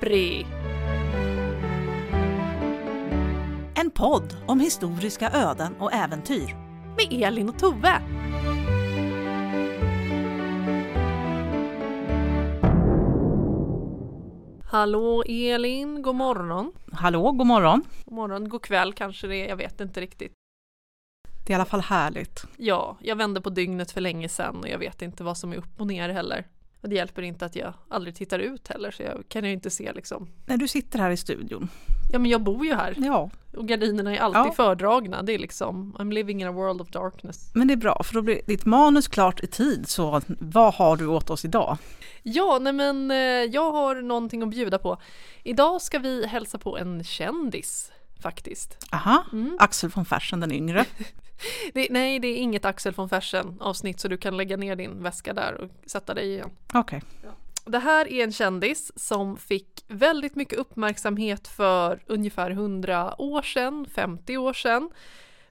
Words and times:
Capri! 0.00 0.46
En 3.74 3.90
podd 3.90 4.36
om 4.46 4.60
historiska 4.60 5.30
öden 5.30 5.76
och 5.78 5.92
äventyr. 5.92 6.54
Med 6.96 7.22
Elin 7.22 7.48
och 7.48 7.58
Tove. 7.58 8.02
Hallå 14.64 15.22
Elin, 15.26 16.02
god 16.02 16.14
morgon. 16.14 16.72
Hallå, 16.92 17.32
god 17.32 17.46
morgon. 17.46 17.84
God 18.04 18.14
morgon, 18.14 18.48
god 18.48 18.62
kväll 18.62 18.92
kanske 18.92 19.26
det 19.26 19.36
är, 19.36 19.48
jag 19.48 19.56
vet 19.56 19.80
inte 19.80 20.00
riktigt. 20.00 20.32
Det 21.46 21.52
är 21.52 21.54
i 21.54 21.54
alla 21.54 21.64
fall 21.64 21.80
härligt. 21.80 22.44
Ja, 22.56 22.96
jag 23.00 23.16
vände 23.16 23.40
på 23.40 23.50
dygnet 23.50 23.90
för 23.90 24.00
länge 24.00 24.28
sedan 24.28 24.56
och 24.56 24.68
jag 24.68 24.78
vet 24.78 25.02
inte 25.02 25.24
vad 25.24 25.36
som 25.36 25.52
är 25.52 25.56
upp 25.56 25.80
och 25.80 25.86
ner 25.86 26.08
heller. 26.08 26.46
Och 26.82 26.88
det 26.88 26.94
hjälper 26.94 27.22
inte 27.22 27.44
att 27.44 27.56
jag 27.56 27.72
aldrig 27.88 28.14
tittar 28.14 28.38
ut 28.38 28.68
heller 28.68 28.90
så 28.90 29.02
jag 29.02 29.24
kan 29.28 29.44
ju 29.44 29.52
inte 29.52 29.70
se 29.70 29.92
liksom. 29.92 30.28
När 30.46 30.56
du 30.56 30.68
sitter 30.68 30.98
här 30.98 31.10
i 31.10 31.16
studion. 31.16 31.68
Ja 32.12 32.18
men 32.18 32.30
jag 32.30 32.42
bor 32.42 32.66
ju 32.66 32.74
här 32.74 32.94
Ja, 32.96 33.30
och 33.56 33.68
gardinerna 33.68 34.16
är 34.16 34.20
alltid 34.20 34.40
Ja. 34.40 34.52
fördragna. 34.52 35.22
Det 35.22 35.32
är 35.34 35.38
liksom 35.38 35.96
I'm 35.98 36.12
living 36.12 36.40
in 36.42 36.48
a 36.48 36.52
world 36.52 36.80
of 36.80 36.88
darkness. 36.88 37.50
men 37.54 37.68
det 37.68 37.74
är 37.74 37.76
bra 37.76 38.02
för 38.04 38.14
då 38.14 38.22
blir 38.22 38.40
ditt 38.46 38.64
manus 38.66 39.08
klart 39.08 39.40
i 39.44 39.46
tid. 39.46 39.88
Så 39.88 40.20
vad 40.26 40.74
har 40.74 40.96
du 40.96 41.06
åt 41.06 41.30
oss 41.30 41.44
idag? 41.44 41.76
Ja, 42.22 42.58
nej 42.60 42.72
men 42.72 43.10
eh, 43.10 43.16
jag 43.52 43.72
har 43.72 43.94
någonting 44.02 44.42
att 44.42 44.48
bjuda 44.50 44.78
på. 44.78 44.98
Idag 45.42 45.82
ska 45.82 45.98
vi 45.98 46.26
hälsa 46.26 46.58
på 46.58 46.78
en 46.78 47.04
kändis 47.04 47.92
faktiskt. 48.20 48.86
Aha, 48.92 49.24
Mm. 49.32 49.56
Axel 49.58 49.90
von 49.90 50.04
Fersen 50.04 50.40
den 50.40 50.52
yngre. 50.52 50.84
Det, 51.74 51.86
nej, 51.90 52.18
det 52.18 52.28
är 52.28 52.36
inget 52.36 52.64
Axel 52.64 52.94
von 52.94 53.08
Fersen 53.08 53.56
avsnitt 53.60 54.00
så 54.00 54.08
du 54.08 54.16
kan 54.16 54.36
lägga 54.36 54.56
ner 54.56 54.76
din 54.76 55.02
väska 55.02 55.32
där 55.34 55.54
och 55.54 55.90
sätta 55.90 56.14
dig 56.14 56.32
igen. 56.32 56.50
Okej. 56.74 57.02
Det 57.64 57.78
här 57.78 58.08
är 58.12 58.24
en 58.24 58.32
kändis 58.32 58.92
som 58.96 59.36
fick 59.36 59.84
väldigt 59.88 60.34
mycket 60.36 60.58
uppmärksamhet 60.58 61.48
för 61.48 62.02
ungefär 62.06 62.50
100 62.50 63.20
år 63.20 63.42
sedan, 63.42 63.86
50 63.94 64.36
år 64.36 64.52
sedan. 64.52 64.90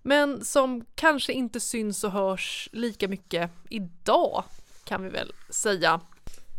Men 0.02 0.45
som 0.45 0.86
kanske 0.95 1.33
inte 1.33 1.59
syns 1.59 2.04
och 2.04 2.11
hörs 2.11 2.70
lika 2.72 3.08
mycket 3.08 3.52
idag 3.70 4.44
kan 4.83 5.04
vi 5.04 5.09
väl 5.09 5.33
säga. 5.50 6.02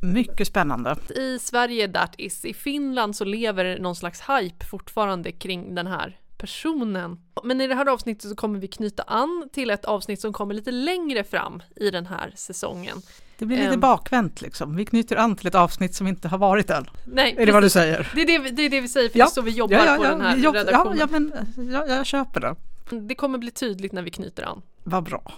Mycket 0.02 0.46
spännande. 0.46 0.96
I 1.16 1.38
Sverige 1.38 1.88
that 1.92 2.14
is, 2.18 2.44
i 2.44 2.54
Finland 2.54 3.16
så 3.16 3.24
lever 3.24 3.78
någon 3.78 3.96
slags 3.96 4.20
hype 4.28 4.64
fortfarande 4.64 5.32
kring 5.32 5.74
den 5.74 5.86
här 5.86 6.16
personen. 6.38 7.20
Men 7.44 7.60
i 7.60 7.66
det 7.66 7.74
här 7.74 7.86
avsnittet 7.86 8.30
så 8.30 8.36
kommer 8.36 8.58
vi 8.58 8.68
knyta 8.68 9.02
an 9.02 9.48
till 9.52 9.70
ett 9.70 9.84
avsnitt 9.84 10.20
som 10.20 10.32
kommer 10.32 10.54
lite 10.54 10.70
längre 10.70 11.24
fram 11.24 11.62
i 11.76 11.90
den 11.90 12.06
här 12.06 12.32
säsongen. 12.36 12.96
Det 13.38 13.46
blir 13.46 13.56
lite 13.56 13.74
Ehm. 13.74 13.80
bakvänt 13.80 14.40
liksom. 14.40 14.76
Vi 14.76 14.84
knyter 14.84 15.16
an 15.16 15.36
till 15.36 15.46
ett 15.46 15.54
avsnitt 15.54 15.94
som 15.94 16.06
inte 16.06 16.28
har 16.28 16.38
varit 16.38 16.70
än. 16.70 16.86
Nej, 17.06 17.34
Är 17.38 17.46
det 17.46 17.52
vad 17.52 17.62
du 17.62 17.64
precis. 17.64 17.72
säger? 17.72 18.08
Det 18.14 18.22
är 18.22 18.26
det, 18.26 18.38
vi- 18.38 18.50
det 18.50 18.62
är 18.62 18.70
det 18.70 18.80
vi 18.80 18.88
säger 18.88 19.08
för 19.08 19.18
Ja. 19.18 19.24
det 19.24 19.28
är 19.30 19.32
så 19.34 19.42
vi 19.42 19.50
jobbar 19.50 19.96
på 19.96 20.02
den 20.02 20.20
här 20.20 20.36
jobb- 20.36 20.54
redaktionen. 20.54 20.98
ja, 20.98 21.06
ja, 21.12 21.18
men 21.56 21.70
ja, 21.72 21.86
jag 21.86 22.06
köper 22.06 22.40
det. 22.40 22.56
Det 23.00 23.14
kommer 23.14 23.38
bli 23.38 23.50
tydligt 23.50 23.92
när 23.92 24.02
vi 24.02 24.10
knyter 24.10 24.42
an. 24.42 24.62
Vad 24.84 25.04
bra. 25.04 25.32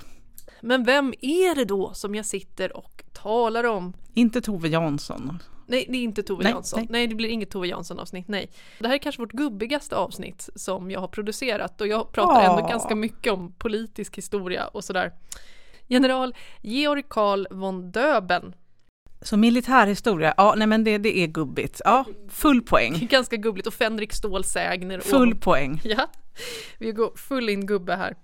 Men 0.65 0.85
vem 0.85 1.15
är 1.21 1.55
det 1.55 1.65
då 1.65 1.95
som 1.95 2.15
jag 2.15 2.27
sitter 2.27 2.77
och 2.77 3.03
talar 3.13 3.65
om? 3.65 3.93
Inte 4.15 4.41
Tove 4.41 4.69
Jansson. 4.69 5.39
Nej, 5.67 5.87
det 5.89 5.99
är 5.99 6.03
inte 6.03 6.23
Tove 6.23 6.43
Nej, 6.43 6.53
Jansson. 6.53 6.81
Nej. 6.81 6.89
nej. 6.91 7.07
det 7.07 7.15
blir 7.15 7.29
inget 7.29 7.51
Tove 7.51 7.69
Jansson 7.69 7.99
avsnitt, 7.99 8.29
nej. 8.29 8.51
Det 8.79 8.87
här 8.87 8.95
är 8.95 8.99
kanske 8.99 9.23
vårt 9.23 9.33
gubbigaste 9.33 9.97
avsnitt 9.97 10.49
som 10.55 10.91
jag 10.91 11.01
har 11.01 11.09
producerat 11.09 11.81
och 11.81 11.87
jag 11.87 12.13
pratar 12.13 12.41
ändå 12.41 12.63
Åh. 12.63 12.71
ganska 12.71 12.95
mycket 12.95 13.33
om 13.33 13.53
politisk 13.53 14.19
historia 14.19 14.67
och 14.67 14.85
sådär. 14.85 15.13
General 15.87 16.35
Georg 16.63 17.03
Karl 17.09 17.47
von 17.51 17.91
Döben. 17.91 18.55
Så 19.23 19.37
militärhistoria, 19.37 20.35
ja 20.37 20.55
nej 20.57 20.67
men 20.67 20.85
det, 20.85 20.99
det 20.99 21.19
är 21.19 21.27
gubbigt. 21.27 21.81
Ja, 21.85 22.05
full 22.29 22.63
poäng. 22.63 23.07
Ganska 23.11 23.37
gubbligt 23.37 23.67
och 23.67 23.75
Fänrik 23.75 24.13
Stål 24.13 24.45
Sägner. 24.45 25.01
Full 25.01 25.35
poäng. 25.35 25.81
Ja, 25.85 26.11
vi 26.79 26.93
går 26.93 27.13
full 27.17 27.49
in 27.49 27.67
gubbe 27.67 27.97
här. 27.97 28.17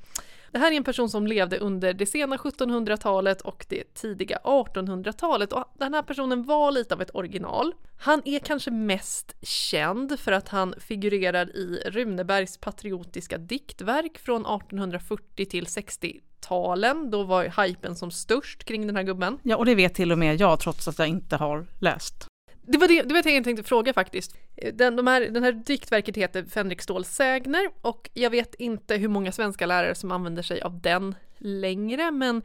Det 0.53 0.59
här 0.59 0.73
är 0.73 0.77
en 0.77 0.85
person 0.85 1.09
som 1.09 1.27
levde 1.27 1.59
under 1.59 1.93
det 1.93 2.07
sena 2.07 2.37
1700-talet 2.37 3.41
och 3.41 3.67
det 3.69 3.95
tidiga 3.95 4.39
1800-talet 4.45 5.53
och 5.53 5.65
den 5.75 5.95
här 5.95 6.03
personen 6.03 6.45
var 6.45 6.71
lite 6.71 6.95
av 6.95 7.03
ett 7.03 7.15
original. 7.15 7.75
Han 7.99 8.23
är 8.25 8.39
kanske 8.39 8.71
mest 8.71 9.37
känd 9.43 10.21
för 10.21 10.33
att 10.33 10.49
han 10.49 10.75
figurerar 10.79 11.57
i 11.57 11.83
Runebergs 11.87 12.59
patriotiska 12.59 13.39
diktverk 13.39 14.19
från 14.19 14.41
1840 14.41 15.47
till 15.47 15.65
60-talen. 15.65 17.11
Då 17.11 17.23
var 17.23 17.65
hypen 17.65 17.97
som 17.97 18.11
störst 18.11 18.65
kring 18.65 18.87
den 18.87 18.97
här 18.97 19.03
gubben. 19.03 19.39
Ja, 19.43 19.57
och 19.57 19.67
det 19.67 19.75
vet 19.75 19.95
till 19.95 20.13
och 20.13 20.19
med 20.19 20.41
jag 20.41 20.61
trots 20.61 20.89
att 20.89 20.99
jag 20.99 21.09
inte 21.09 21.37
har 21.37 21.67
läst. 21.81 22.28
Det 22.71 22.79
var 22.79 22.89
det, 22.89 23.03
det 23.03 23.15
var 23.15 23.23
det 23.23 23.31
jag 23.31 23.45
tänkte 23.45 23.63
fråga 23.63 23.93
faktiskt. 23.93 24.37
Den, 24.73 24.97
de 24.97 25.07
här, 25.07 25.21
den 25.21 25.43
här 25.43 25.53
diktverket 25.53 26.17
heter 26.17 26.45
Fänrik 26.45 26.83
Ståls 26.83 27.09
Sägner 27.09 27.69
och 27.81 28.11
jag 28.15 28.31
vet 28.31 28.55
inte 28.55 28.97
hur 28.97 29.09
många 29.09 29.33
svenska 29.33 29.67
lärare 29.67 29.95
som 29.95 30.13
använder 30.13 30.43
sig 30.43 30.61
av 30.61 30.81
den 30.81 31.15
längre 31.39 32.11
men 32.11 32.43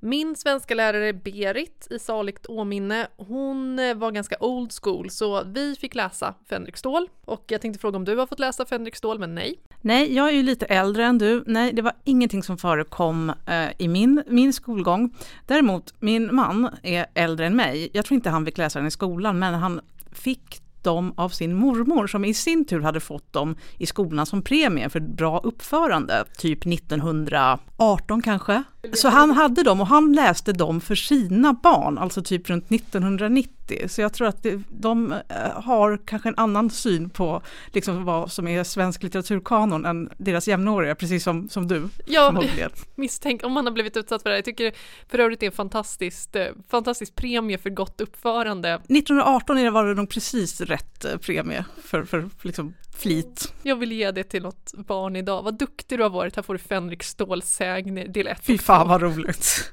min 0.00 0.36
svenska 0.36 0.74
lärare 0.74 1.12
Berit 1.12 1.86
i 1.90 1.98
saligt 1.98 2.46
åminne, 2.46 3.06
hon 3.16 3.78
eh, 3.78 3.94
var 3.94 4.10
ganska 4.10 4.36
old 4.40 4.72
school 4.82 5.10
så 5.10 5.44
vi 5.44 5.76
fick 5.76 5.94
läsa 5.94 6.34
Fänrik 6.48 6.76
Stål 6.76 7.08
och 7.24 7.44
jag 7.46 7.60
tänkte 7.60 7.80
fråga 7.80 7.96
om 7.96 8.04
du 8.04 8.16
har 8.16 8.26
fått 8.26 8.38
läsa 8.38 8.66
Fänrik 8.66 8.96
Stål 8.96 9.18
men 9.18 9.34
nej. 9.34 9.58
Nej, 9.80 10.14
jag 10.14 10.28
är 10.28 10.32
ju 10.32 10.42
lite 10.42 10.66
äldre 10.66 11.04
än 11.04 11.18
du. 11.18 11.44
Nej, 11.46 11.72
det 11.72 11.82
var 11.82 11.92
ingenting 12.04 12.42
som 12.42 12.58
förekom 12.58 13.32
eh, 13.46 13.68
i 13.78 13.88
min, 13.88 14.22
min 14.26 14.52
skolgång. 14.52 15.14
Däremot, 15.46 15.94
min 15.98 16.34
man 16.34 16.70
är 16.82 17.06
äldre 17.14 17.46
än 17.46 17.56
mig. 17.56 17.90
Jag 17.92 18.04
tror 18.04 18.14
inte 18.16 18.30
han 18.30 18.44
fick 18.44 18.58
läsa 18.58 18.78
den 18.78 18.88
i 18.88 18.90
skolan, 18.90 19.38
men 19.38 19.54
han 19.54 19.80
fick 20.12 20.62
dem 20.86 21.12
av 21.16 21.28
sin 21.28 21.54
mormor 21.54 22.06
som 22.06 22.24
i 22.24 22.34
sin 22.34 22.64
tur 22.64 22.80
hade 22.80 23.00
fått 23.00 23.32
dem 23.32 23.56
i 23.78 23.86
skolan 23.86 24.26
som 24.26 24.42
premie 24.42 24.88
för 24.88 25.00
bra 25.00 25.40
uppförande, 25.44 26.24
typ 26.38 26.66
1918 26.66 28.22
kanske. 28.22 28.62
Så 28.92 29.08
han 29.08 29.30
hade 29.30 29.62
dem 29.62 29.80
och 29.80 29.86
han 29.86 30.12
läste 30.12 30.52
dem 30.52 30.80
för 30.80 30.94
sina 30.94 31.52
barn, 31.52 31.98
alltså 31.98 32.22
typ 32.22 32.50
runt 32.50 32.70
1990. 32.72 33.88
Så 33.88 34.00
jag 34.00 34.12
tror 34.12 34.28
att 34.28 34.42
det, 34.42 34.60
de 34.70 35.12
eh, 35.12 35.18
har 35.54 35.98
kanske 36.06 36.28
en 36.28 36.34
annan 36.38 36.70
syn 36.70 37.10
på 37.10 37.42
liksom 37.72 38.04
vad 38.04 38.32
som 38.32 38.48
är 38.48 38.64
svensk 38.64 39.02
litteraturkanon 39.02 39.84
än 39.84 40.10
deras 40.16 40.48
jämnåriga, 40.48 40.94
precis 40.94 41.24
som, 41.24 41.48
som 41.48 41.68
du 41.68 41.88
Ja, 42.06 42.42
misstänk 42.94 43.44
om 43.44 43.52
man 43.52 43.66
har 43.66 43.72
blivit 43.72 43.96
utsatt 43.96 44.22
för 44.22 44.30
det 44.30 44.34
här. 44.34 44.38
Jag 44.38 44.44
tycker 44.44 44.72
för 45.08 45.18
övrigt 45.18 45.40
det 45.40 45.46
är 45.46 45.50
en 45.50 45.56
fantastiskt, 45.56 46.36
eh, 46.36 46.46
fantastisk 46.70 47.14
premie 47.14 47.58
för 47.58 47.70
gott 47.70 48.00
uppförande. 48.00 48.74
1918 48.74 49.58
är 49.58 49.64
det- 49.64 49.70
var 49.70 49.84
det 49.86 49.94
nog 49.94 50.10
precis 50.10 50.60
rätt 50.60 51.04
eh, 51.04 51.16
premie 51.16 51.64
för, 51.82 52.04
för 52.04 52.28
liksom 52.42 52.74
flit. 52.98 53.52
Jag 53.62 53.76
vill 53.76 53.92
ge 53.92 54.10
det 54.10 54.24
till 54.24 54.42
något 54.42 54.72
barn 54.74 55.16
idag. 55.16 55.42
Vad 55.42 55.58
duktig 55.58 55.98
du 55.98 56.02
har 56.02 56.10
varit. 56.10 56.36
Här 56.36 56.42
får 56.42 56.54
du 56.54 56.58
Fänrik 56.58 57.02
Stål 57.02 57.42
Sägner 57.42 58.08
del 58.08 58.26
1. 58.26 58.44
Fy 58.44 58.58
fan 58.58 58.88
vad 58.88 59.02
roligt. 59.02 59.72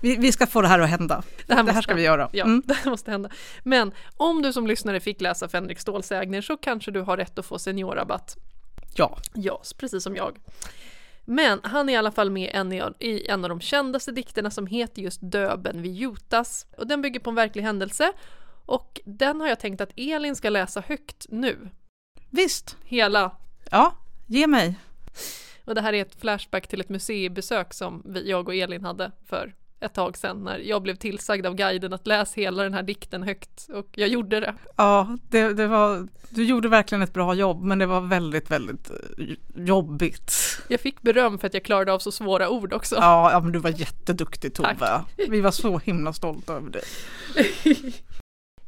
Vi, 0.00 0.16
vi 0.16 0.32
ska 0.32 0.46
få 0.46 0.60
det 0.60 0.68
här 0.68 0.78
att 0.80 0.90
hända. 0.90 1.22
Det 1.46 1.54
här, 1.54 1.62
måste 1.62 1.82
ska 1.82 1.94
vi 1.94 2.02
göra. 2.02 2.28
Ja, 2.32 2.44
Mm. 2.44 2.62
det 2.66 2.74
här 2.74 2.90
måste 2.90 3.10
hända. 3.10 3.30
Men 3.64 3.92
om 4.16 4.42
du 4.42 4.52
som 4.52 4.66
lyssnare 4.66 5.00
fick 5.00 5.20
läsa 5.20 5.48
Fänrik 5.48 5.80
Stål 5.80 6.02
Sägner 6.02 6.40
så 6.40 6.56
kanske 6.56 6.90
du 6.90 7.00
har 7.00 7.16
rätt 7.16 7.38
att 7.38 7.46
få 7.46 7.58
seniorrabatt. 7.58 8.36
Ja, 8.94 9.18
Ja, 9.34 9.62
precis 9.78 10.02
som 10.02 10.16
jag. 10.16 10.38
Men 11.24 11.60
han 11.62 11.88
är 11.88 11.92
i 11.92 11.96
alla 11.96 12.10
fall 12.12 12.30
med 12.30 12.50
en 12.54 12.72
i 12.98 13.26
en 13.28 13.44
av 13.44 13.48
de 13.48 13.60
kändaste 13.60 14.12
dikterna 14.12 14.50
som 14.50 14.66
heter 14.66 15.02
just 15.02 15.20
Döben 15.22 15.82
vid 15.82 15.94
Jutas. 15.94 16.66
Och 16.76 16.86
den 16.86 17.02
bygger 17.02 17.20
på 17.20 17.30
en 17.30 17.36
verklig 17.36 17.62
händelse. 17.62 18.12
Och 18.66 19.00
den 19.04 19.40
har 19.40 19.48
jag 19.48 19.60
tänkt 19.60 19.80
att 19.80 19.90
Elin 19.96 20.36
ska 20.36 20.50
läsa 20.50 20.80
högt 20.86 21.26
nu. 21.28 21.68
Visst. 22.30 22.76
Hela. 22.84 23.36
Ja, 23.70 23.94
ge 24.26 24.46
mig. 24.46 24.78
Och 25.64 25.74
det 25.74 25.80
här 25.80 25.92
är 25.92 26.02
ett 26.02 26.20
flashback 26.20 26.66
till 26.66 26.80
ett 26.80 26.88
museibesök 26.88 27.74
som 27.74 28.02
vi, 28.04 28.30
jag 28.30 28.48
och 28.48 28.54
Elin 28.54 28.84
hade 28.84 29.12
för 29.26 29.54
ett 29.80 29.94
tag 29.94 30.16
sedan 30.16 30.44
när 30.44 30.58
jag 30.58 30.82
blev 30.82 30.94
tillsagd 30.94 31.46
av 31.46 31.54
guiden 31.54 31.92
att 31.92 32.06
läsa 32.06 32.40
hela 32.40 32.62
den 32.62 32.74
här 32.74 32.82
dikten 32.82 33.22
högt 33.22 33.68
och 33.74 33.88
jag 33.92 34.08
gjorde 34.08 34.40
det. 34.40 34.54
Ja, 34.76 35.16
det, 35.28 35.52
det 35.52 35.66
var, 35.66 36.08
du 36.28 36.44
gjorde 36.44 36.68
verkligen 36.68 37.02
ett 37.02 37.12
bra 37.12 37.34
jobb, 37.34 37.62
men 37.62 37.78
det 37.78 37.86
var 37.86 38.00
väldigt, 38.00 38.50
väldigt 38.50 38.90
eh, 38.90 39.26
jobbigt. 39.54 40.32
Jag 40.68 40.80
fick 40.80 41.02
beröm 41.02 41.38
för 41.38 41.46
att 41.46 41.54
jag 41.54 41.64
klarade 41.64 41.92
av 41.92 41.98
så 41.98 42.12
svåra 42.12 42.48
ord 42.48 42.72
också. 42.72 42.94
Ja, 42.94 43.32
ja 43.32 43.40
men 43.40 43.52
du 43.52 43.58
var 43.58 43.70
jätteduktig 43.70 44.54
Tove. 44.54 44.76
Tack. 44.78 45.04
Vi 45.28 45.40
var 45.40 45.50
så 45.50 45.78
himla 45.78 46.12
stolta 46.12 46.52
över 46.52 46.70
dig. 46.70 46.82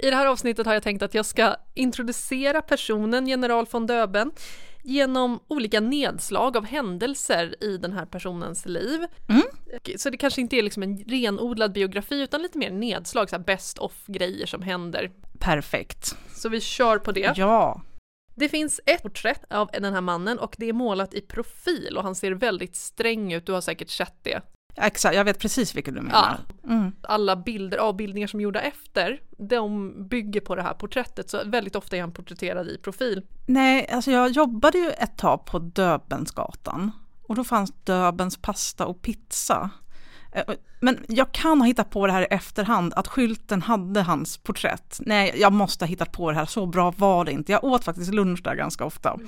I 0.03 0.11
det 0.11 0.17
här 0.17 0.27
avsnittet 0.27 0.67
har 0.67 0.75
jag 0.75 0.83
tänkt 0.83 1.03
att 1.03 1.15
jag 1.15 1.27
ska 1.27 1.57
introducera 1.75 2.63
personen 2.63 3.27
general 3.27 3.67
von 3.71 3.87
Döben 3.87 4.33
genom 4.83 5.41
olika 5.49 5.81
nedslag 5.81 6.57
av 6.57 6.65
händelser 6.65 7.65
i 7.65 7.77
den 7.77 7.93
här 7.93 8.07
personens 8.07 8.67
liv. 8.67 9.07
Mm. 9.29 9.43
Så 9.97 10.11
det 10.11 10.17
kanske 10.17 10.41
inte 10.41 10.57
är 10.57 10.63
liksom 10.63 10.83
en 10.83 10.99
renodlad 10.99 11.73
biografi 11.73 12.21
utan 12.23 12.43
lite 12.43 12.59
mer 12.59 12.71
nedslag, 12.71 13.31
så 13.31 13.39
best 13.39 13.79
of 13.79 14.07
grejer 14.07 14.47
som 14.47 14.63
händer. 14.63 15.11
Perfekt. 15.39 16.17
Så 16.35 16.49
vi 16.49 16.61
kör 16.61 16.99
på 16.99 17.13
det. 17.13 17.21
Ja, 17.21 17.37
Det 18.35 18.49
finns 18.49 18.81
ett 18.87 19.03
porträtt 19.03 19.45
av 19.51 19.71
den 19.73 19.95
här 19.95 20.01
mannen 20.01 20.39
och 20.39 20.55
det 20.59 20.69
är 20.69 20.73
målat 20.73 21.15
i 21.15 21.21
profil 21.21 21.97
och 21.97 22.03
han 22.03 22.15
ser 22.15 22.33
väldigt 22.33 22.77
sträng 22.77 23.33
ut, 23.33 23.47
du 23.47 23.53
har 23.53 23.61
säkert 23.61 23.91
sett 23.91 24.17
det. 24.23 24.41
Exakt, 24.75 25.17
jag 25.17 25.25
vet 25.25 25.39
precis 25.39 25.75
vilken 25.75 25.95
du 25.95 26.01
menar. 26.01 26.39
Mm. 26.65 26.93
Alla 27.03 27.37
bilder, 27.37 27.79
avbildningar 27.79 28.27
som 28.27 28.41
är 28.41 28.45
gjorda 28.45 28.61
efter, 28.61 29.21
de 29.39 29.95
bygger 30.09 30.41
på 30.41 30.55
det 30.55 30.63
här 30.63 30.75
porträttet. 30.75 31.31
Så 31.31 31.43
väldigt 31.45 31.77
ofta 31.77 31.97
är 31.97 32.01
han 32.01 32.13
porträtterad 32.13 32.69
i 32.69 32.79
profil. 32.79 33.23
Nej, 33.47 33.89
alltså 33.93 34.11
jag 34.11 34.31
jobbade 34.31 34.79
ju 34.79 34.91
ett 34.91 35.17
tag 35.17 35.45
på 35.45 35.59
Döbensgatan 35.59 36.91
och 37.27 37.35
då 37.35 37.45
fanns 37.45 37.73
Döbens 37.85 38.37
pasta 38.37 38.87
och 38.87 39.03
pizza. 39.03 39.71
Eh, 40.33 40.55
Men 40.81 40.99
jag 41.09 41.33
kan 41.33 41.61
ha 41.61 41.67
hittat 41.67 41.91
på 41.91 42.07
det 42.07 42.13
här 42.13 42.23
i 42.23 42.27
efterhand, 42.31 42.93
att 42.97 43.09
skylten 43.09 43.63
hade 43.63 44.03
hans 44.03 44.39
porträtt. 44.39 45.01
Nej, 45.07 45.35
jag 45.37 45.53
måste 45.53 45.85
ha 45.85 45.89
hittat 45.89 46.13
på 46.13 46.31
det 46.31 46.37
här, 46.37 46.47
så 46.47 46.67
bra 46.67 46.95
var 46.97 47.25
det 47.25 47.33
inte. 47.33 47.53
Jag 47.53 47.65
åt 47.65 47.85
faktiskt 47.85 48.15
lunch 48.15 48.43
där 48.43 48.55
ganska 48.55 48.85
ofta. 48.85 49.19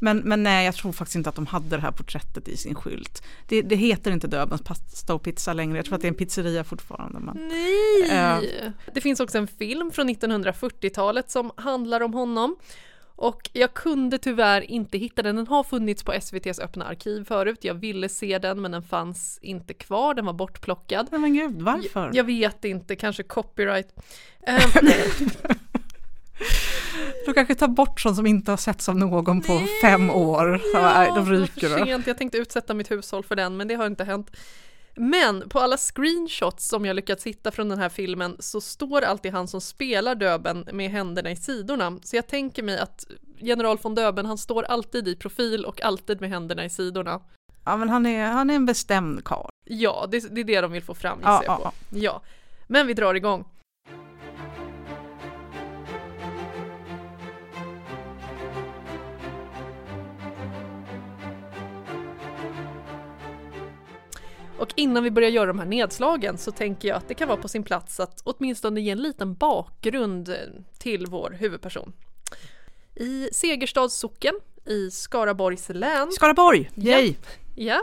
Men, 0.00 0.18
men 0.18 0.42
nej, 0.42 0.64
jag 0.64 0.74
tror 0.74 0.92
faktiskt 0.92 1.16
inte 1.16 1.28
att 1.28 1.36
de 1.36 1.46
hade 1.46 1.76
det 1.76 1.82
här 1.82 1.90
porträttet 1.90 2.48
i 2.48 2.56
sin 2.56 2.74
skylt. 2.74 3.22
Det, 3.48 3.62
det 3.62 3.76
heter 3.76 4.10
inte 4.10 4.26
Döbens 4.26 4.62
pasta 4.62 5.14
och 5.14 5.22
pizza 5.22 5.52
längre, 5.52 5.76
jag 5.76 5.84
tror 5.84 5.94
att 5.94 6.00
det 6.02 6.06
är 6.06 6.12
en 6.12 6.18
pizzeria 6.18 6.64
fortfarande. 6.64 7.20
Men... 7.20 7.48
Nej! 7.48 8.10
Eh. 8.10 8.70
Det 8.94 9.00
finns 9.00 9.20
också 9.20 9.38
en 9.38 9.46
film 9.46 9.90
från 9.90 10.08
1940-talet 10.10 11.30
som 11.30 11.50
handlar 11.56 12.00
om 12.00 12.14
honom. 12.14 12.56
Och 13.16 13.50
jag 13.52 13.74
kunde 13.74 14.18
tyvärr 14.18 14.70
inte 14.70 14.98
hitta 14.98 15.22
den, 15.22 15.36
den 15.36 15.46
har 15.46 15.64
funnits 15.64 16.02
på 16.02 16.12
SVTs 16.12 16.58
öppna 16.58 16.84
arkiv 16.84 17.24
förut. 17.24 17.58
Jag 17.60 17.74
ville 17.74 18.08
se 18.08 18.38
den 18.38 18.60
men 18.62 18.70
den 18.70 18.82
fanns 18.82 19.38
inte 19.42 19.74
kvar, 19.74 20.14
den 20.14 20.26
var 20.26 20.32
bortplockad. 20.32 21.08
Nej 21.10 21.20
men 21.20 21.34
gud, 21.34 21.62
varför? 21.62 22.10
Jag 22.14 22.24
vet 22.24 22.64
inte, 22.64 22.96
kanske 22.96 23.22
copyright. 23.22 23.88
Ehm, 24.46 24.90
Du 27.26 27.32
kanske 27.32 27.54
tar 27.54 27.68
bort 27.68 28.00
sånt 28.00 28.16
som 28.16 28.26
inte 28.26 28.52
har 28.52 28.56
setts 28.56 28.88
av 28.88 28.96
någon 28.96 29.40
på 29.40 29.60
fem 29.82 30.10
år. 30.10 30.60
Så, 30.72 30.80
nej, 30.82 31.08
då 31.08 31.14
det 31.14 31.20
var 31.20 31.32
ryker 31.32 31.68
för 31.68 31.84
sent. 31.84 32.06
Jag 32.06 32.18
tänkte 32.18 32.38
utsätta 32.38 32.74
mitt 32.74 32.90
hushåll 32.90 33.24
för 33.24 33.36
den 33.36 33.56
men 33.56 33.68
det 33.68 33.74
har 33.74 33.86
inte 33.86 34.04
hänt. 34.04 34.30
Men 34.96 35.48
på 35.48 35.60
alla 35.60 35.76
screenshots 35.76 36.68
som 36.68 36.84
jag 36.84 36.96
lyckats 36.96 37.26
hitta 37.26 37.50
från 37.50 37.68
den 37.68 37.78
här 37.78 37.88
filmen 37.88 38.36
så 38.38 38.60
står 38.60 39.02
alltid 39.02 39.32
han 39.32 39.48
som 39.48 39.60
spelar 39.60 40.14
Döben 40.14 40.68
med 40.72 40.90
händerna 40.90 41.30
i 41.30 41.36
sidorna. 41.36 41.98
Så 42.04 42.16
jag 42.16 42.26
tänker 42.26 42.62
mig 42.62 42.78
att 42.78 43.04
general 43.38 43.78
von 43.82 43.94
Döben 43.94 44.26
han 44.26 44.38
står 44.38 44.62
alltid 44.62 45.08
i 45.08 45.16
profil 45.16 45.64
och 45.64 45.82
alltid 45.82 46.20
med 46.20 46.30
händerna 46.30 46.64
i 46.64 46.70
sidorna. 46.70 47.20
Ja 47.64 47.76
men 47.76 47.88
han 47.88 48.06
är, 48.06 48.26
han 48.26 48.50
är 48.50 48.54
en 48.54 48.66
bestämd 48.66 49.24
karl. 49.24 49.48
Ja, 49.64 50.06
det, 50.10 50.34
det 50.34 50.40
är 50.40 50.44
det 50.44 50.60
de 50.60 50.72
vill 50.72 50.82
få 50.82 50.94
fram 50.94 51.18
gissar 51.18 51.30
Ja, 51.32 51.42
jag 51.44 51.52
ja, 51.52 51.56
på. 51.56 51.72
ja. 51.90 52.00
Ja, 52.00 52.22
men 52.66 52.86
vi 52.86 52.94
drar 52.94 53.14
igång. 53.14 53.44
Och 64.64 64.72
innan 64.76 65.02
vi 65.04 65.10
börjar 65.10 65.30
göra 65.30 65.46
de 65.46 65.58
här 65.58 65.66
nedslagen 65.66 66.38
så 66.38 66.50
tänker 66.50 66.88
jag 66.88 66.96
att 66.96 67.08
det 67.08 67.14
kan 67.14 67.28
vara 67.28 67.40
på 67.40 67.48
sin 67.48 67.62
plats 67.62 68.00
att 68.00 68.20
åtminstone 68.24 68.80
ge 68.80 68.90
en 68.90 69.02
liten 69.02 69.34
bakgrund 69.34 70.36
till 70.78 71.06
vår 71.06 71.36
huvudperson. 71.40 71.92
I 72.94 73.28
Segerstads 73.32 73.94
socken 73.98 74.34
i 74.66 74.90
Skaraborgs 74.90 75.68
län 75.68 76.12
Skaraborg, 76.12 76.70
yay! 76.74 77.14
Ja. 77.54 77.82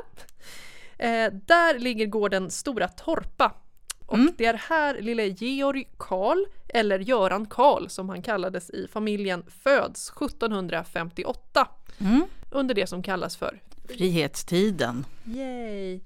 Eh, 0.98 1.33
där 1.45 1.80
ligger 1.80 2.06
gården 2.06 2.51
Stora 2.51 2.88
Torpa. 2.88 3.54
Och 4.06 4.18
Mm. 4.18 4.33
det 4.38 4.45
är 4.45 4.54
här 4.54 5.01
lille 5.01 5.28
Georg 5.28 5.88
Karl, 5.98 6.45
eller 6.68 7.00
Göran 7.00 7.45
Karl 7.45 7.88
som 7.88 8.10
han 8.10 8.22
kallades 8.22 8.69
i 8.69 8.88
familjen, 8.88 9.44
föds 9.63 10.10
1758. 10.10 11.68
Mm. 12.00 12.25
Under 12.51 12.75
det 12.75 12.88
som 12.88 13.04
kallas 13.04 13.38
för 13.38 13.62
Frihetstiden. 13.88 15.06
Yay! 15.25 16.00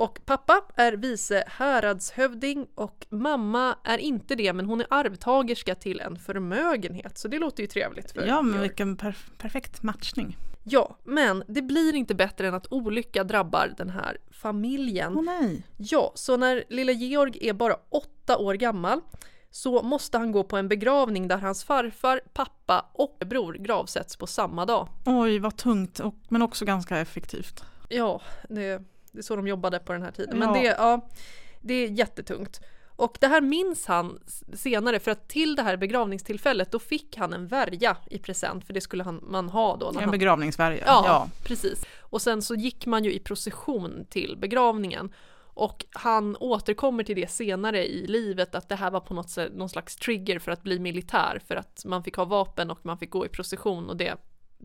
Och 0.00 0.20
pappa 0.24 0.62
är 0.76 0.92
vice 0.92 1.44
häradshövding 1.46 2.66
och 2.74 3.06
mamma 3.10 3.76
är 3.84 3.98
inte 3.98 4.34
det 4.34 4.52
men 4.52 4.66
hon 4.66 4.80
är 4.80 4.86
arvtagerska 4.90 5.74
till 5.74 6.00
en 6.00 6.16
förmögenhet 6.16 7.18
så 7.18 7.28
det 7.28 7.38
låter 7.38 7.62
ju 7.62 7.66
trevligt 7.66 8.12
för 8.12 8.26
Ja 8.26 8.42
men 8.42 8.52
Georg. 8.52 8.68
vilken 8.68 8.96
per 8.96 9.16
perfekt 9.38 9.82
matchning. 9.82 10.36
Ja, 10.64 10.96
men 11.04 11.44
det 11.48 11.62
blir 11.62 11.94
inte 11.94 12.14
bättre 12.14 12.48
än 12.48 12.54
att 12.54 12.72
olycka 12.72 13.24
drabbar 13.24 13.74
den 13.76 13.90
här 13.90 14.18
familjen. 14.30 15.16
Åh 15.16 15.24
nej. 15.24 15.66
Ja, 15.76 16.12
så 16.14 16.36
när 16.36 16.64
lilla 16.68 16.92
Georg 16.92 17.48
är 17.48 17.52
bara 17.52 17.76
åtta 17.88 18.38
år 18.38 18.54
gammal 18.54 19.00
så 19.50 19.82
måste 19.82 20.18
han 20.18 20.32
gå 20.32 20.44
på 20.44 20.56
en 20.56 20.68
begravning 20.68 21.28
där 21.28 21.38
hans 21.38 21.64
farfar, 21.64 22.20
pappa 22.32 22.86
och 22.92 23.16
bror 23.26 23.52
gravsätts 23.54 24.16
på 24.16 24.26
samma 24.26 24.66
dag. 24.66 24.88
Oj 25.06 25.38
vad 25.38 25.56
tungt 25.56 26.00
och, 26.00 26.14
men 26.28 26.42
också 26.42 26.64
ganska 26.64 26.98
effektivt. 26.98 27.64
Ja, 27.88 28.20
det, 28.48 28.82
det 29.12 29.18
är 29.18 29.22
så 29.22 29.36
de 29.36 29.48
jobbade 29.48 29.78
på 29.78 29.92
den 29.92 30.02
här 30.02 30.10
tiden. 30.10 30.38
Men 30.38 30.48
Ja. 30.48 30.54
det, 30.54 30.66
ja, 30.66 31.08
det 31.60 31.74
är 31.74 31.88
jättetungt. 31.90 32.60
Och 32.96 33.16
det 33.20 33.26
här 33.26 33.40
minns 33.40 33.86
han 33.86 34.18
senare 34.54 34.98
för 34.98 35.10
att 35.10 35.28
till 35.28 35.56
det 35.56 35.62
här 35.62 35.76
begravningstillfället 35.76 36.70
då 36.72 36.78
fick 36.78 37.16
han 37.16 37.32
en 37.32 37.46
värja 37.46 37.96
i 38.10 38.18
present 38.18 38.66
för 38.66 38.72
det 38.72 38.80
skulle 38.80 39.04
han, 39.04 39.20
man 39.22 39.48
ha 39.48 39.76
då. 39.76 39.86
När 39.90 39.92
En 40.00 40.04
han, 40.04 40.10
begravningsvärja. 40.10 40.82
Ja, 40.86 41.02
Ja. 41.06 41.28
precis. 41.44 41.84
Och 42.00 42.22
sen 42.22 42.42
så 42.42 42.54
gick 42.54 42.86
man 42.86 43.04
ju 43.04 43.12
i 43.12 43.18
procession 43.18 44.06
till 44.10 44.36
begravningen. 44.40 45.12
Och 45.54 45.84
han 45.92 46.36
återkommer 46.40 47.04
till 47.04 47.16
det 47.16 47.30
senare 47.30 47.86
i 47.88 48.06
livet 48.06 48.54
att 48.54 48.68
det 48.68 48.76
här 48.76 48.90
var 48.90 49.00
på 49.00 49.14
något 49.14 49.30
sätt 49.30 49.52
någon 49.54 49.68
slags 49.68 49.96
trigger 49.96 50.38
för 50.38 50.52
att 50.52 50.62
bli 50.62 50.78
militär 50.78 51.40
för 51.46 51.56
att 51.56 51.82
man 51.84 52.04
fick 52.04 52.16
ha 52.16 52.24
vapen 52.24 52.70
och 52.70 52.78
man 52.82 52.98
fick 52.98 53.10
gå 53.10 53.26
i 53.26 53.28
procession 53.28 53.88
och 53.90 53.96
det 53.96 54.16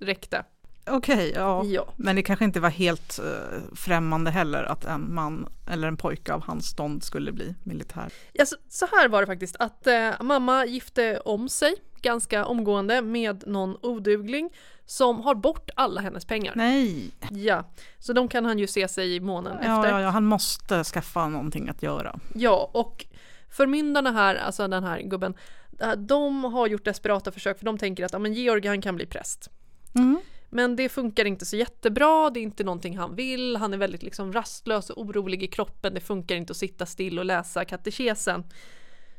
räckte. 0.02 0.44
Okej, 0.88 1.32
ja. 1.36 1.64
Ja. 1.66 1.86
Men 1.96 2.16
det 2.16 2.24
kanske 2.24 2.46
inte 2.46 2.60
var 2.60 2.70
helt 2.70 3.20
uh, 3.24 3.76
främmande 3.76 4.32
heller 4.32 4.64
att 4.64 4.86
en 4.86 5.14
man 5.14 5.48
eller 5.68 5.88
en 5.88 5.98
pojke 5.98 6.34
av 6.34 6.44
hans 6.44 6.66
stånd 6.66 7.04
skulle 7.04 7.32
bli 7.32 7.56
militär. 7.64 8.14
Ja, 8.34 8.46
så, 8.46 8.56
så 8.70 8.86
här 8.92 9.08
var 9.10 9.22
det 9.22 9.28
faktiskt 9.28 9.56
att 9.60 9.88
eh, 9.88 10.12
mamma 10.22 10.66
gifte 10.66 11.20
om 11.26 11.50
sig 11.50 11.76
ganska 12.02 12.46
omgående 12.46 13.02
med 13.02 13.44
någon 13.48 13.78
odugling 13.82 14.50
som 14.86 15.22
har 15.22 15.36
bort 15.36 15.70
alla 15.76 16.02
hennes 16.02 16.26
pengar. 16.26 16.54
Nej, 16.56 17.12
Ja, 17.32 17.64
så 18.00 18.14
de 18.14 18.28
kan 18.28 18.46
han 18.46 18.60
ju 18.60 18.68
se 18.68 18.88
sig 18.88 19.16
i 19.16 19.20
månen 19.20 19.58
ja, 19.64 19.78
efter. 19.78 19.92
ja, 19.92 20.02
ja, 20.02 20.10
han 20.10 20.26
måste 20.26 20.84
skaffa 20.84 21.28
någonting 21.28 21.70
att 21.70 21.84
göra. 21.84 22.20
Ja, 22.34 22.70
och 22.74 23.06
förmyndarna 23.50 24.12
här, 24.12 24.36
alltså 24.36 24.68
den 24.68 24.84
här 24.84 25.02
gubben, 25.02 25.34
eh, 25.80 25.92
de 25.92 26.44
har 26.44 26.68
gjort 26.68 26.86
desperata 26.86 27.32
försök 27.32 27.58
för 27.58 27.66
de 27.66 27.78
tänker 27.78 28.06
att 28.06 28.14
ja, 28.14 28.20
men 28.20 28.34
Georg 28.34 28.68
han 28.68 28.82
kan 28.82 28.96
bli 28.96 29.06
präst. 29.06 29.50
Mm. 29.96 30.20
Men 30.56 30.76
det 30.76 30.90
funkar 30.90 31.26
inte 31.26 31.46
så 31.46 31.56
jättebra, 31.56 32.30
det 32.30 32.40
är 32.40 32.42
inte 32.42 32.64
någonting 32.64 32.98
han 32.98 33.16
vill, 33.16 33.56
han 33.56 33.74
är 33.74 33.78
väldigt 33.78 34.04
liksom 34.04 34.34
rastlös 34.34 34.90
och 34.90 35.02
orolig 35.02 35.44
i 35.44 35.48
kroppen, 35.48 35.94
det 35.94 36.00
funkar 36.00 36.36
inte 36.36 36.52
att 36.52 36.58
sitta 36.58 36.86
still 36.86 37.20
och 37.20 37.26
läsa 37.26 37.66
katekesen. 37.66 38.44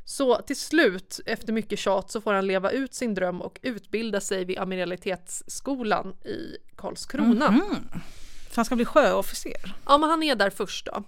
Så 0.05 0.37
till 0.37 0.56
slut, 0.56 1.21
efter 1.27 1.53
mycket 1.53 1.78
tjat, 1.78 2.11
så 2.11 2.21
får 2.21 2.33
han 2.33 2.47
leva 2.47 2.71
ut 2.71 2.95
sin 2.95 3.14
dröm 3.14 3.43
och 3.43 3.59
utbilda 3.62 4.21
sig 4.21 4.45
vid 4.45 4.59
amiralitetsskolan 4.59 6.14
i 6.25 6.57
Karlskrona. 6.76 7.50
Mhm. 7.50 7.88
Så 8.50 8.57
han 8.57 8.64
ska 8.64 8.76
bli 8.76 8.85
sjöofficer? 8.85 9.75
Ja, 9.87 9.99
men 9.99 10.11
han 10.11 10.23
är 10.23 10.35
där 10.35 10.50
först 10.50 10.87
då. 10.87 11.02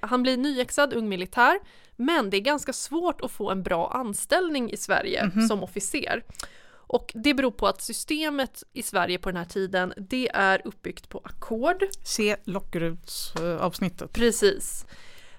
Han 0.00 0.22
blir 0.22 0.36
nyexad 0.36 0.92
ung 0.92 1.08
militär, 1.08 1.58
men 1.96 2.30
det 2.30 2.36
är 2.36 2.40
ganska 2.40 2.72
svårt 2.72 3.20
att 3.20 3.30
få 3.30 3.50
en 3.50 3.62
bra 3.62 3.90
anställning 3.90 4.72
i 4.72 4.76
Sverige 4.76 5.30
som 5.48 5.62
officer. 5.62 6.22
Och 6.86 7.12
det 7.14 7.34
beror 7.34 7.50
på 7.50 7.66
att 7.66 7.82
systemet 7.82 8.62
i 8.72 8.82
Sverige 8.82 9.18
på 9.18 9.28
den 9.28 9.36
här 9.36 9.44
tiden, 9.44 9.92
det 9.96 10.28
är 10.34 10.62
uppbyggt 10.64 11.08
på 11.08 11.20
ackord. 11.24 11.84
Se 12.04 12.36
Lockeruds-avsnittet. 12.44 14.12
Precis. 14.12 14.86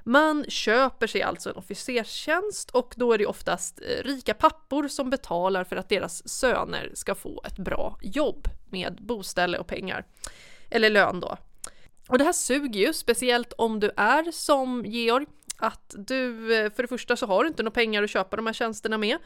Man 0.03 0.45
köper 0.47 1.07
sig 1.07 1.21
alltså 1.21 1.49
en 1.49 1.55
officerstjänst 1.55 2.69
och 2.69 2.93
då 2.97 3.13
är 3.13 3.17
det 3.17 3.25
oftast 3.25 3.79
eh, 3.81 4.03
rika 4.03 4.33
pappor 4.33 4.87
som 4.87 5.09
betalar 5.09 5.63
för 5.63 5.75
att 5.75 5.89
deras 5.89 6.29
söner 6.29 6.91
ska 6.93 7.15
få 7.15 7.41
ett 7.45 7.57
bra 7.57 7.97
jobb 8.01 8.47
med 8.69 8.97
boställe 9.01 9.57
och 9.57 9.67
pengar. 9.67 10.05
Eller 10.69 10.89
lön 10.89 11.19
då. 11.19 11.37
Och 12.07 12.17
det 12.17 12.23
här 12.23 12.33
suger 12.33 12.79
ju, 12.79 12.93
speciellt 12.93 13.53
om 13.53 13.79
du 13.79 13.91
är 13.97 14.31
som 14.31 14.85
Georg, 14.85 15.25
att 15.57 15.95
du 15.97 16.55
eh, 16.55 16.71
för 16.71 16.83
det 16.83 16.87
första 16.87 17.15
så 17.15 17.25
har 17.25 17.43
du 17.43 17.47
inte 17.47 17.63
några 17.63 17.73
pengar 17.73 18.03
att 18.03 18.09
köpa 18.09 18.35
de 18.35 18.45
här 18.45 18.53
tjänsterna 18.53 18.97
med. 18.97 19.17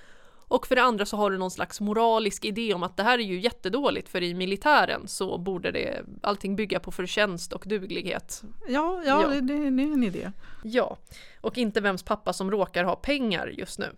Och 0.51 0.67
för 0.67 0.75
det 0.75 0.83
andra 0.83 1.05
så 1.05 1.17
har 1.17 1.31
du 1.31 1.37
någon 1.37 1.51
slags 1.51 1.81
moralisk 1.81 2.45
idé 2.45 2.73
om 2.73 2.83
att 2.83 2.97
det 2.97 3.03
här 3.03 3.19
är 3.19 3.23
ju 3.23 3.39
jättedåligt 3.39 4.09
för 4.09 4.23
i 4.23 4.33
militären 4.33 5.07
så 5.07 5.37
borde 5.37 5.71
det 5.71 6.01
allting 6.21 6.55
bygga 6.55 6.79
på 6.79 6.91
förtjänst 6.91 7.53
och 7.53 7.63
duglighet. 7.67 8.43
Ja, 8.67 9.01
ja, 9.05 9.21
Ja. 9.23 9.27
Det, 9.27 9.41
det, 9.41 9.69
det 9.69 9.83
är 9.83 9.93
en 9.93 10.03
idé. 10.03 10.31
Ja, 10.63 10.97
och 11.41 11.57
inte 11.57 11.81
vems 11.81 12.03
pappa 12.03 12.33
som 12.33 12.51
råkar 12.51 12.83
ha 12.83 12.95
pengar 12.95 13.47
just 13.47 13.79
nu. 13.79 13.95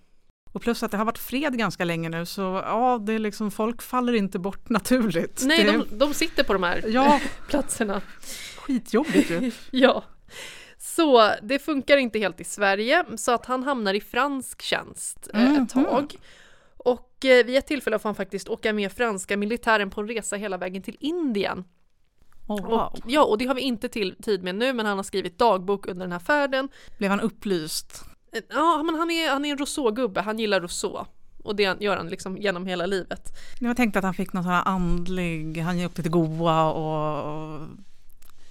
Och 0.52 0.62
plus 0.62 0.84
att 0.84 0.92
det 0.92 0.98
har 0.98 1.06
varit 1.06 1.18
fred 1.18 1.58
ganska 1.58 1.86
länge 1.86 2.10
nu 2.10 2.26
så 2.26 2.42
ja, 2.42 2.98
det 3.06 3.14
är 3.14 3.20
liksom, 3.20 3.52
folk 3.52 3.82
faller 3.82 4.14
inte 4.14 4.40
bort 4.40 4.70
naturligt. 4.70 5.42
Nej, 5.46 5.64
det, 5.64 5.72
de, 5.72 5.98
de 5.98 6.14
sitter 6.14 6.44
på 6.44 6.54
de 6.54 6.64
här 6.64 6.84
Ja, 6.88 7.20
platserna. 7.50 8.02
skitjobbigt 8.58 9.30
ju. 9.30 9.52
Ja. 9.72 10.04
Så 10.78 11.32
det 11.42 11.60
funkar 11.60 11.98
inte 11.98 12.20
helt 12.20 12.40
i 12.42 12.44
Sverige, 12.44 13.06
så 13.18 13.32
att 13.32 13.46
han 13.46 13.64
hamnar 13.64 13.94
i 13.94 14.02
fransk 14.02 14.62
tjänst 14.62 15.30
eh, 15.34 15.54
ett 15.54 15.70
tag. 15.70 16.16
Och 17.24 17.30
eh, 17.30 17.46
vid 17.46 17.58
ett 17.58 17.68
tillfälle 17.68 18.00
får 18.00 18.10
han 18.10 18.16
faktiskt 18.16 18.50
åka 18.50 18.74
med 18.74 18.92
franska 18.92 19.38
militären 19.38 19.90
på 19.90 20.02
en 20.02 20.08
resa 20.08 20.36
hela 20.36 20.58
vägen 20.58 20.82
till 20.82 20.98
Indien. 21.00 21.64
Oh, 22.48 22.66
wow. 22.66 22.80
Och, 22.80 23.00
ja, 23.08 23.24
och 23.24 23.38
det 23.38 23.46
har 23.46 23.56
vi 23.56 23.62
inte 23.62 23.90
till 23.90 24.16
tid 24.16 24.44
med 24.44 24.56
nu, 24.56 24.74
men 24.74 24.86
han 24.86 24.98
har 24.98 25.04
skrivit 25.04 25.40
dagbok 25.40 25.88
under 25.88 26.06
den 26.06 26.12
här 26.12 26.20
färden. 26.20 26.70
Blev 26.98 27.10
han 27.10 27.20
upplyst? 27.20 28.04
Ja, 28.50 28.84
men 28.84 28.96
han 28.96 29.12
är, 29.12 29.30
han 29.30 29.46
är 29.46 29.52
en 29.52 29.58
Rousseau-gubbe, 29.58 30.22
han 30.22 30.40
gillar 30.40 30.62
Rousseau. 30.62 31.06
Och 31.44 31.56
det 31.56 31.82
gör 31.82 31.98
han 31.98 32.08
liksom 32.08 32.38
genom 32.38 32.66
hela 32.66 32.86
livet. 32.86 33.38
Jag 33.60 33.78
tänkte 33.78 34.00
att 34.00 34.06
han 34.06 34.14
fick 34.14 34.34
någon 34.34 34.44
sån 34.44 34.52
här 34.52 34.68
andlig, 34.68 35.58
han 35.58 35.86
åkte 35.86 36.02
till 36.02 36.12
Goa 36.12 36.72
och 36.72 37.62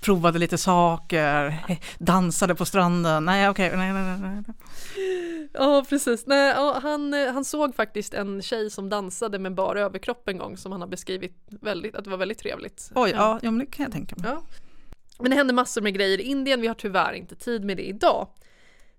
provade 0.03 0.39
lite 0.39 0.59
saker, 0.59 1.65
dansade 1.99 2.55
på 2.55 2.65
stranden. 2.65 3.25
Nej, 3.25 3.49
okej, 3.49 3.67
okay. 3.67 3.79
nej, 3.79 3.93
nej, 3.93 4.19
nej. 4.21 4.43
Ja, 5.53 5.85
precis. 5.89 6.27
Nej, 6.27 6.55
han, 6.83 7.13
han 7.13 7.45
såg 7.45 7.75
faktiskt 7.75 8.15
en 8.15 8.43
tjej 8.43 8.71
som 8.71 8.89
dansade 8.89 9.39
med 9.39 9.55
bara 9.55 9.81
överkropp 9.81 10.29
en 10.29 10.39
gång 10.39 10.57
som 10.57 10.73
han 10.73 10.81
har 10.81 10.89
beskrivit 10.89 11.37
väldigt, 11.61 11.95
att 11.95 12.05
det 12.05 12.11
var 12.11 12.17
väldigt 12.17 12.39
trevligt. 12.39 12.91
Oj, 12.95 13.11
ja, 13.11 13.39
ja 13.43 13.51
men 13.51 13.59
det 13.59 13.67
kan 13.67 13.83
jag 13.83 13.93
tänka 13.93 14.17
mig. 14.17 14.31
Ja. 14.31 14.43
Men 15.19 15.31
det 15.31 15.37
hände 15.37 15.53
massor 15.53 15.81
med 15.81 15.95
grejer 15.95 16.21
i 16.21 16.23
Indien, 16.23 16.61
vi 16.61 16.67
har 16.67 16.75
tyvärr 16.75 17.13
inte 17.13 17.37
tid 17.37 17.65
med 17.65 17.77
det 17.77 17.89
idag. 17.89 18.29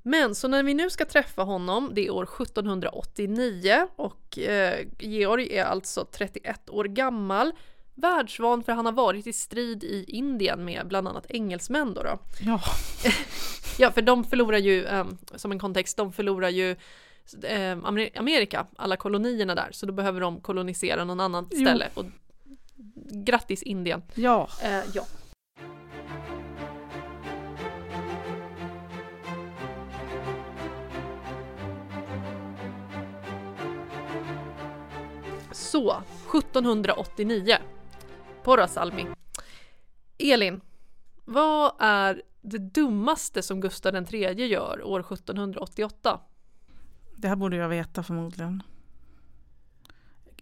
Men 0.01 0.35
så 0.35 0.47
när 0.47 0.63
vi 0.63 0.73
nu 0.73 0.89
ska 0.89 1.05
träffa 1.05 1.41
honom, 1.41 1.91
det 1.93 2.07
är 2.07 2.11
år 2.11 2.23
1789 2.23 3.87
och 3.95 4.39
eh, 4.39 4.87
Georg 4.99 5.57
är 5.57 5.65
alltså 5.65 6.05
31 6.05 6.69
år 6.69 6.85
gammal, 6.85 7.51
världsvan 7.95 8.63
för 8.63 8.71
han 8.71 8.85
har 8.85 8.93
varit 8.93 9.27
i 9.27 9.33
strid 9.33 9.83
i 9.83 10.05
Indien 10.07 10.65
med 10.65 10.87
bland 10.87 11.07
annat 11.07 11.25
engelsmän 11.29 11.93
då. 11.93 12.03
då. 12.03 12.19
Ja. 12.41 12.61
ja, 13.77 13.91
för 13.91 14.01
de 14.01 14.23
förlorar 14.23 14.57
ju, 14.57 14.85
eh, 14.85 15.05
som 15.35 15.51
en 15.51 15.59
kontext, 15.59 15.97
de 15.97 16.13
förlorar 16.13 16.49
ju 16.49 16.75
eh, 17.43 17.77
Amerika, 18.15 18.67
alla 18.75 18.97
kolonierna 18.97 19.55
där, 19.55 19.69
så 19.71 19.85
då 19.85 19.93
behöver 19.93 20.21
de 20.21 20.41
kolonisera 20.41 21.03
någon 21.03 21.19
annan 21.19 21.45
ställe. 21.45 21.89
Och, 21.93 22.05
grattis 23.11 23.63
Indien! 23.63 24.03
Ja. 24.15 24.49
Eh, 24.63 24.79
ja. 24.93 25.05
Så, 35.51 36.03
1789. 36.37 37.57
Porrasalmi. 38.43 39.07
Elin, 40.17 40.61
vad 41.25 41.71
är 41.79 42.21
det 42.41 42.57
dummaste 42.57 43.41
som 43.41 43.61
Gustav 43.61 43.95
III 44.13 44.47
gör 44.47 44.83
år 44.83 44.99
1788? 44.99 46.19
Det 47.15 47.27
här 47.27 47.35
borde 47.35 47.55
jag 47.55 47.69
veta 47.69 48.03
förmodligen. 48.03 48.63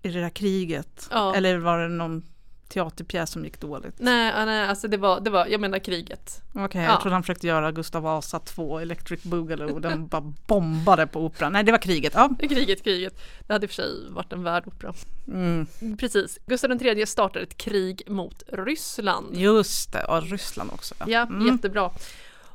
I 0.02 0.10
det 0.10 0.22
där 0.22 0.30
kriget? 0.30 1.08
Ja. 1.12 1.36
Eller 1.36 1.58
var 1.58 1.80
det 1.80 1.88
någon 1.88 2.24
teaterpjäs 2.72 3.32
som 3.32 3.44
gick 3.46 3.60
dåligt? 3.60 3.96
Nej, 3.98 4.46
nej 4.46 4.68
alltså 4.68 4.88
det 4.88 4.98
var, 4.98 5.20
det 5.20 5.30
var 5.30 5.46
jag 5.46 5.62
menar 5.62 5.80
kriget. 5.80 6.42
Okej, 6.52 6.66
okay, 6.66 6.82
Ja. 6.84 6.90
jag 6.90 7.02
trodde 7.02 7.16
han 7.16 7.24
försökte 7.24 7.48
göra 7.48 7.72
Gustav 7.72 8.04
Vasa 8.04 8.40
2, 8.40 8.80
Electric 8.80 9.24
Boogaloo, 9.24 9.74
och 9.74 9.82
den 9.82 10.08
bara 10.08 10.34
bombade 10.48 11.08
på 11.08 11.26
operan. 11.26 11.54
Nej, 11.54 11.64
det 11.64 11.72
var 11.72 11.80
kriget. 11.80 12.14
Ja. 12.16 12.30
Kriget, 12.40 12.84
kriget. 12.84 13.22
Det 13.48 13.54
hade 13.54 13.66
i 13.66 13.68
och 13.68 13.70
för 13.70 13.76
sig 13.76 14.10
varit 14.10 14.34
en 14.34 14.44
värd 14.44 14.64
opera. 14.68 14.94
Mm. 15.28 15.68
Precis. 16.00 16.40
Gustav 16.46 16.84
III 16.84 17.06
startar 17.06 17.40
ett 17.40 17.58
krig 17.58 18.04
mot 18.08 18.44
Ryssland. 18.48 19.36
Just 19.38 19.92
det, 19.92 20.04
och 20.04 20.24
Ryssland 20.24 20.72
också. 20.74 20.96
Ja, 21.08 21.22
Mm. 21.22 21.48
jättebra. 21.48 21.92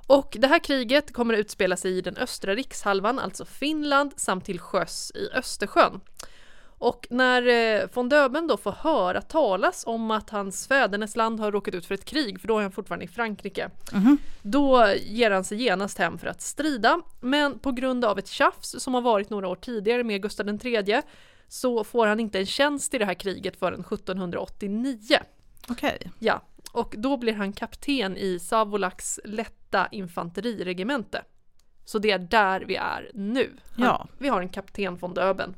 Och 0.07 0.37
det 0.39 0.47
här 0.47 0.59
kriget 0.59 1.13
kommer 1.13 1.35
att 1.35 1.41
utspela 1.41 1.77
sig 1.77 1.99
i 1.99 2.01
den 2.01 2.17
östra 2.17 2.55
rikshalvan, 2.55 3.19
alltså 3.19 3.45
Finland, 3.45 4.13
samt 4.17 4.45
till 4.45 4.61
sjöss 4.61 5.13
i 5.15 5.29
Östersjön. 5.35 6.01
Och 6.79 7.07
när 7.11 7.47
eh, 7.83 7.89
von 7.95 8.09
Döben 8.09 8.47
då 8.47 8.57
får 8.57 8.73
höra 8.73 9.21
talas 9.23 9.85
om 9.87 10.11
att 10.11 10.31
hans 10.31 10.69
fädernesland 10.69 11.41
har 11.41 11.53
råkat 11.53 11.75
ut 11.75 11.87
för 11.87 11.95
ett 11.95 12.05
krig, 12.05 12.41
för 12.41 12.49
då 12.49 12.59
är 12.59 12.63
han 12.63 12.73
fortfarande 12.73 13.05
i 13.05 13.09
Frankrike, 13.09 13.71
Mhm. 13.93 14.19
då 14.43 14.87
ger 15.03 15.31
han 15.31 15.45
sig 15.45 15.63
genast 15.63 15.99
hem 15.99 16.19
för 16.19 16.27
att 16.27 16.41
strida. 16.43 17.01
Men 17.21 17.59
på 17.59 17.73
grund 17.73 18.05
av 18.05 18.19
ett 18.19 18.29
tjafs 18.29 18.75
som 18.83 18.95
har 18.95 19.01
varit 19.01 19.31
några 19.31 19.49
år 19.49 19.57
tidigare 19.57 20.05
med 20.05 20.23
Gustav 20.23 20.49
III 20.65 21.03
så 21.49 21.85
får 21.85 22.07
han 22.07 22.21
inte 22.21 22.39
en 22.39 22.47
tjänst 22.47 22.95
i 22.95 22.99
det 22.99 23.05
här 23.05 23.15
kriget 23.15 23.57
förrän 23.59 23.81
1789. 23.81 25.19
Okej. 25.69 26.11
Ja, 26.19 26.43
och 26.73 26.95
då 26.99 27.17
blir 27.17 27.33
han 27.35 27.53
kapten 27.53 28.17
i 28.17 28.39
Savolaks 28.39 29.21
lätta 29.25 29.89
infanteriregemente. 29.93 31.23
Så 31.85 31.99
det 31.99 32.11
är 32.11 32.19
där 32.19 32.61
vi 32.61 32.77
är 32.77 33.11
nu. 33.15 33.51
Han, 33.77 33.85
Ja. 33.87 34.07
Vi 34.19 34.29
har 34.29 34.41
en 34.41 34.49
kapten 34.49 34.97
von 34.97 35.15
Döben. 35.15 35.55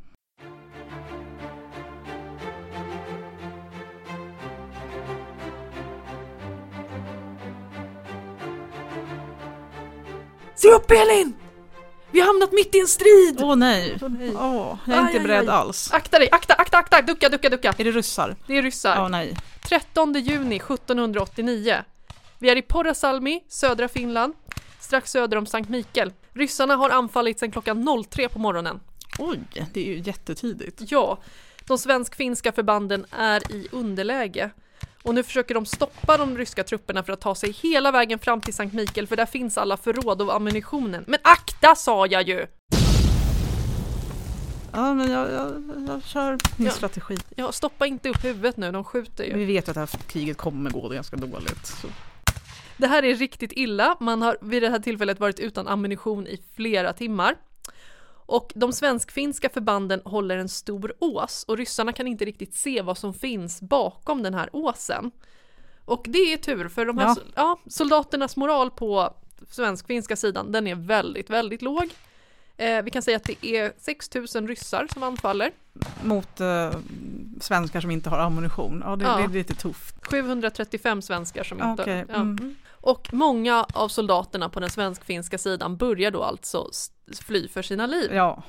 Se 10.58 10.68
upp 10.68 10.90
Elin! 10.90 11.34
Vi 12.10 12.20
har 12.20 12.26
hamnat 12.26 12.52
mitt 12.52 12.74
i 12.74 12.80
en 12.80 12.86
strid! 12.88 13.40
Åh 13.42 13.56
nej. 13.56 13.98
Åh, 14.02 14.08
nej. 14.08 14.30
Åh, 14.36 14.78
jag 14.86 14.96
är 14.96 15.00
Aj, 15.00 15.06
inte 15.06 15.18
aj, 15.18 15.22
beredd 15.26 15.48
aj. 15.48 15.54
alls. 15.54 15.92
Akta 15.92 16.18
dig, 16.18 16.28
akta, 16.32 16.54
akta, 16.54 16.78
akta! 16.78 17.02
Ducka, 17.02 17.28
ducka, 17.28 17.48
ducka! 17.48 17.74
Är 17.78 17.84
det 17.84 17.90
ryssar? 17.90 18.36
Det 18.46 18.58
är 18.58 18.62
ryssar. 18.62 19.02
Åh 19.02 19.08
nej. 19.08 19.36
13 19.68 20.12
juni 20.12 20.56
1789. 20.56 21.76
Vi 22.38 22.50
är 22.50 22.56
i 22.56 22.62
Porrasalmi, 22.62 23.40
södra 23.48 23.88
Finland, 23.88 24.34
strax 24.80 25.10
söder 25.10 25.36
om 25.36 25.46
Sankt 25.46 25.70
Mikael. 25.70 26.12
Ryssarna 26.32 26.76
har 26.76 26.90
anfallit 26.90 27.38
sedan 27.38 27.50
klockan 27.52 28.04
03 28.10 28.28
på 28.28 28.38
morgonen. 28.38 28.80
Oj, 29.18 29.40
det 29.72 29.80
är 29.80 29.84
ju 29.84 29.98
jättetidigt. 29.98 30.80
Ja, 30.90 31.18
de 31.66 31.78
svensk-finska 31.78 32.52
förbanden 32.52 33.06
är 33.10 33.52
i 33.52 33.68
underläge. 33.72 34.50
Och 35.02 35.14
nu 35.14 35.22
försöker 35.22 35.54
de 35.54 35.66
stoppa 35.66 36.16
de 36.16 36.38
ryska 36.38 36.64
trupperna 36.64 37.02
för 37.02 37.12
att 37.12 37.20
ta 37.20 37.34
sig 37.34 37.50
hela 37.52 37.90
vägen 37.92 38.18
fram 38.18 38.40
till 38.40 38.54
Sankt 38.54 38.74
Mikael 38.74 39.06
för 39.06 39.16
där 39.16 39.26
finns 39.26 39.58
alla 39.58 39.76
förråd 39.76 40.22
och 40.22 40.34
ammunitionen. 40.34 41.04
Men 41.06 41.18
akta 41.22 41.74
sa 41.74 42.06
jag 42.06 42.28
ju! 42.28 42.46
Ja, 44.72 44.94
men 44.94 45.10
jag, 45.10 45.32
jag, 45.32 45.62
jag 45.88 46.02
kör 46.04 46.38
min 46.56 46.66
Ja. 46.66 46.72
strategi. 46.72 47.16
Ja, 47.36 47.52
stoppa 47.52 47.86
inte 47.86 48.08
upp 48.08 48.24
huvudet 48.24 48.56
nu, 48.56 48.72
de 48.72 48.84
skjuter 48.84 49.24
ju. 49.24 49.34
Vi 49.34 49.44
vet 49.44 49.68
ju 49.68 49.70
att 49.70 49.74
det 49.74 49.80
här 49.80 49.90
kriget 50.06 50.36
kommer 50.36 50.70
gå 50.70 50.88
ganska 50.88 51.16
dåligt. 51.16 51.66
Så. 51.66 51.88
Det 52.76 52.86
här 52.86 53.02
är 53.02 53.14
riktigt 53.14 53.52
illa. 53.52 53.96
Man 54.00 54.22
har 54.22 54.36
vid 54.40 54.62
det 54.62 54.70
här 54.70 54.78
tillfället 54.78 55.20
varit 55.20 55.40
utan 55.40 55.68
ammunition 55.68 56.26
i 56.26 56.40
flera 56.56 56.92
timmar. 56.92 57.34
Och 58.28 58.52
de 58.54 58.72
svensk-finska 58.72 59.48
förbanden 59.48 60.00
håller 60.04 60.36
en 60.36 60.48
stor 60.48 60.94
ås 60.98 61.44
och 61.48 61.56
ryssarna 61.56 61.92
kan 61.92 62.06
inte 62.06 62.24
riktigt 62.24 62.54
se 62.54 62.82
vad 62.82 62.98
som 62.98 63.14
finns 63.14 63.60
bakom 63.60 64.22
den 64.22 64.34
här 64.34 64.50
åsen. 64.52 65.10
Och 65.84 66.04
det 66.08 66.32
är 66.32 66.36
tur 66.36 66.68
för 66.68 66.86
de 66.86 66.98
här 66.98 67.06
Ja. 67.06 67.16
ja. 67.34 67.58
soldaternas 67.70 68.36
moral 68.36 68.70
på 68.70 69.14
svensk-finska 69.50 70.16
sidan 70.16 70.52
den 70.52 70.66
är 70.66 70.74
väldigt, 70.74 71.30
väldigt 71.30 71.62
låg. 71.62 71.90
Eh, 72.58 72.82
vi 72.82 72.90
kan 72.90 73.02
säga 73.02 73.16
att 73.16 73.24
det 73.24 73.46
är 73.46 73.72
6000 73.78 74.48
ryssar 74.48 74.86
som 74.92 75.02
anfaller. 75.02 75.50
Mot 76.02 76.40
eh, 76.40 76.70
svenskar 77.40 77.80
som 77.80 77.90
inte 77.90 78.10
har 78.10 78.18
ammunition. 78.18 78.82
Ja, 78.84 78.96
det, 78.96 79.04
Ja. 79.04 79.16
det 79.16 79.22
är 79.24 79.28
lite 79.28 79.54
tufft. 79.54 80.06
735 80.06 81.02
svenskar 81.02 81.44
som 81.44 81.62
inte... 81.62 81.82
Okej, 81.82 82.04
ja. 82.08 82.14
mm. 82.14 82.54
Och 82.80 83.08
många 83.12 83.66
av 83.72 83.88
soldaterna 83.88 84.48
på 84.48 84.60
den 84.60 84.70
svensk-finska 84.70 85.38
sidan 85.38 85.76
börjar 85.76 86.10
då 86.10 86.22
alltså 86.22 86.70
fly 87.22 87.48
för 87.48 87.62
sina 87.62 87.86
liv. 87.86 88.14
Ja, 88.14 88.42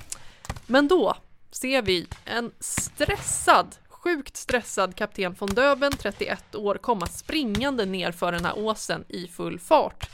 Men 0.68 0.88
då 0.88 1.16
ser 1.52 1.82
vi 1.82 2.08
en 2.26 2.52
stressad, 2.60 3.76
sjukt 3.90 4.38
stressad 4.38 4.96
kapten 4.96 5.36
von 5.40 5.50
Döben, 5.50 5.92
31 5.92 6.56
år, 6.56 6.76
komma 6.76 7.08
springande 7.08 7.86
ner 7.86 8.12
för 8.12 8.32
den 8.32 8.46
här 8.46 8.60
åsen 8.60 9.04
i 9.08 9.28
full 9.28 9.60
fart. 9.60 10.10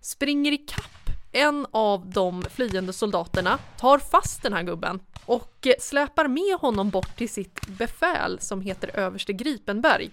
Springer 0.00 0.52
i 0.52 0.58
kapp 0.58 0.97
en 1.38 1.66
av 1.70 2.06
de 2.06 2.42
flyende 2.42 2.92
soldaterna, 2.92 3.58
tar 3.78 3.98
fast 3.98 4.42
den 4.42 4.52
här 4.52 4.62
gubben 4.62 5.00
och 5.24 5.66
släpar 5.78 6.28
med 6.28 6.58
honom 6.60 6.90
bort 6.90 7.16
till 7.16 7.28
sitt 7.28 7.66
befäl 7.66 8.40
som 8.40 8.60
heter 8.60 8.96
överste 8.96 9.32
Gripenberg 9.32 10.10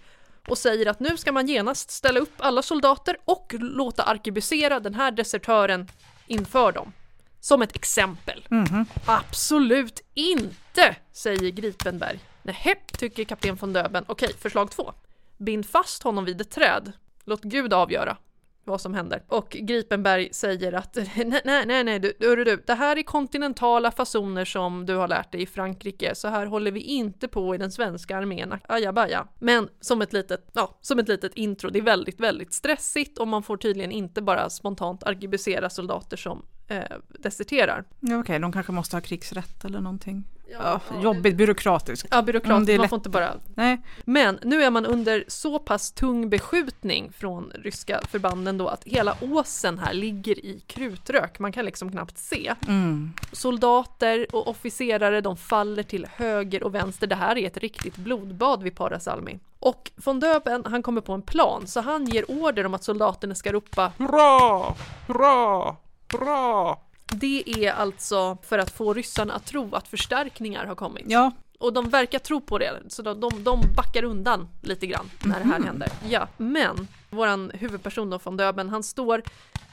och 0.48 0.58
säger 0.58 0.86
att 0.86 1.00
nu 1.00 1.18
ska 1.18 1.32
man 1.32 1.48
genast 1.48 1.92
ställa 1.92 2.20
upp 2.20 2.34
alla 2.38 2.62
soldater 2.62 3.18
och 3.26 3.56
låta 3.60 4.04
arkebusera 4.04 4.80
den 4.80 4.94
här 4.94 5.12
desertören 5.12 5.88
inför 6.28 6.72
dem. 6.72 6.94
Som 7.40 7.62
ett 7.62 7.76
exempel. 7.76 8.48
mhm. 8.50 8.86
Absolut 9.06 10.02
inte, 10.14 10.96
säger 11.12 11.50
Gripenberg. 11.50 12.20
Nähä, 12.44 12.76
tycker 12.98 13.24
kapten 13.24 13.56
von 13.56 13.74
Döben. 13.74 14.06
Okej, 14.08 14.34
förslag 14.40 14.72
två. 14.72 14.94
Bind 15.38 15.66
fast 15.66 16.04
honom 16.04 16.26
vid 16.26 16.42
ett 16.42 16.52
träd. 16.52 16.92
Låt 17.24 17.42
Gud 17.44 17.74
avgöra 17.74 18.18
vad 18.66 18.82
som 18.82 18.94
händer. 18.94 19.24
Och 19.28 19.50
Gripenberg 19.50 20.30
säger 20.32 20.74
att 20.74 20.96
nej, 21.46 21.64
nej, 21.66 21.84
nej, 21.84 22.00
du, 22.00 22.14
du, 22.20 22.30
hörru 22.30 22.44
du, 22.44 22.64
det 22.68 22.74
här 22.74 22.98
är 22.98 23.04
kontinentala 23.04 23.92
fasoner 23.92 24.46
som 24.46 24.86
du 24.86 24.96
har 24.96 25.08
lärt 25.08 25.32
dig 25.32 25.42
i 25.42 25.46
Frankrike, 25.46 26.16
så 26.16 26.28
här 26.28 26.46
håller 26.46 26.72
vi 26.72 26.80
inte 26.80 27.28
på 27.28 27.56
i 27.56 27.58
den 27.58 27.72
svenska 27.72 28.18
armén, 28.18 28.54
ajabaja. 28.68 29.28
Men 29.40 29.70
som 29.82 30.02
ett 30.02 30.14
litet, 30.14 30.50
ja, 30.54 30.78
som 30.82 31.00
ett 31.00 31.08
litet 31.08 31.34
intro, 31.34 31.70
det 31.70 31.80
är 31.80 31.84
väldigt, 31.84 32.20
väldigt 32.20 32.54
stressigt 32.54 33.18
och 33.18 33.28
man 33.28 33.44
får 33.44 33.58
tydligen 33.58 33.92
inte 33.92 34.22
bara 34.22 34.50
spontant 34.50 35.04
arkebusera 35.04 35.70
soldater 35.70 36.18
som 36.18 36.46
eh, 36.68 36.84
deserterar. 37.20 37.84
Okej, 38.02 38.18
okej, 38.18 38.40
de 38.40 38.52
kanske 38.52 38.72
måste 38.72 38.96
ha 38.96 39.02
krigsrätt 39.02 39.66
eller 39.66 39.80
någonting. 39.80 40.24
Ja, 40.52 40.80
jobbigt, 41.02 41.36
byråkratiskt. 41.36 42.08
Ja, 42.12 42.22
byråkratiskt. 42.22 42.52
Mm, 42.52 42.66
det 42.66 42.74
är 42.74 42.78
man 42.78 42.84
lätt. 42.84 42.90
får 42.90 42.98
inte 42.98 43.10
bara... 43.10 43.34
Nej, 43.56 43.82
Men 44.04 44.40
nu 44.44 44.64
är 44.64 44.72
man 44.72 44.86
under 44.86 45.24
så 45.28 45.60
pass 45.60 45.92
tung 45.92 46.30
beskjutning 46.30 47.12
från 47.12 47.52
ryska 47.56 48.02
förbanden 48.10 48.58
då 48.58 48.68
att 48.68 48.84
hela 48.84 49.16
åsen 49.22 49.80
här 49.80 49.94
ligger 49.94 50.46
i 50.46 50.64
krutrök. 50.68 51.40
Man 51.40 51.52
kan 51.52 51.66
liksom 51.66 51.92
knappt 51.92 52.18
se. 52.18 52.54
mm. 52.68 53.14
Soldater 53.32 54.28
och 54.36 54.48
officerare 54.48 55.22
de 55.22 55.38
faller 55.38 55.84
till 55.84 56.08
höger 56.16 56.64
och 56.64 56.76
vänster. 56.76 57.08
Det 57.08 57.16
här 57.16 57.38
är 57.38 57.48
ett 57.48 57.58
riktigt 57.58 57.96
blodbad 57.98 58.64
vid 58.64 58.76
Parasalmi. 58.76 59.40
Och 59.60 59.92
von 59.96 60.20
Döben 60.20 60.64
han 60.66 60.84
kommer 60.84 61.02
på 61.02 61.14
en 61.14 61.22
plan 61.22 61.68
så 61.68 61.82
han 61.82 62.06
ger 62.06 62.32
order 62.32 62.66
om 62.66 62.74
att 62.74 62.84
soldaterna 62.84 63.36
ska 63.36 63.52
ropa 63.54 63.92
Hurra! 63.98 64.74
Hurra! 65.08 65.76
Hurra! 66.12 66.78
Det 67.08 67.44
är 67.66 67.72
alltså 67.72 68.38
för 68.42 68.60
att 68.60 68.72
få 68.72 68.94
ryssarna 68.94 69.34
att 69.34 69.46
tro 69.46 69.76
att 69.76 69.88
förstärkningar 69.88 70.66
har 70.66 70.76
kommit. 70.76 71.06
ja, 71.08 71.32
Och 71.60 71.74
de 71.74 71.90
verkar 71.90 72.20
tro 72.20 72.42
på 72.42 72.58
det, 72.58 72.82
så 72.88 73.02
de, 73.02 73.20
de, 73.20 73.44
de 73.44 73.62
backar 73.76 74.04
undan 74.04 74.48
lite 74.62 74.88
grann 74.88 75.12
när 75.24 75.40
det 75.40 75.46
här 75.46 75.60
händer. 75.60 75.90
Ja, 76.10 76.28
men 76.38 76.88
våran 77.10 77.52
huvudperson 77.54 78.10
då 78.10 78.20
von 78.24 78.38
Döben, 78.38 78.70
han 78.70 78.84
står 78.84 79.24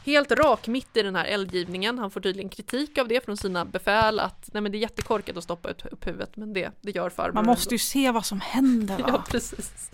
helt 0.05 0.33
rak 0.33 0.67
mitt 0.67 0.97
i 0.97 1.03
den 1.03 1.17
här 1.17 1.25
eldgivningen. 1.25 1.99
Han 1.99 2.11
får 2.11 2.21
tydligen 2.21 2.49
kritik 2.49 2.99
av 2.99 3.09
det 3.09 3.25
från 3.25 3.37
sina 3.37 3.65
befäl 3.65 4.21
att 4.21 4.49
nej 4.53 4.61
men 4.63 4.73
det 4.73 4.79
är 4.79 4.81
jättekorkat 4.81 5.37
att 5.37 5.45
stoppa 5.45 5.69
upp, 5.69 5.83
upp 5.91 6.07
huvudet, 6.07 6.37
men 6.37 6.53
det, 6.53 6.71
det 6.81 6.91
gör 6.91 7.11
farbror. 7.11 7.33
man 7.35 7.47
måste 7.47 7.75
ju 7.75 7.79
se 7.79 8.11
vad 8.11 8.27
som 8.27 8.41
händer 8.41 8.99
va? 8.99 9.05
Ja, 9.09 9.25
precis. 9.29 9.91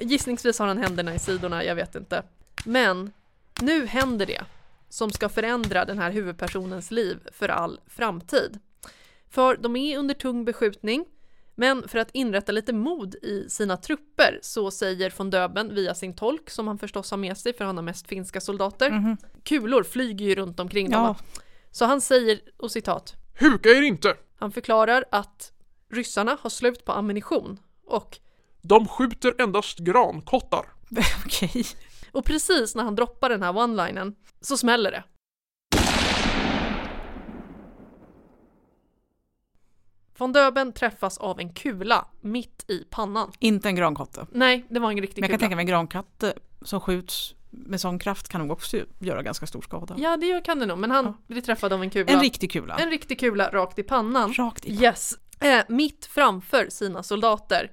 Gissningsvis 0.00 0.58
har 0.58 0.66
han 0.66 0.78
händerna 0.78 1.14
i 1.14 1.18
sidorna, 1.18 1.64
jag 1.64 1.74
vet 1.74 1.94
inte. 1.94 2.22
Men 2.64 3.12
nu 3.60 3.86
händer 3.86 4.26
det 4.26 4.42
som 4.90 5.10
ska 5.10 5.28
förändra 5.28 5.84
den 5.84 5.98
här 5.98 6.10
huvudpersonens 6.10 6.90
liv 6.90 7.18
för 7.32 7.48
all 7.48 7.80
framtid. 7.86 8.58
För 9.30 9.56
de 9.56 9.76
är 9.76 9.98
under 9.98 10.14
tung 10.14 10.44
beskjutning, 10.44 11.04
men 11.54 11.88
för 11.88 11.98
att 11.98 12.10
inrätta 12.12 12.52
lite 12.52 12.72
mod 12.72 13.14
i 13.14 13.46
sina 13.48 13.76
trupper 13.76 14.38
så 14.42 14.70
säger 14.70 15.12
von 15.16 15.30
Döben 15.30 15.74
via 15.74 15.94
sin 15.94 16.16
tolk, 16.16 16.50
som 16.50 16.66
han 16.68 16.78
förstås 16.78 17.10
har 17.10 17.18
med 17.18 17.36
sig 17.38 17.52
för 17.52 17.64
han 17.64 17.76
har 17.76 17.84
mest 17.84 18.06
finska 18.06 18.40
soldater, 18.40 18.90
Mhm. 18.90 19.16
kulor 19.44 19.82
flyger 19.82 20.26
ju 20.26 20.34
runt 20.34 20.60
omkring 20.60 20.90
dem. 20.90 21.02
Ja, 21.02 21.08
va? 21.08 21.16
Så 21.70 21.84
han 21.84 22.00
säger, 22.00 22.40
och 22.56 22.70
citat, 22.70 23.14
Huka 23.38 23.68
er 23.68 23.82
inte! 23.82 24.16
han 24.38 24.52
förklarar 24.52 25.04
att 25.10 25.52
ryssarna 25.92 26.38
har 26.40 26.50
slut 26.50 26.84
på 26.84 26.92
ammunition 26.92 27.58
och 27.86 28.18
De 28.62 28.88
skjuter 28.88 29.34
endast 29.42 29.78
grankottar. 29.78 30.66
okej. 31.26 31.64
Och 32.12 32.24
precis 32.24 32.74
när 32.74 32.84
han 32.84 32.94
droppar 32.94 33.28
den 33.28 33.42
här 33.42 33.52
one-linen 33.52 34.14
så 34.40 34.56
smäller 34.56 34.90
det. 34.90 35.02
Von 40.18 40.32
Döben 40.32 40.72
träffas 40.72 41.18
av 41.18 41.40
en 41.40 41.52
kula 41.52 42.06
mitt 42.20 42.64
i 42.70 42.84
pannan. 42.90 43.32
Inte 43.38 43.68
en 43.68 43.74
grankotte. 43.76 44.26
Nej, 44.32 44.66
det 44.70 44.80
var 44.80 44.90
en 44.90 45.00
riktig 45.00 45.22
Men 45.22 45.30
jag 45.30 45.30
kan 45.30 45.38
kula. 45.38 45.44
tänka 45.48 45.56
mig 45.56 45.62
en 45.62 45.66
grankatt 45.66 46.24
som 46.62 46.80
skjuts 46.80 47.34
med 47.50 47.80
sån 47.80 47.98
kraft 47.98 48.28
kan 48.28 48.40
nog 48.40 48.50
också 48.50 48.78
göra 48.98 49.22
ganska 49.22 49.46
stor 49.46 49.62
skada. 49.62 49.94
Ja, 49.98 50.16
det 50.16 50.40
kan 50.44 50.58
det 50.58 50.66
nog, 50.66 50.78
men 50.78 50.90
han 50.90 51.04
Ja. 51.04 51.14
blir 51.26 51.40
träffad 51.42 51.72
av 51.72 51.82
en 51.82 51.90
kula. 51.90 52.12
En 52.12 52.20
riktig 52.20 52.52
kula. 52.52 52.76
en 52.78 52.90
riktig 52.90 53.20
kula 53.20 53.50
rakt 53.50 53.78
i 53.78 53.82
pannan. 53.82 54.32
Rakt 54.32 54.64
i. 54.64 54.82
Yes, 54.82 55.14
eh, 55.40 55.62
mitt 55.68 56.06
framför 56.06 56.66
sina 56.70 57.02
soldater. 57.02 57.70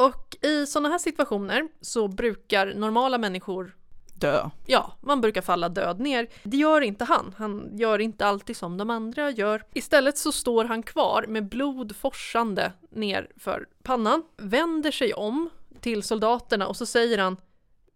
Och 0.00 0.36
i 0.42 0.66
sådana 0.66 0.88
här 0.88 0.98
situationer 0.98 1.68
så 1.80 2.08
brukar 2.08 2.74
normala 2.74 3.18
människor 3.18 3.76
Dö. 4.14 4.50
Ja, 4.66 4.92
man 5.00 5.20
brukar 5.20 5.42
falla 5.42 5.68
död 5.68 6.00
ner. 6.00 6.28
Det 6.42 6.56
gör 6.56 6.80
inte 6.80 7.04
han. 7.04 7.34
Han 7.38 7.70
gör 7.72 7.98
inte 7.98 8.26
alltid 8.26 8.56
som 8.56 8.76
de 8.76 8.90
andra 8.90 9.30
gör. 9.30 9.62
Istället 9.74 10.18
så 10.18 10.32
står 10.32 10.64
han 10.64 10.82
kvar 10.82 11.24
med 11.28 11.48
blod 11.48 11.96
forsande 11.96 12.72
ner 12.90 13.28
för 13.36 13.66
pannan, 13.82 14.22
vänder 14.36 14.90
sig 14.90 15.14
om 15.14 15.50
till 15.80 16.02
soldaterna 16.02 16.66
och 16.66 16.76
så 16.76 16.86
säger 16.86 17.18
han 17.18 17.36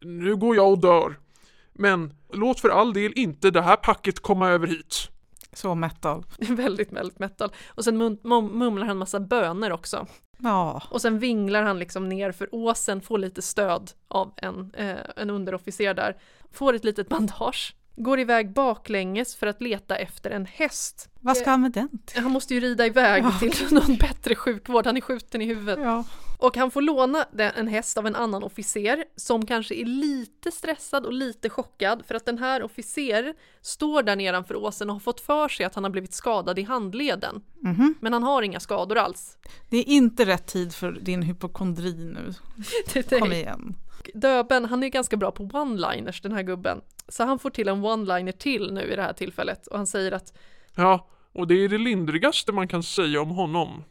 Nu 0.00 0.36
går 0.36 0.56
jag 0.56 0.70
och 0.70 0.78
dör. 0.78 1.18
Men 1.72 2.14
låt 2.32 2.60
för 2.60 2.68
all 2.68 2.92
del 2.92 3.12
inte 3.14 3.50
det 3.50 3.62
här 3.62 3.76
packet 3.76 4.20
komma 4.20 4.50
över 4.50 4.66
hit. 4.66 5.08
Så 5.52 5.74
metal. 5.74 6.24
väldigt, 6.38 6.92
väldigt 6.92 7.18
metal. 7.18 7.52
Och 7.66 7.84
sen 7.84 8.02
mum- 8.02 8.52
mumlar 8.52 8.86
han 8.86 8.98
massa 8.98 9.20
böner 9.20 9.72
också. 9.72 10.06
Ja. 10.38 10.82
Och 10.90 11.02
sen 11.02 11.18
vinglar 11.18 11.62
han 11.62 11.78
liksom 11.78 12.08
ner 12.08 12.32
för 12.32 12.54
åsen, 12.54 13.00
får 13.00 13.18
lite 13.18 13.42
stöd 13.42 13.90
av 14.08 14.32
en, 14.36 14.72
eh, 14.74 14.96
en 15.16 15.30
underofficer 15.30 15.94
där. 15.94 16.16
Får 16.52 16.74
ett 16.74 16.84
litet 16.84 17.08
bandage. 17.08 17.74
Går 17.96 18.20
iväg 18.20 18.52
baklänges 18.52 19.34
för 19.36 19.46
att 19.46 19.62
leta 19.62 19.96
efter 19.96 20.30
en 20.30 20.46
häst. 20.46 21.08
Vad 21.20 21.36
ska 21.36 21.50
han 21.50 21.60
med 21.60 21.72
den 21.72 21.98
till? 22.04 22.22
Han 22.22 22.32
måste 22.32 22.54
ju 22.54 22.60
rida 22.60 22.86
iväg 22.86 23.24
Ja. 23.24 23.38
till 23.38 23.54
någon 23.74 23.96
bättre 23.96 24.34
sjukvård, 24.34 24.86
han 24.86 24.96
är 24.96 25.00
skjuten 25.00 25.42
i 25.42 25.44
huvudet. 25.44 25.78
Ja. 25.82 26.04
Och 26.38 26.56
han 26.56 26.70
får 26.70 26.82
låna 26.82 27.24
en 27.38 27.68
häst 27.68 27.98
av 27.98 28.06
en 28.06 28.14
annan 28.16 28.42
officer 28.42 29.04
som 29.16 29.46
kanske 29.46 29.74
är 29.74 29.84
lite 29.84 30.50
stressad 30.50 31.06
och 31.06 31.12
lite 31.12 31.50
chockad 31.50 32.02
för 32.06 32.14
att 32.14 32.26
den 32.26 32.38
här 32.38 32.62
officer 32.62 33.34
står 33.60 34.02
där 34.02 34.16
nedanför 34.16 34.56
åsen 34.56 34.90
och 34.90 34.94
har 34.94 35.00
fått 35.00 35.20
för 35.20 35.48
sig 35.48 35.66
att 35.66 35.74
han 35.74 35.84
har 35.84 35.90
blivit 35.90 36.14
skadad 36.14 36.58
i 36.58 36.62
handleden. 36.62 37.42
Mhm. 37.60 37.94
Men 38.00 38.12
han 38.12 38.22
har 38.22 38.42
inga 38.42 38.60
skador 38.60 38.98
alls. 38.98 39.36
Det 39.70 39.76
är 39.76 39.88
inte 39.88 40.24
rätt 40.26 40.46
tid 40.46 40.74
för 40.74 40.92
din 40.92 41.22
hypokondri 41.22 41.94
nu. 41.94 42.34
Kom 43.18 43.28
det. 43.28 43.54
Igen. 44.08 44.20
Döben, 44.20 44.64
han 44.64 44.82
är 44.82 44.88
ganska 44.88 45.16
bra 45.16 45.30
på 45.30 45.42
one-liners 45.42 46.22
den 46.22 46.32
här 46.32 46.42
gubben. 46.42 46.80
Så 47.08 47.24
han 47.24 47.38
får 47.38 47.50
till 47.50 47.68
en 47.68 47.84
one-liner 47.84 48.32
till 48.32 48.72
nu 48.72 48.82
i 48.82 48.96
det 48.96 49.02
här 49.02 49.12
tillfället 49.12 49.66
och 49.66 49.76
han 49.76 49.86
säger 49.86 50.12
att, 50.12 50.32
Ja, 50.74 51.08
och 51.32 51.46
det 51.46 51.54
är 51.54 51.68
det 51.68 51.78
lindrigaste 51.78 52.52
man 52.52 52.68
kan 52.68 52.82
säga 52.82 53.20
om 53.20 53.30
honom. 53.30 53.84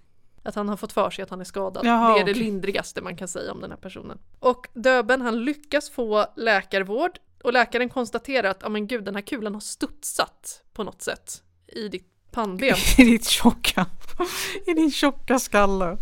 att 0.43 0.55
han 0.55 0.69
har 0.69 0.77
fått 0.77 0.93
för 0.93 1.09
sig 1.09 1.23
att 1.23 1.29
han 1.29 1.39
är 1.41 1.45
skadad. 1.45 1.85
Jaha, 1.85 2.13
det 2.13 2.19
är 2.19 2.25
det 2.25 2.33
lindrigaste 2.33 3.01
man 3.01 3.15
kan 3.17 3.27
säga 3.27 3.51
om 3.51 3.61
den 3.61 3.69
här 3.71 3.77
personen. 3.77 4.19
Och 4.39 4.67
Döben, 4.73 5.21
han 5.21 5.45
lyckas 5.45 5.89
få 5.89 6.25
läkarvård 6.35 7.19
och 7.43 7.53
läkaren 7.53 7.89
konstaterar 7.89 8.49
att, 8.49 8.59
ja 8.61 8.69
men 8.69 8.87
gud, 8.87 9.03
den 9.03 9.15
här 9.15 9.21
kulan 9.21 9.53
har 9.53 9.61
studsat 9.61 10.61
på 10.73 10.83
något 10.83 11.01
sätt 11.01 11.43
i 11.67 11.87
ditt 11.87 12.07
pannben. 12.31 12.75
I 12.97 13.03
ditt 13.03 13.25
tjocka, 13.25 13.85
i 14.65 14.73
din 14.73 14.91
tjocka 14.91 15.39
skalle. 15.39 15.97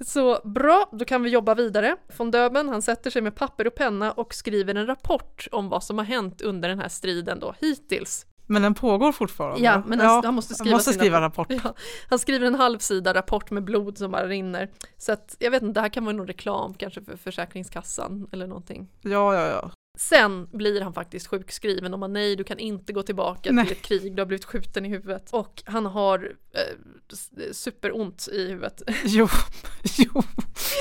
Så 0.00 0.40
bra, 0.44 0.88
då 0.92 1.04
kan 1.04 1.22
vi 1.22 1.30
jobba 1.30 1.54
vidare. 1.54 1.96
Von 2.16 2.30
Döben, 2.30 2.68
han 2.68 2.82
sätter 2.82 3.10
sig 3.10 3.22
med 3.22 3.34
papper 3.34 3.66
och 3.66 3.74
penna 3.74 4.12
och 4.12 4.34
skriver 4.34 4.74
en 4.74 4.86
rapport 4.86 5.48
om 5.52 5.68
vad 5.68 5.84
som 5.84 5.98
har 5.98 6.04
hänt 6.04 6.40
under 6.40 6.68
den 6.68 6.78
här 6.78 6.88
striden 6.88 7.40
då, 7.40 7.54
hittills. 7.60 8.26
Men 8.50 8.62
den 8.62 8.74
pågår 8.74 9.12
fortfarande? 9.12 9.64
Ja, 9.64 9.82
men 9.86 10.00
han, 10.00 10.24
han 10.24 10.34
måste 10.34 10.54
skriva, 10.54 10.76
måste 10.76 10.92
sin 10.92 11.00
skriva 11.00 11.20
rapport. 11.20 11.46
Ja, 11.64 11.74
han 12.08 12.18
skriver 12.18 12.46
en 12.46 12.54
halvsida 12.54 13.14
rapport 13.14 13.50
med 13.50 13.64
blod 13.64 13.98
som 13.98 14.10
bara 14.10 14.26
rinner. 14.26 14.70
Så 14.96 15.12
att, 15.12 15.36
jag 15.38 15.50
vet 15.50 15.62
inte, 15.62 15.80
det 15.80 15.80
här 15.80 15.88
kan 15.88 16.04
vara 16.04 16.16
någon 16.16 16.26
reklam 16.26 16.74
kanske 16.74 17.02
för 17.02 17.16
Försäkringskassan 17.16 18.28
eller 18.32 18.46
någonting. 18.46 18.88
Ja, 19.02 19.34
ja, 19.34 19.46
ja. 19.46 19.70
Sen 19.98 20.48
blir 20.52 20.80
han 20.80 20.92
faktiskt 20.92 21.26
sjukskriven 21.26 21.92
och 21.94 21.98
man 21.98 22.12
nej, 22.12 22.36
du 22.36 22.44
kan 22.44 22.58
inte 22.58 22.92
gå 22.92 23.02
tillbaka 23.02 23.52
Nej. 23.52 23.66
till 23.66 23.76
ett 23.76 23.82
krig, 23.82 24.16
du 24.16 24.22
har 24.22 24.26
blivit 24.26 24.44
skjuten 24.44 24.86
i 24.86 24.88
huvudet. 24.88 25.28
Och 25.30 25.62
han 25.66 25.86
har 25.86 26.32
eh, 26.52 27.52
superont 27.52 28.28
i 28.32 28.48
huvudet, 28.48 28.82
Jo, 29.04 29.28
jo. 29.98 30.22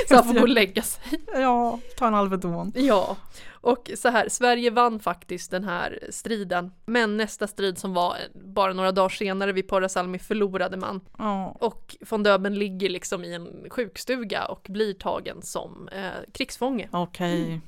så 0.08 0.16
han 0.16 0.24
får 0.24 0.34
gå 0.34 0.42
och 0.42 0.50
lägga 0.50 0.82
sig. 0.82 1.04
Ja, 1.34 1.80
ta 1.98 2.08
en 2.08 2.16
Alvedon. 2.16 2.72
Ja, 2.76 3.18
och 3.52 3.92
så 3.96 4.10
här, 4.10 4.30
Sverige 4.30 4.70
vann 4.70 5.00
faktiskt 5.00 5.52
den 5.52 5.64
här 5.64 6.00
striden. 6.10 6.72
Men 6.86 7.18
nästa 7.18 7.48
strid 7.48 7.78
som 7.78 7.94
var 7.94 8.18
bara 8.34 8.74
några 8.74 8.92
dagar 8.92 9.10
senare 9.10 9.52
vid 9.52 9.68
Parasalmi 9.68 10.20
förlorade 10.20 10.78
man. 10.78 11.02
Ja. 11.18 11.58
Och 11.60 11.96
von 12.10 12.24
Döben 12.24 12.56
ligger 12.56 12.90
liksom 12.90 13.24
i 13.24 13.34
en 13.34 13.70
sjukstuga 13.70 14.46
och 14.46 14.68
blir 14.70 14.94
tagen 14.94 15.42
som 15.42 15.90
eh, 15.92 16.12
krigsfånge. 16.34 16.90
Okej. 16.92 17.62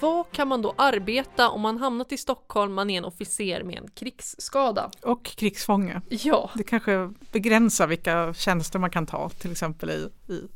vad 0.00 0.30
kan 0.32 0.48
man 0.48 0.62
då 0.62 0.74
arbeta 0.78 1.50
om 1.50 1.60
man 1.60 1.78
hamnat 1.78 2.12
i 2.12 2.16
Stockholm, 2.16 2.74
man 2.74 2.90
är 2.90 2.98
en 2.98 3.04
officer 3.04 3.62
med 3.62 3.78
en 3.78 3.88
krigsskada? 3.90 4.90
Och 5.02 5.24
krigsfånge. 5.24 6.00
Ja, 6.08 6.50
Det 6.54 6.64
kanske 6.64 7.12
begränsar 7.32 7.86
vilka 7.86 8.34
tjänster 8.34 8.78
man 8.78 8.90
kan 8.90 9.06
ta, 9.06 9.28
till 9.28 9.52
exempel 9.52 9.90
i, 9.90 10.32
i 10.32 10.48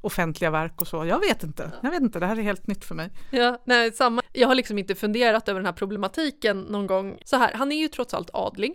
offentliga 0.00 0.50
verk 0.50 0.80
och 0.80 0.88
så. 0.88 1.06
Jag 1.06 1.18
vet 1.18 1.42
inte. 1.42 1.70
Jag 1.82 1.90
vet 1.90 2.02
inte, 2.02 2.20
det 2.20 2.26
här 2.26 2.38
är 2.38 2.42
helt 2.42 2.66
nytt 2.66 2.84
för 2.84 2.94
mig. 2.94 3.10
ja 3.30 3.62
nej, 3.64 3.92
samma. 3.92 4.22
Jag 4.32 4.48
har 4.48 4.54
liksom 4.54 4.78
inte 4.78 4.94
funderat 4.94 5.48
över 5.48 5.60
den 5.60 5.66
här 5.66 5.72
problematiken 5.72 6.60
någon 6.60 6.86
gång. 6.86 7.18
Så 7.24 7.36
här, 7.36 7.52
han 7.54 7.72
är 7.72 7.76
ju 7.76 7.88
trots 7.88 8.14
allt 8.14 8.30
adlig. 8.32 8.74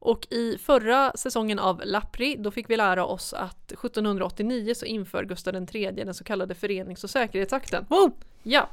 Och 0.00 0.26
i 0.30 0.58
förra 0.58 1.12
säsongen 1.14 1.58
av 1.58 1.82
Lappri, 1.84 2.36
då 2.38 2.50
fick 2.50 2.70
vi 2.70 2.76
lära 2.76 3.04
oss 3.04 3.32
att 3.32 3.72
1789 3.72 4.74
så 4.74 4.86
inför 4.86 5.24
Gustav 5.24 5.66
III 5.74 5.92
den 5.92 6.14
så 6.14 6.24
kallade 6.24 6.54
förenings 6.54 7.04
och 7.04 7.10
säkerhetsakten. 7.10 7.86
Oh, 7.90 8.10
Ja, 8.42 8.68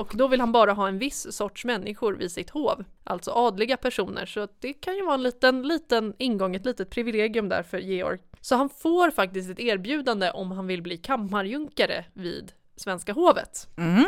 och 0.00 0.12
då 0.14 0.28
vill 0.28 0.40
han 0.40 0.52
bara 0.52 0.72
ha 0.72 0.88
en 0.88 0.98
viss 0.98 1.36
sorts 1.36 1.64
människor 1.64 2.12
vid 2.12 2.32
sitt 2.32 2.50
hov, 2.50 2.84
alltså 3.04 3.30
adliga 3.30 3.76
personer, 3.76 4.26
så 4.26 4.48
det 4.60 4.72
kan 4.72 4.96
ju 4.96 5.04
vara 5.04 5.14
en 5.14 5.22
liten, 5.22 5.62
liten 5.62 6.14
ingång, 6.18 6.56
ett 6.56 6.64
litet 6.64 6.90
privilegium 6.90 7.48
där 7.48 7.62
för 7.62 7.78
Georg. 7.78 8.18
Så 8.40 8.56
han 8.56 8.68
får 8.68 9.10
faktiskt 9.10 9.50
ett 9.50 9.60
erbjudande 9.60 10.30
om 10.30 10.50
han 10.50 10.66
vill 10.66 10.82
bli 10.82 10.96
kammarjunkare 10.96 12.04
vid 12.14 12.52
svenska 12.76 13.12
hovet. 13.12 13.68
mm. 13.76 14.04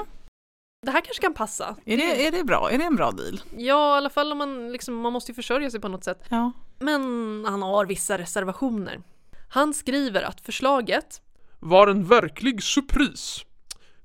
Det 0.82 0.90
här 0.90 1.00
kanske 1.00 1.22
kan 1.22 1.34
passa. 1.34 1.76
är, 1.84 1.96
det, 1.96 2.26
är 2.26 2.32
det 2.32 2.44
bra? 2.44 2.70
Är 2.70 2.78
det 2.78 2.84
en 2.84 2.96
bra 2.96 3.10
deal? 3.10 3.40
Ja, 3.56 3.94
i 3.94 3.96
alla 3.96 4.10
fall 4.10 4.32
om 4.32 4.38
man 4.38 4.72
liksom, 4.72 4.96
man 4.96 5.12
måste 5.12 5.30
ju 5.30 5.34
försörja 5.34 5.70
sig 5.70 5.80
på 5.80 5.88
något 5.88 6.04
sätt. 6.04 6.22
Ja. 6.28 6.52
Men 6.78 7.02
han 7.48 7.62
har 7.62 7.86
vissa 7.86 8.18
reservationer. 8.18 9.02
Han 9.50 9.74
skriver 9.74 10.22
att 10.22 10.40
förslaget 10.40 11.22
var 11.58 11.88
en 11.88 12.04
verklig 12.04 12.62
surpris. 12.62 13.44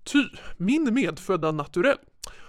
Ty 0.04 0.24
min 0.58 0.94
medfödda 0.94 1.52
naturell 1.52 1.98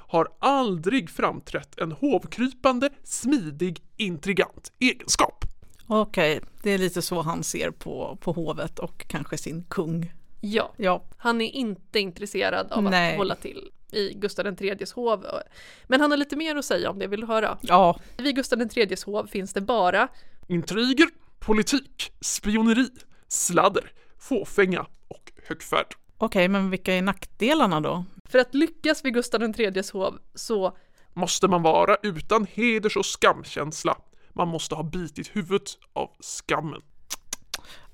har 0.08 0.28
aldrig 0.38 1.10
framträtt 1.10 1.78
en 1.78 1.92
hovkrypande, 1.92 2.90
smidig, 3.04 3.82
intrigant 3.96 4.72
egenskap. 4.78 5.44
Okej, 5.86 6.40
det 6.62 6.70
är 6.70 6.78
lite 6.78 7.02
så 7.02 7.20
han 7.22 7.44
ser 7.44 7.70
på, 7.70 8.18
på 8.20 8.32
hovet 8.32 8.78
och 8.78 9.04
kanske 9.08 9.38
sin 9.38 9.64
kung. 9.68 10.12
Ja, 10.40 10.72
Ja, 10.76 11.04
han 11.16 11.40
är 11.40 11.50
inte 11.56 12.00
intresserad 12.00 12.72
av 12.72 12.82
Nej. 12.82 13.12
att 13.12 13.18
hålla 13.18 13.34
till 13.34 13.70
i 13.92 14.14
Gustav 14.14 14.46
IIIs 14.62 14.92
hov. 14.92 15.26
Men 15.86 16.00
han 16.00 16.10
har 16.10 16.18
lite 16.18 16.36
mer 16.36 16.56
att 16.56 16.64
säga 16.64 16.90
om 16.90 16.98
det, 16.98 17.06
vill 17.06 17.20
du 17.20 17.26
höra? 17.26 17.58
ja, 17.62 18.00
Vid 18.16 18.36
Gustav 18.36 18.62
IIIs 18.62 19.04
hov 19.04 19.26
finns 19.26 19.52
det 19.52 19.60
bara 19.60 20.08
Intriger, 20.48 21.08
politik, 21.38 22.12
spioneri, 22.20 22.88
sladder, 23.28 23.92
fåfänga 24.18 24.86
och 25.08 25.32
högfärd. 25.48 25.94
okej, 26.18 26.48
men 26.48 26.70
vilka 26.70 26.94
är 26.94 27.02
nackdelarna 27.02 27.80
då? 27.80 28.04
För 28.28 28.38
att 28.38 28.54
lyckas 28.54 29.04
vid 29.04 29.14
Gustav 29.14 29.42
IIIs 29.42 29.90
hov 29.90 30.18
så, 30.34 30.76
Måste 31.12 31.48
man 31.48 31.62
vara 31.62 31.96
utan 32.02 32.46
heders 32.52 32.96
och 32.96 33.06
skamkänsla. 33.06 33.96
Man 34.36 34.48
måste 34.48 34.74
ha 34.74 34.82
bitit 34.82 35.36
huvudet 35.36 35.78
av 35.92 36.10
skammen. 36.20 36.82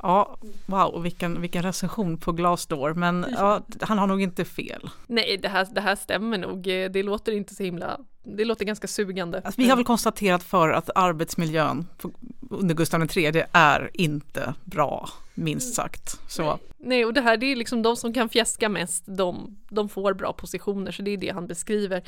Ja, 0.02 0.38
wow, 0.66 1.02
vilken, 1.02 1.40
vilken 1.40 1.62
recension 1.62 2.18
på 2.18 2.32
Glassdoor, 2.32 2.94
men 2.94 3.26
ja, 3.36 3.60
han 3.80 3.98
har 3.98 4.06
nog 4.06 4.22
inte 4.22 4.44
fel. 4.44 4.90
nej 5.06 5.38
det 5.42 5.48
här, 5.48 5.68
det 5.72 5.80
här 5.80 5.96
stämmer 5.96 6.38
nog, 6.38 6.62
det 6.62 7.02
låter 7.02 7.32
inte 7.32 7.54
så 7.54 7.62
himla, 7.62 8.00
det 8.22 8.44
låter 8.44 8.64
ganska 8.64 8.86
sugande. 8.86 9.42
Alltså, 9.44 9.60
vi 9.60 9.68
har 9.68 9.76
väl 9.76 9.84
konstaterat 9.84 10.42
för 10.42 10.70
att 10.70 10.90
arbetsmiljön 10.94 11.86
på, 11.98 12.10
under 12.50 12.74
Gustav 12.74 13.16
III 13.16 13.44
är 13.52 13.90
inte 13.94 14.54
bra, 14.64 15.08
minst 15.34 15.74
sagt. 15.74 16.20
Så 16.28 16.58
Nej, 16.78 17.04
och 17.04 17.14
det 17.14 17.20
här 17.20 17.36
det 17.36 17.46
är 17.46 17.56
liksom 17.56 17.82
de 17.82 17.96
som 17.96 18.12
kan 18.12 18.28
fjäska 18.28 18.68
mest, 18.68 19.04
de, 19.06 19.58
de 19.68 19.88
får 19.88 20.14
bra 20.14 20.32
positioner, 20.32 20.92
så 20.92 21.02
det 21.02 21.10
är 21.10 21.16
det 21.16 21.30
han 21.30 21.46
beskriver. 21.46 22.02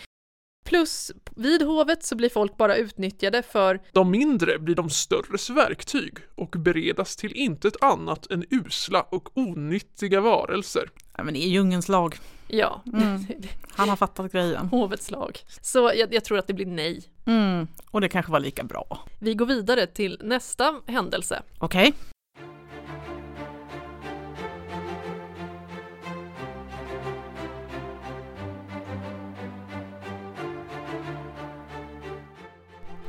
Plus, 0.65 1.11
vid 1.37 1.63
hovet 1.63 2.05
så 2.05 2.17
blir 2.17 2.29
folk 2.29 2.57
bara 2.57 2.77
utnyttjade 2.77 3.43
för, 3.43 3.81
De 3.93 4.11
mindre 4.11 4.59
blir 4.59 4.75
de 4.75 4.91
störres 4.91 5.51
verktyg 5.51 6.19
och 6.35 6.49
beredas 6.59 7.17
till 7.17 7.33
intet 7.33 7.83
annat 7.83 8.31
än 8.31 8.45
usla 8.51 9.03
och 9.03 9.39
onyttiga 9.39 10.21
varelser. 10.21 10.91
ja, 11.17 11.25
men 11.25 11.35
det 11.35 11.41
är 11.45 11.49
djungelns 11.49 11.89
lag. 11.89 12.17
ja, 12.49 12.83
Mm. 12.93 13.27
Han 13.77 13.89
har 13.89 13.97
fattat 13.97 14.33
grejen. 14.33 14.67
hovets 14.69 15.11
lag. 15.11 15.39
Så 15.63 15.93
jag, 15.95 16.15
jag 16.15 16.25
tror 16.25 16.39
att 16.39 16.47
det 16.47 16.55
blir 16.55 16.67
nej. 16.67 17.03
Mm, 17.27 17.67
och 17.91 18.01
det 18.01 18.09
kanske 18.09 18.33
var 18.33 18.41
lika 18.41 18.65
bra. 18.65 19.07
Vi 19.21 19.35
går 19.35 19.47
vidare 19.47 19.87
till 19.87 20.21
nästa 20.25 20.75
händelse. 20.87 21.43
Okej. 21.59 21.93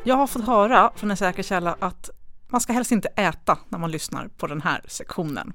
Jag 0.08 0.16
har 0.16 0.28
fått 0.28 0.46
höra 0.46 0.92
från 0.96 1.12
en 1.12 1.18
säker 1.18 1.44
källa 1.44 1.76
att 1.80 2.10
man 2.48 2.62
ska 2.62 2.74
helst 2.74 2.92
inte 2.92 3.08
äta 3.08 3.58
när 3.70 3.80
man 3.80 3.92
lyssnar 3.92 4.28
på 4.28 4.48
den 4.48 4.62
här 4.62 4.82
sektionen. 4.88 5.54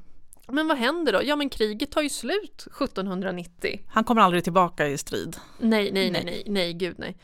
Men 0.48 0.68
vad 0.68 0.78
händer 0.78 1.12
då? 1.12 1.20
Ja, 1.24 1.36
men 1.36 1.48
kriget 1.48 1.90
tar 1.90 2.02
ju 2.02 2.08
slut 2.08 2.66
1790. 2.66 3.80
Han 3.88 4.04
kommer 4.04 4.20
aldrig 4.20 4.44
tillbaka 4.44 4.88
i 4.88 4.98
strid. 4.98 5.36
Nej, 5.58 5.92
nej, 5.92 6.10
nej, 6.10 6.24
nej, 6.24 6.42
nej, 6.46 6.72
gud 6.72 6.94
nej. 6.98 7.16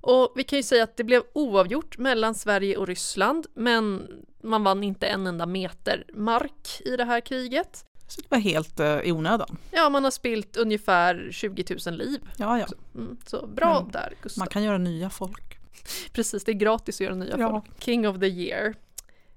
Och 0.00 0.32
vi 0.36 0.44
kan 0.44 0.56
ju 0.56 0.62
säga 0.62 0.84
att 0.84 0.96
det 0.96 1.04
blev 1.04 1.22
oavgjort 1.32 1.98
mellan 1.98 2.34
Sverige 2.34 2.76
och 2.76 2.86
Ryssland, 2.86 3.46
men 3.54 4.06
man 4.42 4.64
vann 4.64 4.84
inte 4.84 5.06
en 5.06 5.26
enda 5.26 5.46
meter 5.46 6.04
mark 6.14 6.80
i 6.84 6.96
det 6.96 7.04
här 7.04 7.20
kriget. 7.20 7.84
Så 8.08 8.20
det 8.20 8.26
var 8.30 8.38
helt 8.38 8.80
eh, 8.80 9.00
i 9.00 9.12
onödan. 9.12 9.56
Ja, 9.70 9.88
man 9.88 10.04
har 10.04 10.10
spilt 10.10 10.56
ungefär 10.56 11.28
20 11.32 11.64
000 11.86 11.96
liv. 11.96 12.20
Ja, 12.36 12.58
ja. 12.58 12.66
Mm, 12.94 13.16
så 13.26 13.46
bra 13.46 13.80
Men 13.82 13.92
där, 13.92 14.14
Gustav. 14.22 14.40
Man 14.40 14.48
kan 14.48 14.62
göra 14.62 14.78
nya 14.78 15.10
folk. 15.10 15.59
Precis, 16.12 16.44
det 16.44 16.52
är 16.52 16.54
gratis 16.54 16.96
att 16.96 17.00
göra 17.04 17.14
nya 17.14 17.38
Ja. 17.38 17.50
folk. 17.50 17.82
King 17.82 18.08
of 18.08 18.20
the 18.20 18.26
year. 18.26 18.74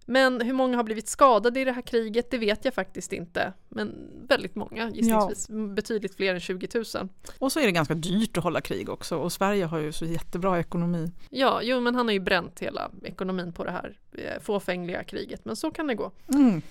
Men 0.06 0.42
hur 0.42 0.54
många 0.54 0.78
har 0.78 0.84
blivit 0.84 1.08
skadade 1.08 1.60
i 1.60 1.66
det 1.66 1.72
här 1.72 1.82
kriget, 1.82 2.32
det 2.32 2.38
vet 2.38 2.66
jag 2.66 2.74
faktiskt 2.74 3.14
inte. 3.14 3.54
Men 3.70 4.10
väldigt 4.28 4.56
många, 4.56 4.90
gissningsvis. 4.90 5.48
Betydligt 5.76 6.16
fler 6.16 6.34
än 6.34 6.40
20 6.40 6.68
000. 6.74 7.10
Och 7.40 7.52
så 7.52 7.60
är 7.60 7.66
det 7.66 7.72
ganska 7.72 7.94
dyrt 7.94 8.38
att 8.38 8.44
hålla 8.44 8.62
krig 8.62 8.90
också 8.90 9.18
och 9.18 9.32
Sverige 9.32 9.66
har 9.66 9.80
ju 9.80 9.92
så 9.92 10.06
jättebra 10.06 10.60
ekonomi. 10.60 11.12
Ja, 11.30 11.60
jo 11.64 11.80
men 11.80 11.96
han 11.96 12.06
har 12.08 12.14
ju 12.14 12.20
bränt 12.20 12.60
hela 12.60 12.92
ekonomin 13.04 13.54
på 13.54 13.64
det 13.64 13.72
här 13.72 13.98
eh, 14.12 14.42
fåfängliga 14.42 15.04
kriget, 15.04 15.46
men 15.46 15.56
så 15.56 15.72
kan 15.72 15.88
det 15.88 15.96
gå. 15.96 16.12
Mm. 16.34 16.62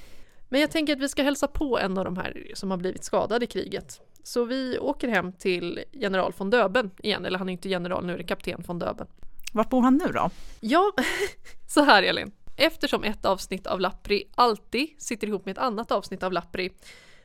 Men 0.49 0.61
jag 0.61 0.71
tänker 0.71 0.93
att 0.93 1.01
vi 1.03 1.09
ska 1.09 1.23
hälsa 1.23 1.47
på 1.49 1.79
en 1.79 1.99
av 1.99 2.05
de 2.05 2.17
här 2.17 2.47
som 2.55 2.71
har 2.71 2.79
blivit 2.79 3.05
skadade 3.05 3.45
i 3.45 3.49
kriget. 3.49 4.01
Så 4.23 4.45
vi 4.45 4.79
åker 4.79 5.09
hem 5.09 5.33
till 5.33 5.81
general 5.93 6.33
von 6.37 6.51
Döben 6.51 6.91
igen, 7.03 7.25
eller 7.25 7.39
han 7.39 7.49
är 7.49 7.53
inte 7.53 7.69
general, 7.69 8.07
nu 8.07 8.13
är 8.15 8.19
det 8.19 8.25
kapten 8.25 8.63
von 8.67 8.79
Döben. 8.79 9.07
Vart 9.53 9.71
bor 9.71 9.83
han 9.83 9.97
nu 9.97 10.13
då? 10.13 10.31
Ja, 10.61 10.93
så 11.69 11.83
här 11.83 12.03
Elin. 12.03 12.33
Eftersom 12.57 13.05
ett 13.05 13.25
avsnitt 13.25 13.67
av 13.67 13.81
Lappri 13.81 14.25
alltid 14.35 14.89
sitter 14.99 15.27
ihop 15.27 15.45
med 15.47 15.53
ett 15.53 15.65
annat 15.65 15.93
avsnitt 15.93 16.23
av 16.23 16.33
Lappri 16.33 16.71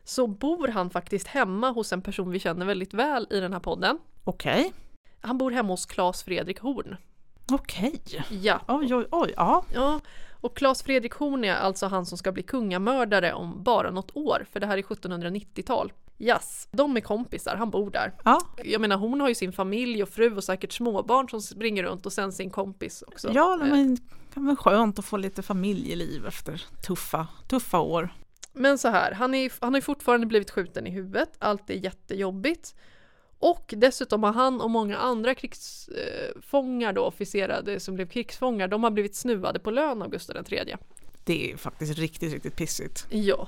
så 0.04 0.28
bor 0.28 0.68
han 0.68 0.90
faktiskt 0.90 1.28
hemma 1.28 1.72
hos 1.72 1.94
en 1.94 2.02
person 2.02 2.32
vi 2.32 2.40
känner 2.40 2.66
väldigt 2.66 2.94
väl 2.94 3.28
i 3.30 3.40
den 3.40 3.54
här 3.54 3.60
podden. 3.60 4.00
Okej. 4.24 4.74
Han 5.22 5.38
bor 5.38 5.52
hemma 5.52 5.74
hos 5.74 5.86
Claes 5.86 6.24
Fredrik 6.24 6.60
Horn. 6.60 6.96
Okej. 7.52 8.02
Ja, 8.30 8.62
Oj, 8.68 8.96
oj, 8.96 9.06
oj. 9.12 9.34
Ja. 9.36 9.64
ja. 9.74 10.00
Och 10.42 10.58
Claes 10.58 10.84
Fredrik 10.84 11.14
Horn 11.14 11.44
är 11.44 11.56
alltså 11.56 11.88
han 11.88 12.06
som 12.06 12.18
ska 12.18 12.32
bli 12.32 12.44
kungamördare 12.44 13.34
om 13.34 13.64
bara 13.64 13.92
något 13.92 14.16
år, 14.16 14.46
för 14.52 14.60
det 14.60 14.68
här 14.68 14.78
är 14.78 14.82
1790-tal. 14.82 15.94
Yes, 16.20 16.68
de 16.72 16.98
är 16.98 17.02
kompisar, 17.02 17.56
han 17.56 17.70
bor 17.70 17.92
där. 17.92 18.14
Ja, 18.26 18.40
Jag 18.64 18.82
menar 18.82 18.98
hon 18.98 19.22
har 19.22 19.30
ju 19.30 19.36
sin 19.36 19.52
familj 19.52 20.04
och 20.04 20.10
fru 20.10 20.36
och 20.36 20.44
säkert 20.44 20.72
småbarn 20.72 21.30
som 21.30 21.42
springer 21.42 21.84
runt 21.84 22.06
och 22.06 22.14
sen 22.14 22.32
sin 22.32 22.50
kompis 22.50 23.04
också. 23.08 23.32
ja 23.34 23.60
Eh, 23.62 23.68
men 23.68 23.98
kan 24.34 24.46
vara 24.46 24.56
skönt 24.56 25.00
att 25.00 25.06
få 25.06 25.18
lite 25.18 25.42
familjeliv 25.42 26.26
efter 26.26 26.66
tuffa, 26.88 27.28
tuffa 27.48 27.80
år. 27.80 28.10
Men 28.54 28.78
så 28.78 28.88
här, 28.88 29.12
han, 29.12 29.34
är, 29.36 29.52
han 29.60 29.74
har 29.74 29.78
ju 29.78 29.82
fortfarande 29.82 30.28
blivit 30.28 30.52
skjuten 30.52 30.88
i 30.88 30.90
huvudet, 30.90 31.30
allt 31.40 31.70
är 31.70 31.74
jättejobbigt. 31.74 32.76
Och 33.40 33.74
dessutom 33.78 34.24
har 34.24 34.34
han 34.34 34.62
och 34.62 34.70
många 34.72 34.98
andra 34.98 35.36
krigsfångar 35.36 36.94
då, 36.94 37.06
officerade 37.06 37.80
som 37.80 37.96
blev 37.96 38.08
krigsfångar, 38.08 38.68
de 38.68 38.84
har 38.84 38.92
blivit 38.92 39.16
snuvade 39.16 39.60
på 39.60 39.72
lön 39.72 40.02
av 40.02 40.10
Gustav 40.10 40.46
III. 40.50 40.76
Det 41.24 41.52
är 41.52 41.58
faktiskt 41.58 41.98
riktigt, 41.98 42.34
riktigt 42.34 42.56
pissigt. 42.56 43.08
Ja. 43.10 43.48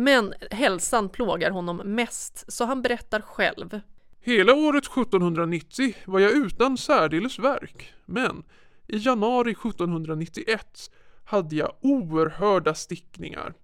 Men 0.00 0.34
hälsan 0.50 1.08
plågar 1.08 1.50
honom 1.50 1.76
mest, 1.76 2.44
så 2.52 2.64
han 2.64 2.82
berättar 2.82 3.20
själv. 3.20 3.80
Hela 4.20 4.54
året 4.54 4.84
1790 4.84 5.94
var 6.04 6.20
jag 6.20 6.32
utan 6.32 6.78
särdeles 6.78 7.38
verk, 7.38 7.94
men 8.06 8.42
i 8.86 8.96
januari 8.96 9.50
1791 9.50 10.90
hade 11.24 11.56
jag 11.56 11.72
oerhörda 11.80 12.74
stickningar, 12.74 13.54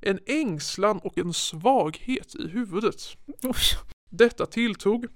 en 0.00 0.18
ängslan 0.26 0.98
och 0.98 1.18
en 1.18 1.32
svaghet 1.32 2.34
i 2.34 2.48
huvudet. 2.48 3.16
Detta 4.10 4.46
tilltog 4.46 5.06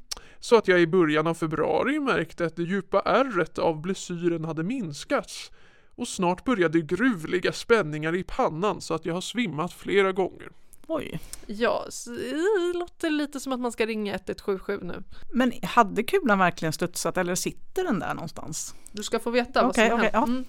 så 0.40 0.56
att 0.56 0.68
jag 0.68 0.80
i 0.80 0.86
början 0.86 1.26
av 1.26 1.34
februari 1.34 2.00
märkte 2.00 2.46
att 2.46 2.56
det 2.56 2.62
djupa 2.62 3.00
ärret 3.00 3.58
av 3.58 3.80
blessyren 3.80 4.44
hade 4.44 4.62
minskats 4.62 5.50
och 5.94 6.08
snart 6.08 6.44
började 6.44 6.80
gruvliga 6.80 7.52
spänningar 7.52 8.14
i 8.14 8.24
pannan 8.24 8.80
så 8.80 8.94
att 8.94 9.06
jag 9.06 9.14
har 9.14 9.20
svimmat 9.20 9.72
flera 9.72 10.12
gånger. 10.12 10.48
Oj. 10.90 11.20
Ja, 11.46 11.87
det 12.07 12.79
låter 12.79 13.11
lite 13.11 13.40
som 13.40 13.53
att 13.53 13.61
man 13.61 13.72
ska 13.72 13.87
ringa 13.87 14.14
1177 14.14 14.81
nu. 14.83 15.03
Men 15.33 15.53
hade 15.62 16.03
kulan 16.03 16.38
verkligen 16.38 16.72
studsat 16.72 17.16
eller 17.16 17.35
sitter 17.35 17.85
den 17.85 17.98
där 17.98 18.14
någonstans? 18.14 18.74
Du 18.92 19.03
ska 19.03 19.18
få 19.18 19.31
veta 19.31 19.62
vad 19.62 19.74
som 19.74 19.85
okej, 19.85 19.96
hänt. 19.98 20.11
ja. 20.12 20.22
Mm. 20.22 20.44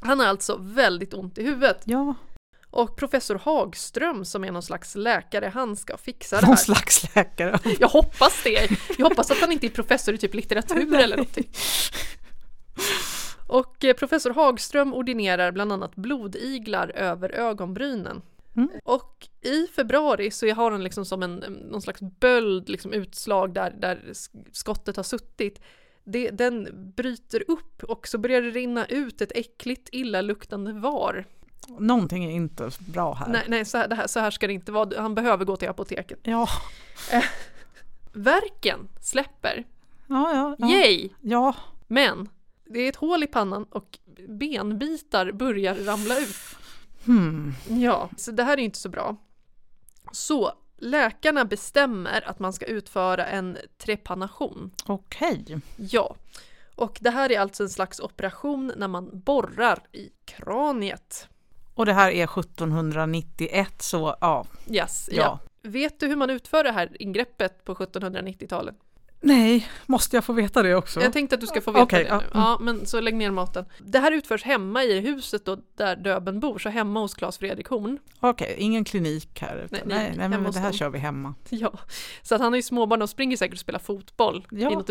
Han 0.00 0.20
har 0.20 0.26
alltså 0.26 0.56
väldigt 0.60 1.14
ont 1.14 1.38
i 1.38 1.42
huvudet 1.42 1.82
Ja, 1.84 2.14
och 2.70 2.96
professor 2.96 3.34
Hagström 3.34 4.24
som 4.24 4.44
är 4.44 4.52
någon 4.52 4.62
slags 4.62 4.94
läkare, 4.94 5.50
han 5.54 5.76
ska 5.76 5.96
fixa 5.96 6.36
det 6.36 6.42
någon 6.42 6.56
här. 6.56 6.64
slags 6.64 7.14
läkare. 7.14 7.58
Jag 7.80 7.88
hoppas 7.88 8.42
det. 8.44 8.68
Jag 8.98 9.08
hoppas 9.08 9.30
att 9.30 9.38
han 9.38 9.52
inte 9.52 9.66
är 9.66 9.70
professor 9.70 10.14
i 10.14 10.18
typ 10.18 10.34
litteratur 10.34 10.94
eller 10.94 11.16
någonting. 11.16 11.48
Och 13.46 13.84
eh, 13.84 13.92
professor 13.94 14.30
Hagström 14.30 14.94
ordinerar 14.94 15.52
bland 15.52 15.72
annat 15.72 15.96
blodiglar 15.96 16.88
över 16.88 17.30
ögonbrynen. 17.30 18.22
Mm. 18.56 18.68
Och 18.84 19.28
i 19.46 19.66
februari 19.76 20.30
så 20.30 20.48
har 20.54 20.70
han 20.70 20.84
liksom 20.84 21.04
som 21.04 21.22
en, 21.22 21.34
någon 21.70 21.82
slags 21.82 22.00
böld 22.00 22.68
liksom 22.68 22.92
utslag 22.92 23.54
där, 23.54 23.70
där 23.78 23.96
sk- 24.06 24.48
skottet 24.52 24.96
har 24.96 25.02
suttit. 25.02 25.60
Det, 26.04 26.30
den 26.30 26.68
bryter 26.96 27.42
upp 27.48 27.82
och 27.84 28.08
så 28.08 28.18
börjar 28.18 28.42
det 28.42 28.50
rinna 28.50 28.86
ut 28.86 29.20
ett 29.20 29.32
äckligt 29.34 29.88
illaluktande 29.92 30.72
var. 30.72 31.24
Någonting 31.78 32.24
är 32.24 32.30
inte 32.30 32.70
bra 32.78 33.14
här. 33.14 33.28
Nej, 33.28 33.42
nej 33.48 33.64
så, 33.64 33.78
här, 33.78 33.90
här, 33.90 34.06
så 34.06 34.20
här 34.20 34.30
ska 34.30 34.46
det 34.46 34.52
inte 34.52 34.72
vara. 34.72 35.00
Han 35.00 35.14
behöver 35.14 35.44
gå 35.44 35.56
till 35.56 35.68
apoteket. 35.68 36.18
Ja, 36.22 36.48
Verken 38.12 38.88
släpper. 39.00 39.64
ja, 40.06 40.34
ja. 40.34 40.56
Ja. 40.58 40.68
Yay! 40.68 41.08
ja. 41.20 41.54
Men 41.86 42.28
det 42.64 42.78
är 42.80 42.88
ett 42.88 42.96
hål 42.96 43.22
i 43.22 43.26
pannan 43.26 43.64
och 43.64 43.98
benbitar 44.28 45.32
börjar 45.32 45.74
ramla 45.74 46.18
ut. 46.18 46.36
Hmm. 47.06 47.52
Ja, 47.68 48.10
så 48.16 48.30
det 48.30 48.42
här 48.44 48.52
är 48.58 48.62
inte 48.62 48.78
så 48.78 48.88
bra. 48.88 49.16
Så 50.12 50.52
läkarna 50.76 51.44
bestämmer 51.44 52.28
att 52.28 52.38
man 52.38 52.52
ska 52.52 52.66
utföra 52.66 53.26
en 53.26 53.58
trepanation. 53.78 54.70
Okej. 54.86 55.44
Ja. 55.76 56.16
Och 56.74 56.98
det 57.00 57.10
här 57.10 57.32
är 57.32 57.40
alltså 57.40 57.62
en 57.62 57.68
slags 57.68 58.00
operation 58.00 58.72
när 58.76 58.88
man 58.88 59.20
borrar 59.20 59.78
i 59.92 60.10
kraniet. 60.24 61.28
Och 61.74 61.86
det 61.86 61.92
här 61.92 62.10
är 62.10 62.40
1791 62.40 63.82
så 63.82 64.16
ja. 64.20 64.46
Yes, 64.70 65.08
ja. 65.12 65.22
Ja. 65.22 65.40
Vet 65.62 66.00
du 66.00 66.06
hur 66.06 66.16
man 66.16 66.30
utför 66.30 66.64
det 66.64 66.72
här 66.72 67.02
ingreppet 67.02 67.64
på 67.64 67.74
1790-talet? 67.74 68.76
Nej, 69.20 69.68
måste 69.86 70.16
jag 70.16 70.24
få 70.24 70.32
veta 70.32 70.62
det 70.62 70.74
också? 70.74 71.00
Jag 71.00 71.12
tänkte 71.12 71.34
att 71.34 71.40
du 71.40 71.46
ska 71.46 71.60
få 71.60 71.70
veta 71.70 71.82
Okej, 71.82 72.04
det 72.04 72.08
ja, 72.08 72.16
nu. 72.16 72.22
mm. 72.24 72.30
Ja, 72.34 72.58
men 72.60 72.86
så 72.86 73.00
lägg 73.00 73.14
ner 73.14 73.30
maten. 73.30 73.64
Det 73.78 73.98
här 73.98 74.12
utförs 74.12 74.42
hemma 74.44 74.84
i 74.84 75.00
huset 75.00 75.44
då, 75.44 75.58
där 75.76 75.96
Döben 75.96 76.40
bor, 76.40 76.58
så 76.58 76.68
hemma 76.68 77.00
hos 77.00 77.14
Claes 77.14 77.38
Fredrik 77.38 77.66
Horn. 77.68 77.98
Okej, 78.20 78.54
ingen 78.58 78.84
klinik 78.84 79.40
här. 79.40 79.56
Utan, 79.56 79.80
Nej, 79.84 80.14
nej, 80.16 80.28
nej, 80.28 80.38
men 80.38 80.52
det 80.52 80.58
här 80.58 80.72
kör 80.72 80.90
vi 80.90 80.98
hemma. 80.98 81.34
Ja, 81.48 81.72
så 82.22 82.34
att 82.34 82.40
han 82.40 82.52
har 82.52 82.56
ju 82.56 82.62
småbarn 82.62 83.02
och 83.02 83.10
springer 83.10 83.36
säkert 83.36 83.54
och 83.54 83.58
spelar 83.60 83.78
fotboll 83.78 84.46
Ja. 84.50 84.70
i 84.70 84.74
något 84.74 84.90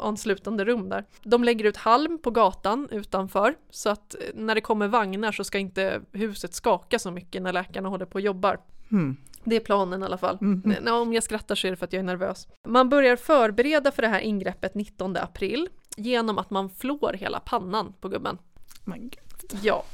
anslutande 0.00 0.64
rum 0.64 0.88
där. 0.88 1.04
De 1.22 1.44
lägger 1.44 1.64
ut 1.64 1.76
halm 1.76 2.18
på 2.22 2.30
gatan 2.30 2.88
utanför 2.90 3.54
så 3.70 3.90
att 3.90 4.14
eh, 4.14 4.20
när 4.34 4.54
det 4.54 4.60
kommer 4.60 4.88
vagnar 4.88 5.32
så 5.32 5.44
ska 5.44 5.58
inte 5.58 6.00
huset 6.12 6.54
skaka 6.54 6.98
så 6.98 7.10
mycket 7.10 7.42
när 7.42 7.52
läkarna 7.52 7.88
håller 7.88 8.06
på 8.06 8.14
och 8.14 8.20
jobbar. 8.20 8.58
Hmm. 8.90 9.16
Det 9.44 9.56
är 9.56 9.60
planen 9.60 10.02
i 10.02 10.04
alla 10.04 10.18
fall. 10.18 10.38
N- 10.40 10.88
Om 10.88 11.12
jag 11.12 11.22
skrattar 11.22 11.54
så 11.54 11.66
är 11.66 11.70
det 11.70 11.76
för 11.76 11.84
att 11.86 11.92
jag 11.92 12.00
är 12.00 12.04
nervös. 12.04 12.48
Man 12.68 12.88
börjar 12.88 13.16
förbereda 13.16 13.90
för 13.92 14.02
det 14.02 14.08
här 14.08 14.20
ingreppet 14.20 14.74
19 14.74 15.16
april 15.16 15.68
genom 15.96 16.38
att 16.38 16.50
man 16.50 16.70
flår 16.70 17.12
hela 17.12 17.40
pannan 17.40 17.92
på 18.00 18.08
gubben. 18.08 18.38
Men 18.84 19.00
gud. 19.00 19.60
Ja. 19.62 19.84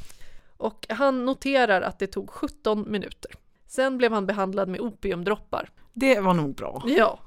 Och 0.57 0.87
han 0.89 1.25
noterar 1.25 1.83
att 1.83 1.99
det 1.99 2.07
tog 2.07 2.31
17 2.31 2.85
minuter. 2.91 3.31
Sen 3.67 3.99
blev 3.99 4.13
han 4.13 4.27
behandlad 4.27 4.69
med 4.69 4.81
opiumdroppar. 4.81 5.71
Det 5.93 6.21
var 6.21 6.35
nog 6.35 6.55
bra. 6.55 6.83
Ja. 6.87 7.19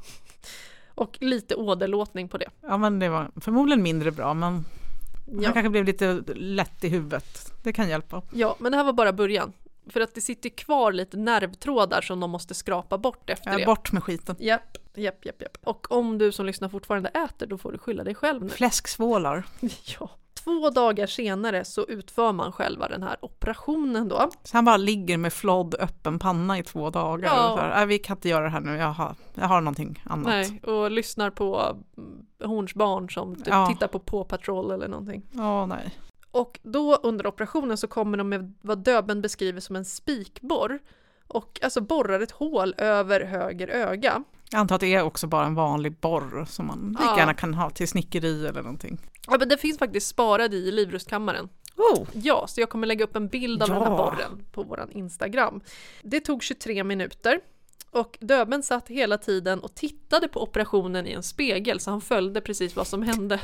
Och 0.96 1.18
lite 1.22 1.56
åderlåtning 1.56 2.28
på 2.30 2.38
det. 2.38 2.50
Ja, 2.62 2.78
men 2.78 3.00
det 3.00 3.10
var 3.10 3.32
förmodligen 3.42 3.84
mindre 3.84 4.12
bra, 4.12 4.34
men 4.34 4.44
han 4.44 4.64
Ja. 5.42 5.52
kanske 5.52 5.70
blev 5.70 5.86
lite 5.86 6.24
lätt 6.36 6.84
i 6.84 6.90
huvudet. 6.90 7.54
Det 7.64 7.74
kan 7.74 7.90
hjälpa. 7.90 8.22
ja, 8.34 8.56
men 8.60 8.72
det 8.72 8.78
här 8.78 8.84
var 8.86 8.94
bara 8.94 9.14
början. 9.14 9.54
För 9.90 10.02
att 10.02 10.16
det 10.16 10.22
sitter 10.22 10.50
kvar 10.50 10.92
lite 10.92 11.18
nervtrådar 11.18 12.02
som 12.02 12.20
de 12.20 12.32
måste 12.32 12.54
skrapa 12.54 12.98
bort 12.98 13.30
efter 13.30 13.52
Ja, 13.52 13.58
det. 13.58 13.66
bort 13.66 13.92
med 13.92 14.04
skiten. 14.04 14.36
Japp, 14.40 14.78
japp, 14.96 15.26
japp, 15.26 15.42
japp. 15.42 15.58
Och 15.64 15.92
om 15.92 16.18
du 16.18 16.32
som 16.32 16.46
lyssnar 16.46 16.70
fortfarande 16.70 17.10
äter, 17.10 17.46
då 17.48 17.58
får 17.58 17.72
du 17.72 17.78
skylla 17.78 18.04
dig 18.04 18.16
själv 18.16 18.44
nu. 18.44 18.50
Fläsksvålar. 18.50 19.44
Ja. 20.00 20.10
Två 20.44 20.70
dagar 20.70 21.08
senare 21.08 21.66
så 21.66 21.86
utför 21.88 22.32
man 22.32 22.52
själva 22.52 22.88
den 22.88 23.04
här 23.04 23.18
operationen 23.22 24.08
då. 24.08 24.30
Så 24.44 24.58
han 24.58 24.66
bara 24.66 24.78
ligger 24.78 25.18
med 25.18 25.34
flodd 25.34 25.76
öppen 25.80 26.20
panna 26.20 26.58
i 26.58 26.64
två 26.64 26.90
dagar. 26.90 27.30
Ja. 27.30 27.56
Så 27.58 27.62
här, 27.62 27.70
"Nej, 27.76 27.86
vi 27.86 28.00
kan 28.00 28.18
inte 28.18 28.30
göra 28.30 28.44
det 28.44 28.50
här 28.50 28.60
nu, 28.60 28.76
jag 28.76 28.92
har, 28.92 29.16
jag 29.34 29.46
har 29.48 29.62
någonting 29.62 30.04
annat. 30.06 30.26
Nej, 30.28 30.62
och 30.64 30.92
lyssnar 30.92 31.30
på 31.30 31.78
mm, 31.98 32.26
Horns 32.44 32.74
barn 32.74 33.10
som 33.10 33.36
typ 33.36 33.48
Ja. 33.48 33.68
tittar 33.68 33.88
på 33.88 34.00
Paw 34.00 34.24
Patrol 34.30 34.72
eller 34.72 34.88
någonting. 34.88 35.22
Ja, 35.32 35.66
nej. 35.66 35.90
Och 36.32 36.60
då 36.64 36.96
under 36.96 37.28
operationen 37.28 37.78
så 37.78 37.88
kommer 37.88 38.18
de 38.18 38.30
med 38.30 38.54
vad 38.62 38.78
Döben 38.84 39.22
beskriver 39.22 39.60
som 39.60 39.76
en 39.76 39.86
spikborr 39.86 40.80
och 41.28 41.60
alltså 41.64 41.82
borrar 41.82 42.20
ett 42.20 42.32
hål 42.32 42.76
över 42.78 43.22
höger 43.22 43.68
öga. 43.68 44.24
Jag 44.52 44.60
antar 44.60 44.76
att 44.76 44.82
det 44.82 44.94
är 44.96 45.04
också 45.04 45.28
bara 45.28 45.46
en 45.46 45.56
vanlig 45.56 45.94
borr 46.00 46.46
som 46.50 46.68
man 46.68 46.90
lika 46.90 47.04
Ja. 47.04 47.18
gärna 47.18 47.34
kan 47.34 47.54
ha 47.54 47.70
till 47.70 47.88
snickeri 47.88 48.48
eller 48.48 48.62
någonting. 48.62 48.98
Ja, 49.28 49.36
men 49.40 49.50
det 49.50 49.58
finns 49.58 49.78
faktiskt 49.78 50.08
sparad 50.08 50.54
i 50.54 50.72
livrustkammaren. 50.72 51.50
Oh. 51.78 52.08
Ja, 52.14 52.46
så 52.48 52.62
jag 52.62 52.70
kommer 52.70 52.88
lägga 52.88 53.04
upp 53.04 53.16
en 53.16 53.28
bild 53.28 53.64
av 53.64 53.70
den 53.70 53.78
här 53.78 53.86
Ja. 53.86 53.98
borren 53.98 54.46
på 54.52 54.64
våran 54.64 54.92
Instagram. 54.92 55.62
Det 56.02 56.20
tog 56.20 56.44
23 56.44 56.84
minuter 56.84 57.40
och 57.92 58.18
Döben 58.22 58.64
satt 58.64 58.88
hela 58.88 59.18
tiden 59.18 59.60
och 59.60 59.76
tittade 59.76 60.28
på 60.28 60.44
operationen 60.44 61.08
i 61.08 61.12
en 61.12 61.24
spegel 61.24 61.80
så 61.80 61.92
han 61.92 62.02
följde 62.02 62.42
precis 62.42 62.76
vad 62.76 62.88
som 62.88 63.02
hände. 63.02 63.40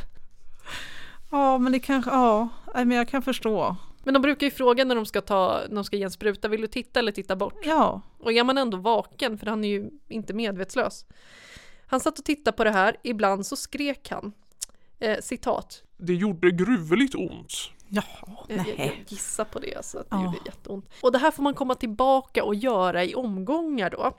Ja, 1.32 1.58
men 1.58 1.72
det 1.72 1.80
kanske, 1.80 2.12
ja, 2.12 2.50
nej, 2.76 2.86
men 2.86 2.98
jag 2.98 3.08
kan 3.08 3.22
förstå. 3.22 3.76
Men 4.04 4.14
de 4.14 4.22
brukar 4.22 4.48
ju 4.48 4.52
fråga 4.52 4.86
när 4.86 4.96
de 4.96 5.06
ska, 5.06 5.22
ta, 5.22 5.62
när 5.70 5.76
de 5.76 5.84
ska 5.84 5.98
ge 5.98 6.04
en 6.04 6.12
spruta, 6.12 6.48
vill 6.48 6.62
du 6.62 6.68
titta 6.68 7.00
eller 7.00 7.12
titta 7.12 7.36
bort? 7.36 7.60
Ja, 7.64 8.02
Och 8.20 8.32
är 8.34 8.44
man 8.44 8.58
ändå 8.58 8.78
vaken, 8.78 9.38
för 9.38 9.46
han 9.46 9.64
är 9.64 9.68
ju 9.70 9.90
inte 10.08 10.34
medvetslös. 10.34 11.06
Han 11.88 12.00
satt 12.00 12.20
och 12.20 12.26
tittade 12.26 12.58
på 12.58 12.64
det 12.64 12.72
här, 12.72 12.96
ibland 13.04 13.46
så 13.46 13.56
skrek 13.56 14.10
han. 14.12 14.32
Eh, 15.00 15.18
citat. 15.22 15.84
Det 15.98 16.14
gjorde 16.14 16.52
gruvligt 16.52 17.16
ont. 17.16 17.54
jaha, 17.88 18.04
Jag, 18.48 18.58
jag, 18.58 18.68
jag 18.68 18.78
nej. 18.78 19.04
gissar 19.08 19.46
på 19.46 19.60
det, 19.60 19.86
så 19.86 20.00
att 20.00 20.10
det 20.10 20.16
Ja. 20.16 20.24
gjorde 20.26 20.38
jätteont. 20.46 20.90
Och 21.02 21.12
det 21.12 21.18
här 21.18 21.32
får 21.32 21.44
man 21.44 21.54
komma 21.54 21.76
tillbaka 21.76 22.44
och 22.44 22.56
göra 22.56 23.04
i 23.04 23.16
omgångar 23.16 23.90
då. 23.90 24.12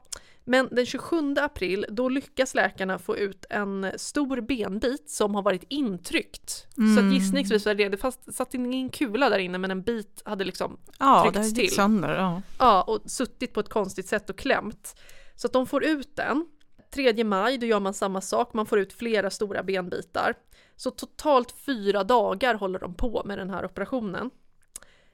Men 0.50 0.68
den 0.70 0.86
27 0.86 1.34
april, 1.40 1.86
då 1.88 2.08
lyckas 2.08 2.54
läkarna 2.54 2.98
få 2.98 3.16
ut 3.16 3.44
en 3.50 3.92
stor 3.96 4.40
benbit 4.40 5.10
som 5.10 5.34
har 5.34 5.42
varit 5.42 5.64
intryckt. 5.68 6.50
Så 6.74 6.82
att 6.92 6.98
Mm. 6.98 7.12
gissningsvis 7.12 7.66
var 7.66 7.74
det, 7.74 7.88
det 7.88 7.96
fast, 7.96 8.34
satt 8.34 8.54
ingen 8.54 8.88
kula 8.90 9.28
där 9.28 9.38
inne 9.38 9.58
men 9.58 9.70
en 9.70 9.82
bit 9.82 10.22
hade 10.24 10.44
liksom 10.44 10.78
Ja, 10.98 11.30
tryckts 11.32 11.54
till. 11.54 11.74
sönder. 11.74 12.14
Ja. 12.16 12.42
Ja, 12.58 12.82
och 12.82 13.10
suttit 13.10 13.52
på 13.52 13.60
ett 13.60 13.68
konstigt 13.68 14.06
sätt 14.06 14.30
och 14.30 14.38
klämt. 14.38 15.00
Så 15.36 15.46
att 15.46 15.52
de 15.52 15.66
får 15.66 15.84
ut 15.84 16.16
den. 16.16 16.46
3 16.94 17.24
maj, 17.24 17.58
då 17.58 17.66
gör 17.66 17.80
man 17.80 17.94
samma 17.94 18.20
sak, 18.20 18.54
man 18.54 18.66
får 18.66 18.78
ut 18.78 18.92
flera 18.92 19.30
stora 19.30 19.62
benbitar. 19.62 20.34
Så 20.76 20.90
totalt 20.90 21.52
fyra 21.66 22.04
dagar 22.04 22.54
håller 22.54 22.78
de 22.78 22.94
på 22.94 23.22
med 23.24 23.38
den 23.38 23.50
här 23.50 23.64
operationen. 23.64 24.30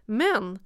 Men 0.07 0.59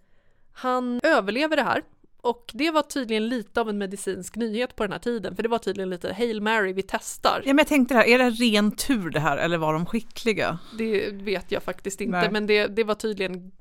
han 0.53 1.01
överlever 1.03 1.57
det 1.57 1.63
här. 1.63 1.83
Och 2.29 2.51
det 2.55 2.71
var 2.71 2.83
tydligen 2.83 3.29
lite 3.29 3.61
av 3.61 3.69
en 3.69 3.79
medicinsk 3.79 4.37
nyhet 4.37 4.77
på 4.77 4.83
den 4.83 4.93
här 4.93 4.99
tiden, 4.99 5.37
för 5.37 5.43
det 5.43 5.49
var 5.49 5.59
tydligen 5.59 5.91
lite 5.91 6.13
Hail 6.13 6.41
Mary, 6.41 6.73
vi 6.73 6.83
testar. 6.83 7.43
ja, 7.45 7.47
men 7.47 7.59
jag 7.59 7.67
tänkte 7.67 7.95
det 7.95 7.99
här, 7.99 8.07
är 8.07 8.19
det 8.19 8.31
ren 8.31 8.73
tur 8.73 9.11
det 9.11 9.21
här 9.21 9.37
eller 9.37 9.59
var 9.59 9.73
de 9.73 9.87
skickliga? 9.87 10.59
Det 10.79 11.11
vet 11.11 11.53
jag 11.53 11.63
faktiskt 11.63 12.01
inte, 12.01 12.19
Nej. 12.19 12.31
men 12.31 12.47
det, 12.47 12.67
det 12.67 12.85
var 12.85 12.95
tydligen 12.95 13.53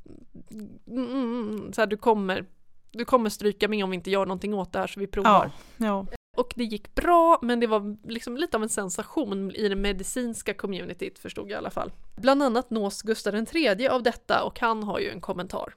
mm, 0.88 1.74
så 1.74 1.82
här, 1.82 1.88
du 1.88 1.98
kommer, 1.98 2.46
du 2.92 3.06
kommer 3.06 3.30
stryka 3.30 3.68
med 3.68 3.84
om 3.84 3.90
vi 3.90 3.96
inte 3.96 4.12
gör 4.12 4.26
någonting 4.26 4.54
åt 4.54 4.74
det 4.74 4.80
här 4.80 4.88
så 4.88 5.00
vi 5.00 5.08
provar. 5.08 5.52
Ja, 5.78 5.86
ja. 5.86 6.06
Och 6.38 6.54
det 6.56 6.64
gick 6.64 6.96
bra, 6.96 7.40
men 7.42 7.60
det 7.60 7.68
var 7.68 7.98
liksom 8.10 8.38
lite 8.38 8.58
av 8.58 8.64
en 8.64 8.70
sensation 8.70 9.52
i 9.52 9.70
det 9.70 9.76
medicinska 9.76 10.54
communityt 10.54 11.20
förstod 11.20 11.50
jag 11.50 11.56
i 11.56 11.58
alla 11.58 11.72
fall. 11.72 11.92
Bland 12.16 12.44
annat 12.44 12.70
nås 12.70 13.02
Gustav 13.02 13.36
III 13.36 13.88
av 13.88 14.04
detta 14.04 14.44
och 14.44 14.60
han 14.60 14.84
har 14.84 15.00
ju 15.00 15.10
en 15.10 15.22
kommentar 15.22 15.76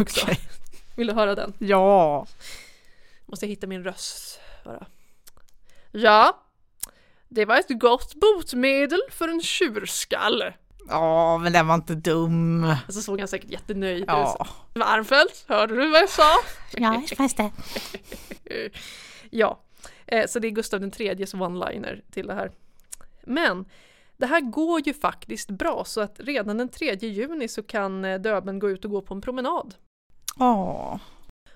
också. 0.00 0.20
Okej. 0.22 0.38
Vill 1.00 1.06
du 1.06 1.14
höra 1.14 1.34
den? 1.34 1.52
Ja, 1.58 2.26
Måste 3.26 3.46
jag 3.46 3.50
hitta 3.50 3.66
min 3.66 3.84
röst 3.84 4.40
bara. 4.64 4.86
Ja, 5.92 6.42
det 7.28 7.44
var 7.44 7.56
ett 7.56 7.80
gott 7.80 8.14
botemedel 8.14 9.00
för 9.10 9.28
en 9.28 9.40
tjurskalle. 9.42 10.54
ja, 10.88 11.38
men 11.38 11.52
den 11.52 11.66
var 11.66 11.74
inte 11.74 11.94
dum. 11.94 12.74
Och 12.88 12.94
så 12.94 13.02
såg 13.02 13.18
han 13.18 13.28
säkert 13.28 13.50
jättenöjd 13.50 14.02
ut. 14.02 14.08
Ja, 14.08 14.46
Varmfält, 14.74 15.44
hörde 15.48 15.74
du 15.74 15.90
vad 15.90 16.00
jag 16.00 16.08
sa? 16.08 16.36
ja 16.72 17.02
fast 17.16 17.36
det. 17.36 17.50
Ja, 19.30 19.60
eh, 20.06 20.26
så 20.26 20.38
det 20.38 20.48
är 20.48 20.50
Gustav 20.50 20.84
IIIs 20.84 21.34
one-liner 21.34 22.02
till 22.10 22.26
det 22.26 22.34
här. 22.34 22.50
Men 23.24 23.64
det 24.16 24.26
här 24.26 24.40
går 24.40 24.86
ju 24.86 24.94
faktiskt 24.94 25.50
bra 25.50 25.84
så 25.84 26.00
att 26.00 26.20
redan 26.20 26.58
den 26.58 26.68
3 26.68 26.94
juni 26.94 27.48
så 27.48 27.62
kan 27.62 28.04
eh, 28.04 28.20
Döben 28.20 28.58
gå 28.58 28.70
ut 28.70 28.84
och 28.84 28.90
gå 28.90 29.02
på 29.02 29.14
en 29.14 29.20
promenad. 29.20 29.74
Ja, 30.38 30.98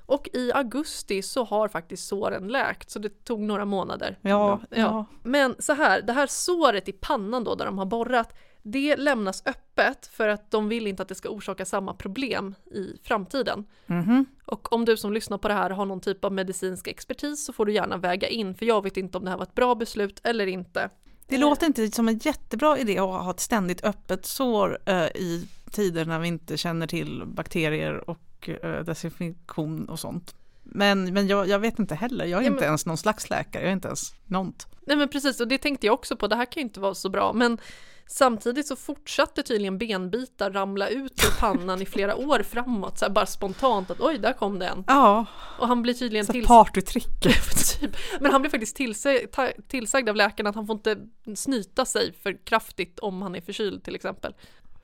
Och 0.07 0.29
i 0.33 0.53
augusti 0.53 1.23
så 1.23 1.45
har 1.45 1.69
faktiskt 1.69 2.09
såren 2.09 2.49
läkt, 2.49 2.91
så 2.91 2.99
det 2.99 3.25
tog 3.25 3.41
några 3.41 3.65
månader. 3.65 4.19
Ja, 4.23 4.61
ja. 4.71 5.07
Men 5.23 5.55
så 5.59 5.73
här, 5.73 6.03
det 6.03 6.13
här 6.13 6.27
såret 6.27 6.89
i 6.89 6.93
pannan 6.93 7.45
då 7.45 7.55
där 7.55 7.67
de 7.67 7.79
har 7.79 7.87
borrat, 7.87 8.37
det 8.63 8.97
lämnas 8.97 9.43
öppet 9.47 10.07
för 10.07 10.29
att 10.29 10.51
de 10.51 10.69
vill 10.69 10.87
inte 10.87 11.03
att 11.03 11.09
det 11.09 11.15
ska 11.15 11.29
orsaka 11.29 11.65
samma 11.65 11.95
problem 11.95 12.55
i 12.65 12.99
framtiden. 13.03 13.65
Mhm. 13.87 14.27
Och 14.47 14.73
om 14.73 14.85
du 14.85 14.97
som 14.97 15.13
lyssnar 15.13 15.39
på 15.39 15.49
det 15.49 15.55
här 15.55 15.71
har 15.71 15.87
någon 15.87 16.01
typ 16.01 16.25
av 16.25 16.33
medicinsk 16.33 16.89
expertis 16.89 17.45
så 17.45 17.53
får 17.53 17.67
du 17.67 17.73
gärna 17.73 17.97
väga 17.97 18.29
in, 18.29 18.55
för 18.55 18.67
jag 18.67 18.83
vet 18.83 18.97
inte 18.97 19.19
om 19.19 19.25
det 19.25 19.31
här 19.31 19.37
var 19.37 19.45
ett 19.45 19.55
bra 19.55 19.75
beslut 19.75 20.21
eller 20.25 20.47
inte. 20.47 20.91
Det 21.27 21.39
låter 21.39 21.67
inte 21.67 21.91
som 21.91 22.09
en 22.09 22.19
jättebra 22.19 22.79
idé 22.79 22.99
att 22.99 23.25
ha 23.25 23.31
ett 23.31 23.41
ständigt 23.41 23.85
öppet 23.85 24.27
sår 24.27 24.79
eh, 24.87 25.07
i 25.07 25.49
tider 25.71 26.05
när 26.05 26.19
vi 26.19 26.29
inte 26.29 26.57
känner 26.57 26.87
till 26.87 27.23
bakterier 27.27 28.11
och 28.11 28.19
eh, 28.49 28.81
desinfektion 28.81 29.89
och 29.89 29.99
sånt. 30.01 30.35
Men, 30.63 31.13
men 31.15 31.27
jag, 31.29 31.49
jag 31.49 31.59
vet 31.59 31.79
inte 31.79 31.95
heller, 31.95 32.25
jag 32.25 32.39
är 32.39 32.43
Ja, 32.43 32.47
inte 32.47 32.55
men- 32.61 32.65
ens 32.65 32.87
någon 32.87 32.97
slags 32.99 33.31
läkare, 33.31 33.63
jag 33.63 33.69
är 33.69 33.73
inte 33.75 33.89
ens 33.89 34.15
något. 34.25 34.67
Nej 34.87 34.97
men 34.97 35.09
precis, 35.09 35.41
och 35.41 35.49
det 35.49 35.59
tänkte 35.59 35.87
jag 35.87 35.95
också 35.95 36.17
på, 36.17 36.27
det 36.27 36.37
här 36.37 36.45
kan 36.45 36.61
ju 36.61 36.63
inte 36.67 36.81
vara 36.81 36.95
så 36.95 37.09
bra, 37.09 37.33
men 37.33 37.59
samtidigt 38.07 38.67
så 38.67 38.77
fortsatte 38.77 39.43
tydligen 39.43 39.79
benbitar 39.79 40.51
ramla 40.51 40.89
ut 40.89 41.25
ur 41.25 41.41
pannan 41.41 41.83
i 41.83 41.87
flera 41.87 42.17
år 42.17 42.43
framåt, 42.43 42.99
så 42.99 43.05
här 43.05 43.13
bara 43.13 43.27
spontant 43.27 43.91
att 43.91 44.01
oj, 44.01 44.19
där 44.19 44.33
kom 44.33 44.59
det 44.59 44.67
en. 44.67 44.85
Ja, 44.87 45.27
Och 45.59 45.69
han 45.69 45.83
blir 45.83 45.95
tydligen 45.95 46.27
till... 46.27 46.47
partytrick. 46.47 47.07
typ. 47.81 47.97
Men 48.21 48.33
han 48.33 48.41
blir 48.43 48.51
faktiskt 48.51 48.77
tillsä- 48.79 49.53
tillsagd 49.69 50.09
av 50.09 50.17
läkaren 50.17 50.47
att 50.47 50.55
han 50.55 50.67
får 50.67 50.77
inte 50.77 50.97
snyta 51.37 51.85
sig 51.85 52.13
för 52.23 52.45
kraftigt 52.47 52.99
om 52.99 53.23
han 53.23 53.35
är 53.35 53.41
förkyld 53.41 53.85
till 53.85 53.95
exempel. 53.95 54.35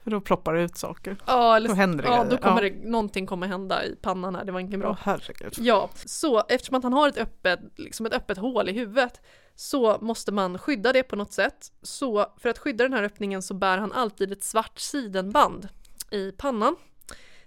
För 0.04 0.10
då 0.10 0.20
ploppar 0.20 0.54
det 0.54 0.62
ut 0.62 0.76
saker. 0.76 1.16
Ja, 1.26 1.56
eller, 1.56 1.68
Då 1.68 1.74
händer 1.74 2.04
det 2.04 2.10
ja, 2.10 2.16
grejer. 2.22 2.30
då 2.30 2.36
kommer 2.36 2.62
Ja. 2.62 2.70
det, 2.70 2.88
någonting 2.90 3.26
kommer 3.26 3.46
hända 3.46 3.84
i 3.84 3.96
pannan 3.96 4.34
här, 4.34 4.44
det 4.44 4.52
var 4.52 4.60
inget 4.60 4.80
bra. 4.80 4.90
Åh 4.90 4.98
herregud. 5.02 5.54
Ja, 5.58 5.90
så 5.94 6.42
eftersom 6.48 6.74
att 6.76 6.82
han 6.82 6.92
har 6.92 7.08
ett 7.08 7.16
öppet, 7.18 7.60
liksom 7.76 8.06
ett 8.06 8.12
öppet 8.12 8.38
hål 8.38 8.68
i 8.68 8.72
huvudet 8.72 9.20
så 9.54 9.98
måste 10.00 10.32
man 10.32 10.58
skydda 10.58 10.92
det 10.92 11.02
på 11.02 11.16
något 11.16 11.32
sätt. 11.32 11.72
Så 11.82 12.26
för 12.38 12.48
att 12.48 12.58
skydda 12.58 12.84
den 12.84 12.92
här 12.92 13.02
öppningen 13.02 13.42
så 13.42 13.54
bär 13.54 13.78
han 13.78 13.92
alltid 13.92 14.32
ett 14.32 14.44
svart 14.44 14.78
sidenband 14.78 15.68
i 16.10 16.32
pannan. 16.32 16.76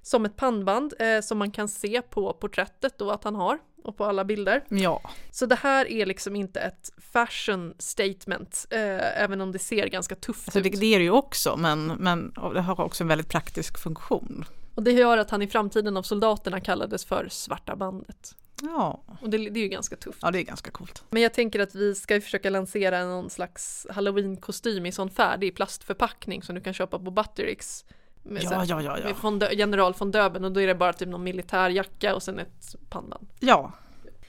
Som 0.02 0.26
ett 0.26 0.36
pannband 0.36 0.94
eh, 1.00 1.22
som 1.22 1.38
man 1.38 1.52
kan 1.52 1.68
se 1.68 2.02
på 2.02 2.34
porträttet 2.34 2.98
då 2.98 3.12
att 3.12 3.24
han 3.24 3.36
har 3.36 3.60
och 3.84 3.98
på 3.98 4.06
alla 4.06 4.26
bilder. 4.26 4.64
Ja, 4.70 5.02
Så 5.32 5.46
det 5.46 5.56
här 5.56 5.92
är 5.92 6.06
liksom 6.06 6.36
inte 6.36 6.60
ett 6.60 6.92
fashion 7.14 7.74
statement, 7.80 8.66
eh, 8.70 9.22
även 9.24 9.42
om 9.42 9.52
det 9.52 9.60
ser 9.60 9.88
ganska 9.88 10.16
tufft 10.16 10.48
alltså 10.48 10.60
det, 10.62 10.70
ut. 10.70 10.80
det 10.80 10.86
är 10.96 11.00
det 11.00 11.06
ju 11.06 11.12
också 11.12 11.58
men, 11.58 11.86
men 11.88 12.34
det 12.54 12.62
har 12.62 12.82
också 12.82 13.04
en 13.04 13.08
väldigt 13.08 13.30
praktisk 13.30 13.78
funktion. 13.78 14.46
Och 14.76 14.84
det 14.84 14.92
gör 14.92 15.18
att 15.18 15.30
han 15.30 15.42
i 15.42 15.48
framtiden 15.48 15.98
av 15.98 16.04
soldaterna 16.04 16.60
kallades 16.60 17.06
för 17.06 17.28
svarta 17.30 17.76
bandet. 17.76 18.36
Ja, 18.62 19.04
Och 19.22 19.30
det, 19.30 19.38
det 19.38 19.60
är 19.60 19.64
ju 19.64 19.68
ganska 19.68 19.96
tufft. 19.96 20.20
ja 20.22 20.32
det 20.32 20.40
är 20.40 20.44
ganska 20.44 20.72
coolt. 20.72 21.04
Men 21.10 21.22
jag 21.22 21.34
tänker 21.34 21.60
att 21.60 21.76
vi 21.76 21.96
ska 21.96 22.22
försöka 22.22 22.50
lansera 22.50 23.06
någon 23.06 23.30
slags 23.30 23.88
halloween-kostym 23.90 24.86
i 24.86 24.92
sån 24.92 25.10
färdig 25.10 25.56
plastförpackning 25.56 26.44
som 26.44 26.56
du 26.56 26.62
kan 26.62 26.74
köpa 26.74 27.00
på 27.00 27.12
Buttericks. 27.12 27.86
Med, 28.24 28.44
Ja, 28.44 28.66
ja, 28.66 28.82
ja, 28.82 28.98
ja. 29.00 29.32
med 29.32 29.50
general 29.52 29.94
von 29.98 30.12
Döben 30.12 30.44
och 30.46 30.52
då 30.52 30.62
är 30.62 30.68
det 30.68 30.76
bara 30.76 30.94
typ 30.94 31.10
någon 31.10 31.24
militärjacka 31.24 32.16
och 32.16 32.24
sen 32.24 32.40
ett 32.40 32.76
pannband. 32.90 33.28
Ja, 33.40 33.72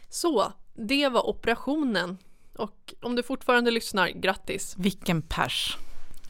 Så, 0.09 0.53
det 0.75 1.09
var 1.09 1.29
operationen. 1.29 2.19
Och 2.57 2.95
om 3.03 3.17
du 3.17 3.23
fortfarande 3.23 3.71
lyssnar, 3.71 4.09
grattis! 4.09 4.75
vilken 4.79 5.23
pers. 5.23 5.77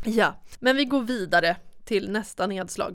Ja, 0.04 0.34
men 0.60 0.76
vi 0.76 0.84
går 0.84 1.02
vidare 1.02 1.56
till 1.84 2.10
nästa 2.10 2.46
nedslag. 2.46 2.92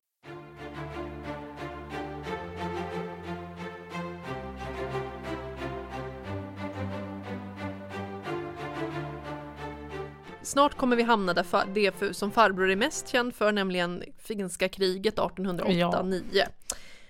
Snart 10.50 10.76
kommer 10.76 10.96
vi 10.96 11.02
hamna 11.02 11.34
där 11.34 11.42
fa- 11.42 11.72
det 11.74 12.16
som 12.16 12.30
farbror 12.32 12.70
är 12.70 12.76
mest 12.76 13.08
känd 13.08 13.34
för, 13.34 13.52
nämligen 13.52 14.04
finska 14.18 14.68
kriget 14.68 15.16
1808-9. 15.16 16.44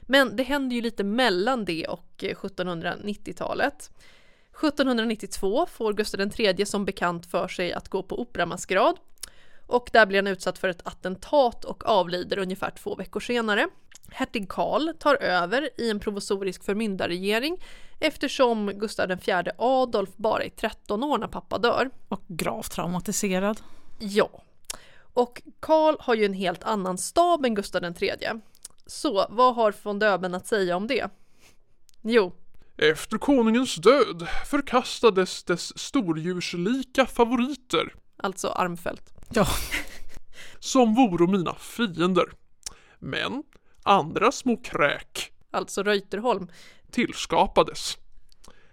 Men 0.00 0.36
det 0.36 0.42
händer 0.42 0.76
ju 0.76 0.82
lite 0.82 1.04
mellan 1.04 1.64
det 1.64 1.86
och 1.86 2.24
eh, 2.24 2.34
1790-talet. 2.34 3.90
1792 4.62 5.66
får 5.66 5.92
Gustav 5.92 6.20
III 6.40 6.66
som 6.66 6.84
bekant 6.84 7.26
för 7.26 7.48
sig 7.48 7.72
att 7.72 7.88
gå 7.88 8.02
på 8.02 8.20
operamaskerad 8.20 8.96
och 9.70 9.90
där 9.92 10.06
blir 10.06 10.18
han 10.18 10.26
utsatt 10.26 10.58
för 10.58 10.68
ett 10.68 10.86
attentat 10.86 11.64
och 11.64 11.86
avlider 11.86 12.38
ungefär 12.38 12.70
två 12.70 12.94
veckor 12.94 13.20
senare. 13.20 13.68
Hertig 14.12 14.48
Karl 14.48 14.92
tar 14.98 15.14
över 15.14 15.70
i 15.76 15.90
en 15.90 16.00
provisorisk 16.00 16.64
förmyndarregering 16.64 17.64
eftersom 18.00 18.66
Gustav 18.74 19.10
IV 19.12 19.50
Adolf 19.58 20.10
bara 20.16 20.44
är 20.44 20.48
13 20.48 21.04
år 21.04 21.18
när 21.18 21.26
pappa 21.26 21.58
dör. 21.58 21.90
Och 22.08 22.22
gravt 22.28 22.72
traumatiserad. 22.72 23.60
Ja. 23.98 24.42
Och 25.12 25.42
Karl 25.60 25.96
har 26.00 26.14
ju 26.14 26.24
en 26.24 26.34
helt 26.34 26.64
annan 26.64 26.98
stab 26.98 27.44
än 27.44 27.54
Gustav 27.54 27.84
III. 27.84 28.18
Så 28.86 29.26
vad 29.30 29.54
har 29.54 29.74
von 29.82 29.98
Döben 29.98 30.34
att 30.34 30.46
säga 30.46 30.76
om 30.76 30.86
det? 30.86 31.08
Jo, 32.02 32.32
Efter 32.76 33.18
konungens 33.18 33.74
död 33.74 34.28
förkastades 34.46 35.44
dess 35.44 35.78
stordjurslika 35.78 37.06
favoriter, 37.06 37.94
alltså 38.16 38.48
Armfelt. 38.48 39.19
Ja, 39.34 39.46
som 40.58 40.94
voro 40.94 41.26
mina 41.26 41.54
fiender. 41.54 42.24
Men 42.98 43.42
andra 43.82 44.32
små 44.32 44.56
kräk 44.56 45.32
Alltså 45.50 45.82
Reuterholm. 45.82 46.48
tillskapades. 46.90 47.98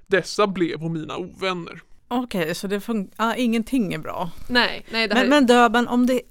Dessa 0.08 0.48
blev 0.48 0.82
mina 0.82 1.18
ovänner. 1.18 1.82
okej, 2.08 2.56
så 2.56 2.68
det 2.68 2.80
fun- 2.80 3.12
ah, 3.16 3.36
ingenting 3.36 3.94
är 3.94 3.98
bra. 3.98 4.30
Nej, 4.50 4.86
nej 4.92 5.08
det 5.08 5.16
här 5.16 5.22
Men, 5.22 5.30
men 5.30 5.46
Döben, 5.46 5.88
om 5.88 6.06
det, 6.06 6.22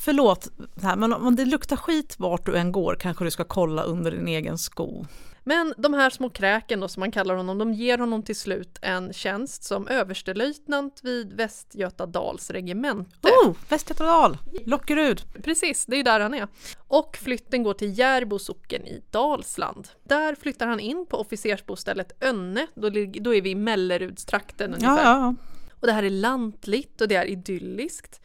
förlåt, 0.00 0.48
här, 0.82 0.96
men 0.96 1.12
om 1.12 1.36
det 1.36 1.44
luktar 1.44 1.76
skit 1.76 2.14
vart 2.18 2.46
du 2.46 2.56
än 2.56 2.72
går 2.72 2.94
kanske 3.00 3.24
du 3.24 3.30
ska 3.30 3.44
kolla 3.44 3.82
under 3.82 4.10
din 4.10 4.28
egen 4.28 4.58
sko. 4.58 5.06
Men 5.44 5.74
de 5.76 5.94
här 5.94 6.10
små 6.10 6.30
kräken 6.30 6.80
då 6.80 6.88
som 6.88 7.00
man 7.00 7.10
kallar 7.10 7.34
honom, 7.34 7.58
de 7.58 7.74
ger 7.74 7.98
honom 7.98 8.22
till 8.22 8.36
slut 8.36 8.78
en 8.82 9.12
tjänst 9.12 9.64
som 9.64 9.88
överstelöjtnant 9.88 11.00
vid 11.02 11.32
Västgötadals 11.32 12.50
regemente. 12.50 13.28
Oh, 13.28 13.54
Västgötadal, 13.68 14.38
Lockerud. 14.64 15.22
Precis, 15.42 15.86
det 15.86 15.96
är 15.96 16.04
där 16.04 16.20
han 16.20 16.34
är. 16.34 16.48
Och 16.88 17.16
flytten 17.16 17.62
går 17.62 17.74
till 17.74 17.98
Järbo 17.98 18.38
socken 18.38 18.86
i 18.86 19.02
Dalsland. 19.10 19.88
Där 20.04 20.34
flyttar 20.34 20.66
han 20.66 20.80
in 20.80 21.06
på 21.06 21.16
officersbostället 21.16 22.12
Önne, 22.20 22.66
då, 22.74 22.90
då 23.20 23.34
är 23.34 23.42
vi 23.42 23.50
i 23.50 23.54
Mellerudstrakten 23.54 24.74
ungefär. 24.74 25.04
ja, 25.04 25.04
ja. 25.04 25.34
Och 25.80 25.86
det 25.86 25.92
här 25.92 26.02
är 26.02 26.10
lantligt 26.10 27.00
och 27.00 27.08
det 27.08 27.14
är 27.14 27.24
idylliskt. 27.24 28.20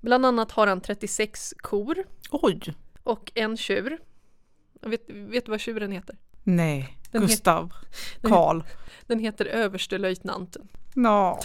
Bland 0.00 0.26
annat 0.26 0.52
har 0.52 0.66
han 0.66 0.80
36 0.80 1.54
kor 1.58 2.04
Oj, 2.30 2.60
och 3.02 3.32
en 3.34 3.56
tjur. 3.56 3.98
Vet, 4.82 5.04
vet 5.08 5.44
du 5.44 5.50
vad 5.50 5.60
tjuren 5.60 5.92
heter? 5.92 6.16
Nej, 6.46 6.98
Den 7.10 7.20
Gustav, 7.22 7.72
den- 8.20 8.30
Karl. 8.30 8.62
Den 9.06 9.18
heter 9.18 9.44
överstelöjtnanten. 9.46 10.68
Nå. 10.94 11.40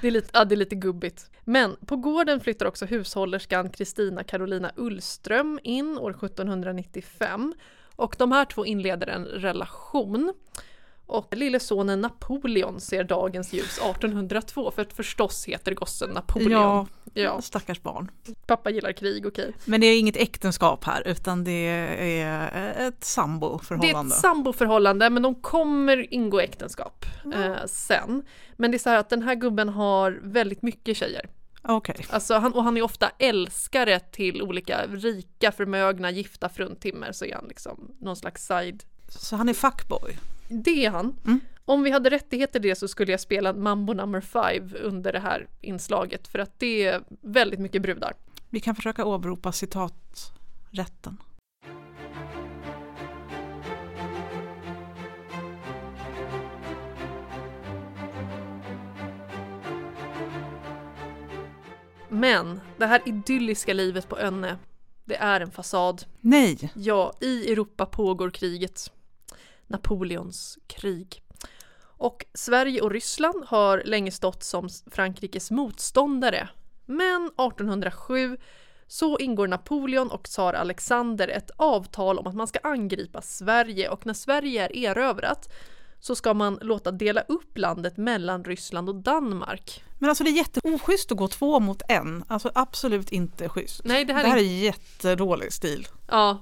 Det 0.00 0.06
är, 0.06 0.10
lite, 0.10 0.28
ja, 0.32 0.44
det 0.44 0.54
är 0.54 0.56
lite 0.56 0.74
gubbigt. 0.74 1.30
Men 1.44 1.76
på 1.86 1.96
gården 1.96 2.40
flyttar 2.40 2.66
också 2.66 2.86
hushållerskan 2.86 3.70
Kristina 3.70 4.24
Carolina 4.24 4.72
Ullström 4.76 5.58
in 5.62 5.98
år 5.98 6.10
1795 6.10 7.54
och 7.96 8.14
de 8.18 8.32
här 8.32 8.44
två 8.44 8.66
inleder 8.66 9.06
en 9.06 9.24
relation. 9.24 10.32
Och 11.06 11.36
lille 11.36 11.60
sonen 11.60 12.00
Napoleon 12.00 12.80
ser 12.80 13.04
dagens 13.04 13.52
ljus 13.52 13.78
1802 13.78 14.70
för 14.70 14.82
att 14.82 14.92
förstås 14.92 15.44
heter 15.48 15.74
gossen 15.74 16.10
Napoleon. 16.10 16.50
Ja, 16.52 16.86
Ja, 17.16 17.40
stackars 17.42 17.82
barn. 17.82 18.10
pappa 18.46 18.70
gillar 18.70 18.92
krig, 18.92 19.26
okej. 19.26 19.52
Men 19.64 19.80
det 19.80 19.86
är 19.86 19.98
inget 19.98 20.16
äktenskap 20.16 20.84
här 20.84 21.02
utan 21.08 21.44
det 21.44 21.50
är 21.50 22.46
ett 22.46 22.76
Det 22.76 22.82
är 22.86 22.92
samboförhållande. 23.00 24.14
ett 24.14 24.20
samboförhållande 24.20 25.10
men 25.10 25.22
de 25.22 25.34
kommer 25.34 26.14
ingå 26.14 26.40
äktenskap 26.40 27.04
eh, 27.34 27.64
sen. 27.66 28.22
Men 28.56 28.70
det 28.70 28.76
är 28.76 28.78
så 28.78 28.90
här 28.90 28.98
att 28.98 29.08
den 29.10 29.22
här 29.22 29.34
gubben 29.34 29.68
har 29.68 30.18
väldigt 30.22 30.62
mycket 30.62 30.96
tjejer. 30.96 31.28
Okej, 31.62 32.06
Alltså 32.10 32.34
han, 32.34 32.52
och 32.54 32.64
han 32.64 32.76
är 32.76 32.82
ofta 32.82 33.10
älskare 33.18 34.00
till 34.00 34.42
olika 34.42 34.86
rika, 34.86 35.52
förmögna, 35.52 36.10
gifta 36.10 36.48
fruntimmer 36.48 37.12
så 37.12 37.24
är 37.24 37.34
han 37.34 37.44
liksom 37.48 37.90
någon 38.00 38.16
slags 38.16 38.46
side. 38.46 38.82
Så 39.18 39.36
han 39.36 39.48
är 39.48 39.54
fuckboy. 39.54 40.18
Det 40.48 40.84
är 40.84 40.90
han. 40.90 41.16
Mm. 41.24 41.40
Om 41.64 41.82
vi 41.82 41.90
hade 41.90 42.10
rättigheter 42.10 42.52
till 42.60 42.68
det 42.68 42.74
så 42.74 42.88
skulle 42.88 43.10
jag 43.10 43.20
spela 43.20 43.52
Mambo 43.52 43.92
number 43.92 44.20
five 44.20 44.78
under 44.78 45.12
det 45.12 45.18
här 45.20 45.46
inslaget 45.60 46.28
för 46.28 46.38
att 46.38 46.58
det 46.58 46.86
är 46.86 47.02
väldigt 47.20 47.60
mycket 47.60 47.82
brudar. 47.82 48.12
Vi 48.50 48.60
kan 48.60 48.74
försöka 48.74 49.04
åberopa 49.04 49.52
citaträtten. 49.52 51.16
Men 62.08 62.60
det 62.76 62.86
här 62.86 63.02
idylliska 63.06 63.72
livet 63.72 64.08
på 64.08 64.18
Önne, 64.18 64.56
Det 65.04 65.16
är 65.16 65.40
en 65.40 65.50
fasad. 65.50 66.04
Nej, 66.20 66.72
Ja, 66.74 67.12
i 67.20 67.52
Europa 67.52 67.86
pågår 67.86 68.30
kriget. 68.30 68.92
Napoleons 69.66 70.58
krig. 70.66 71.22
Och 71.96 72.24
Sverige 72.34 72.80
och 72.80 72.90
Ryssland 72.90 73.44
har 73.44 73.82
länge 73.84 74.10
stått 74.10 74.42
som 74.42 74.68
Frankrikes 74.90 75.50
motståndare. 75.50 76.48
Men 76.86 77.26
1807 77.26 78.36
så 78.86 79.18
ingår 79.18 79.48
Napoleon 79.48 80.10
och 80.10 80.22
tsar 80.24 80.54
Alexander 80.54 81.28
ett 81.28 81.50
avtal 81.56 82.18
om 82.18 82.26
att 82.26 82.34
man 82.34 82.46
ska 82.46 82.58
angripa 82.62 83.22
Sverige 83.22 83.88
och 83.88 84.06
när 84.06 84.14
Sverige 84.14 84.64
är 84.64 84.76
erövrat 84.76 85.48
så 86.00 86.14
ska 86.14 86.34
man 86.34 86.58
låta 86.62 86.90
dela 86.90 87.20
upp 87.20 87.58
landet 87.58 87.96
mellan 87.96 88.44
Ryssland 88.44 88.88
och 88.88 88.94
Danmark. 88.94 89.84
men 89.98 90.08
alltså 90.08 90.24
det 90.24 90.30
är 90.30 90.36
jätteoschysst 90.36 91.12
att 91.12 91.18
gå 91.18 91.28
två 91.28 91.60
mot 91.60 91.82
en. 91.88 92.24
Alltså 92.28 92.50
absolut 92.54 93.12
inte 93.12 93.48
schysst. 93.48 93.80
Nej, 93.84 94.04
det 94.04 94.12
här 94.12 94.22
det 94.22 94.28
här 94.28 94.36
är... 94.36 94.40
är 94.40 94.62
jättedålig 94.64 95.52
stil. 95.52 95.88
Ja, 96.14 96.38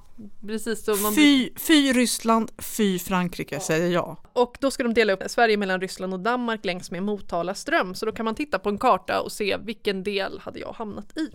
precis. 0.46 0.84
Så 0.84 0.96
man... 0.96 1.14
Fy, 1.14 1.50
fy 1.56 1.92
Ryssland, 1.92 2.50
fy 2.58 2.98
Frankrike 2.98 3.60
säger 3.60 3.90
jag. 3.92 4.16
Och 4.32 4.56
då 4.60 4.70
ska 4.70 4.82
de 4.82 4.94
dela 4.94 5.12
upp 5.12 5.22
Sverige 5.26 5.56
mellan 5.56 5.80
Ryssland 5.80 6.14
och 6.14 6.20
Danmark 6.20 6.64
längs 6.64 6.90
med 6.90 7.02
Motala 7.02 7.54
ström. 7.54 7.94
Så 7.94 8.06
då 8.06 8.12
kan 8.12 8.24
man 8.24 8.34
titta 8.34 8.58
på 8.58 8.68
en 8.68 8.78
karta 8.78 9.20
och 9.20 9.32
se 9.32 9.56
vilken 9.56 10.02
del 10.02 10.38
hade 10.38 10.58
jag 10.58 10.72
hamnat 10.72 11.18
i. 11.18 11.30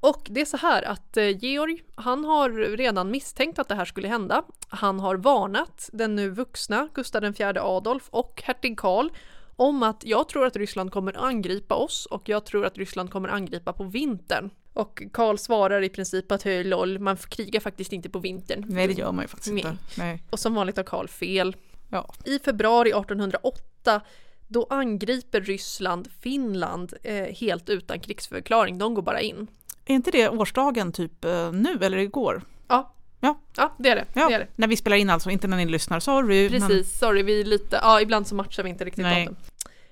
Och 0.00 0.26
det 0.30 0.40
är 0.40 0.44
så 0.44 0.56
här 0.56 0.82
att 0.82 1.16
eh, 1.16 1.28
Georg, 1.28 1.82
han 1.94 2.24
har 2.24 2.76
redan 2.76 3.10
misstänkt 3.10 3.58
att 3.58 3.68
det 3.68 3.74
här 3.74 3.84
skulle 3.84 4.08
hända. 4.08 4.42
Han 4.68 5.00
har 5.00 5.16
varnat 5.16 5.90
den 5.92 6.16
nu 6.16 6.30
vuxna 6.30 6.88
Gustav 6.94 7.24
IV 7.24 7.58
Adolf 7.58 8.08
och 8.10 8.42
hertig 8.44 8.78
Karl 8.78 9.08
om 9.56 9.82
att 9.82 10.04
jag 10.04 10.28
tror 10.28 10.46
att 10.46 10.56
Ryssland 10.56 10.92
kommer 10.92 11.24
angripa 11.24 11.74
oss 11.74 12.06
och 12.06 12.28
jag 12.28 12.44
tror 12.44 12.66
att 12.66 12.78
Ryssland 12.78 13.10
kommer 13.10 13.28
angripa 13.28 13.72
på 13.72 13.84
vintern. 13.84 14.50
Och 14.78 15.02
Karl 15.12 15.36
svarar 15.36 15.82
i 15.82 15.88
princip 15.88 16.32
att 16.32 16.42
hej 16.42 16.64
lol, 16.64 16.98
man 16.98 17.16
krigar 17.16 17.60
faktiskt 17.60 17.92
inte 17.92 18.08
på 18.08 18.18
vintern. 18.18 18.64
Nej 18.68 18.86
det 18.88 18.92
gör 18.92 19.12
man 19.12 19.24
ju 19.24 19.28
faktiskt 19.28 19.52
Nej. 19.52 19.60
inte. 19.60 19.76
Nej. 19.98 20.22
Och 20.30 20.38
som 20.38 20.54
vanligt 20.54 20.76
har 20.76 20.84
Karl 20.84 21.08
fel. 21.08 21.56
Ja. 21.90 22.14
I 22.24 22.38
februari 22.38 22.90
1808 22.90 24.00
då 24.48 24.66
angriper 24.70 25.40
Ryssland 25.40 26.08
Finland 26.20 26.94
eh, 27.02 27.14
helt 27.14 27.68
utan 27.68 28.00
krigsförklaring. 28.00 28.78
De 28.78 28.94
går 28.94 29.02
bara 29.02 29.20
in. 29.20 29.46
Är 29.84 29.94
inte 29.94 30.10
det 30.10 30.28
årsdagen 30.28 30.92
typ 30.92 31.24
eh, 31.24 31.52
nu 31.52 31.78
eller 31.80 31.98
igår? 31.98 32.42
Ja, 32.68 32.94
Ja, 33.20 33.40
ja 33.56 33.74
det 33.78 33.88
är 33.88 33.96
det. 33.96 34.04
ja. 34.14 34.28
Det 34.28 34.34
är 34.34 34.38
det. 34.38 34.46
när 34.56 34.68
vi 34.68 34.76
spelar 34.76 34.96
in 34.96 35.10
alltså, 35.10 35.30
inte 35.30 35.48
när 35.48 35.56
ni 35.56 35.66
lyssnar. 35.66 36.00
Sorry. 36.00 36.50
Men... 36.50 36.60
Precis, 36.60 36.98
sorry 36.98 37.22
vi 37.22 37.44
lite, 37.44 37.78
ja 37.82 38.00
ibland 38.00 38.26
så 38.26 38.34
matchar 38.34 38.62
vi 38.62 38.70
inte 38.70 38.84
riktigt 38.84 39.02
Nej. 39.02 39.24
datum. 39.24 39.36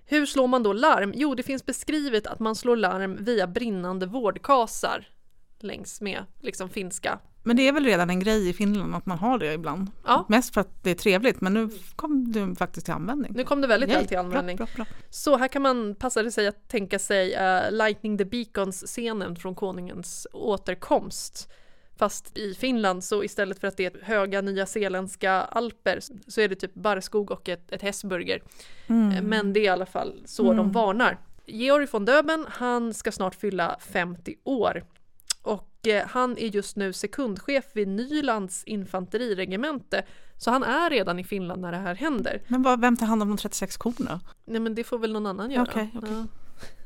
Hur 0.07 0.27
slår 0.27 0.47
man 0.47 0.63
då 0.63 0.73
larm? 0.73 1.13
Jo, 1.17 1.35
det 1.35 1.43
finns 1.43 1.67
beskrivet 1.67 2.27
att 2.27 2.39
man 2.39 2.55
slår 2.55 2.77
larm 2.77 3.25
via 3.25 3.47
brinnande 3.47 4.07
vårdkasar 4.07 5.09
längs 5.59 6.01
med 6.01 6.25
liksom 6.41 6.69
finska. 6.69 7.19
Men 7.43 7.57
det 7.57 7.69
är 7.69 7.73
väl 7.73 7.85
redan 7.85 8.11
en 8.11 8.21
grej 8.21 8.49
i 8.49 8.53
Finland 8.53 8.95
att 8.95 9.07
man 9.07 9.19
har 9.19 9.39
det 9.39 9.53
ibland. 9.53 9.91
Ja. 10.05 10.27
Mest 10.29 10.55
för 10.55 10.61
att 10.61 10.83
det 10.85 10.91
är 10.91 10.95
trevligt 10.95 11.41
men 11.41 11.55
nu 11.55 11.71
kom 11.97 12.33
det 12.33 12.55
faktiskt 12.55 12.87
till 12.87 12.95
användning. 12.95 13.33
Nu 13.37 13.45
kom 13.45 13.61
det 13.61 13.67
väldigt 13.67 13.91
Yay, 13.91 13.99
väl 13.99 14.09
till 14.09 14.19
användning. 14.19 14.57
Bra, 14.57 14.67
bra, 14.67 14.85
bra. 14.85 14.95
Så 15.11 15.37
här 15.37 15.49
kan 15.49 15.63
man 15.63 15.95
passa 15.95 16.31
sig 16.31 16.47
att 16.47 16.69
tänka 16.69 16.99
sig 16.99 17.35
uh, 17.35 17.71
Lightning 17.71 18.19
the 18.19 18.25
Beacons-scenen 18.25 19.37
från 19.37 19.55
konungens 19.55 20.27
återkomst. 20.33 21.53
Fast 21.99 22.39
i 22.39 22.55
Finland 22.55 23.05
så 23.05 23.25
istället 23.25 23.61
för 23.61 23.69
att 23.69 23.77
det 23.77 23.85
är 23.87 24.05
höga 24.05 24.41
nyzeeländska 24.41 25.33
alper 25.33 26.01
så 26.27 26.41
är 26.41 26.49
det 26.49 26.55
typ 26.55 26.75
barrskog 26.75 27.31
och 27.31 27.49
ett, 27.49 27.73
ett 27.73 27.83
hästburger. 27.83 28.43
Mm. 28.87 29.17
Eh, 29.17 29.23
Men 29.23 29.53
det 29.53 29.61
är 29.61 29.65
i 29.65 29.69
alla 29.69 29.87
fall 29.87 30.23
så 30.25 30.53
de 30.53 30.73
varnar. 30.73 31.19
Georg 31.47 31.87
von 31.93 32.05
Döben, 32.05 32.47
han 32.49 32.95
ska 32.95 33.13
snart 33.13 33.35
fylla 33.35 33.77
50 33.81 34.35
år. 34.45 34.85
Och 35.43 35.87
eh, 35.87 36.07
han 36.07 36.39
är 36.39 36.47
just 36.47 36.77
nu 36.77 36.93
sekundchef 36.93 37.65
vid 37.73 37.89
Nylands 37.89 38.65
infanteriregemente. 38.65 40.05
Så 40.37 40.51
han 40.51 40.63
är 40.63 40.91
redan 40.91 41.19
i 41.19 41.25
Finland 41.25 41.63
när 41.63 41.73
det 41.73 41.79
här 41.79 41.95
händer. 41.95 42.43
Men 42.49 42.63
vad, 42.63 42.81
vem 42.81 42.97
tar 42.97 43.07
hand 43.07 43.23
om 43.23 43.29
de 43.29 43.37
36 43.37 43.77
korna? 43.77 44.21
Nej 44.45 44.61
men 44.61 44.75
det 44.75 44.85
får 44.85 44.99
väl 44.99 45.13
någon 45.13 45.27
annan 45.27 45.51
göra. 45.51 45.67
Okej, 45.71 45.91
okej. 45.95 46.11
Ja. 46.13 46.27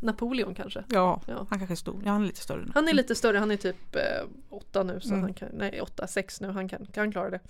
Napoleon 0.01 0.55
kanske. 0.55 0.85
Ja, 0.89 1.21
Ja. 1.27 1.47
han 1.51 1.59
kanske 1.59 1.75
är 1.75 1.77
stor. 1.77 2.03
Ja, 2.05 2.11
han 2.13 2.23
är 2.23 2.27
lite 2.27 2.41
större 2.41 2.61
nu. 2.65 2.71
Han 2.75 2.89
är 2.89 2.93
lite 2.93 3.15
större, 3.15 3.39
han 3.39 3.51
är 3.51 3.57
typ 3.57 3.97
eh, 3.97 4.03
åtta 4.51 4.83
nu 4.83 5.01
så 5.01 5.09
Mm. 5.09 5.23
han 5.23 5.35
kan, 5.35 5.49
nej 5.53 5.81
åtta, 5.81 6.07
sex 6.07 6.41
nu, 6.41 6.49
han 6.49 6.69
kan, 6.69 6.87
kan 6.87 7.13
klara 7.13 7.31
det. 7.31 7.41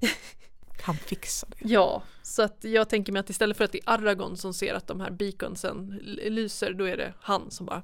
Han 0.82 0.96
fixar 0.96 1.48
det. 1.50 1.68
Ja, 1.68 2.02
så 2.22 2.42
att 2.42 2.64
jag 2.64 2.88
tänker 2.88 3.12
mig 3.12 3.20
att 3.20 3.30
istället 3.30 3.56
för 3.56 3.64
att 3.64 3.72
det 3.72 3.78
är 3.78 3.90
Aragorn 3.92 4.36
som 4.36 4.54
ser 4.54 4.74
att 4.74 4.86
de 4.86 5.00
här 5.00 5.10
beaconsen 5.10 6.00
lyser, 6.04 6.72
då 6.72 6.84
är 6.88 6.96
det 6.96 7.12
han 7.20 7.50
som 7.50 7.66
bara 7.66 7.82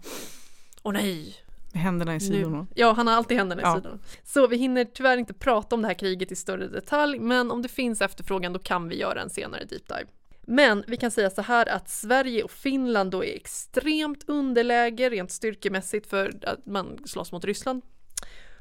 Åh 0.83 0.93
nej! 0.93 1.37
Med 1.73 1.83
händerna 1.83 2.17
i 2.17 2.21
sidorna. 2.21 2.61
Nu. 2.61 2.67
Ja, 2.75 2.93
han 2.93 3.07
har 3.07 3.15
alltid 3.15 3.37
händerna 3.39 3.63
Ja. 3.63 3.73
i 3.73 3.81
sidorna. 3.81 3.99
Så 4.25 4.47
vi 4.47 4.57
hinner 4.57 4.85
tyvärr 4.85 5.17
inte 5.17 5.35
prata 5.35 5.75
om 5.75 5.83
det 5.83 5.89
här 5.89 5.95
kriget 5.95 6.33
i 6.33 6.37
större 6.37 6.69
detalj, 6.69 7.19
men 7.19 7.51
om 7.51 7.63
det 7.63 7.69
finns 7.69 8.01
efterfrågan 8.03 8.53
då 8.53 8.59
kan 8.59 8.89
vi 8.89 8.97
göra 8.99 9.23
en 9.23 9.31
senare 9.31 9.65
deep 9.65 9.89
dive. 9.89 10.07
Men 10.49 10.85
vi 10.87 10.97
kan 10.97 11.11
säga 11.11 11.31
så 11.31 11.43
här 11.43 11.69
att 11.69 11.89
Sverige 11.89 12.43
och 12.43 12.51
Finland 12.51 13.11
då 13.11 13.25
är 13.25 13.37
extremt 13.37 14.29
underläge 14.29 15.11
rent 15.11 15.31
styrkemässigt 15.31 16.07
för 16.07 16.39
att 16.43 16.67
man 16.67 16.99
slåss 17.07 17.33
mot 17.33 17.45
Ryssland. 17.45 17.83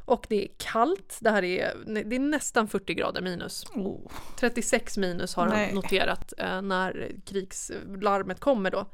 Och 0.06 0.26
det 0.30 0.44
är 0.44 0.48
kallt, 0.58 1.18
det 1.22 1.30
här 1.30 1.44
är, 1.44 1.74
det 2.06 2.16
är 2.16 2.20
nästan 2.20 2.68
40 2.68 2.94
grader 2.94 3.22
minus. 3.22 3.66
Oh. 3.76 4.12
36 4.40 4.98
minus 4.98 5.36
har 5.36 5.48
Nej. 5.48 5.66
han 5.66 5.76
noterat 5.76 6.34
eh, 6.38 6.62
när 6.62 7.12
krigslarmet 7.26 8.40
kommer 8.40 8.72
då. 8.72 8.86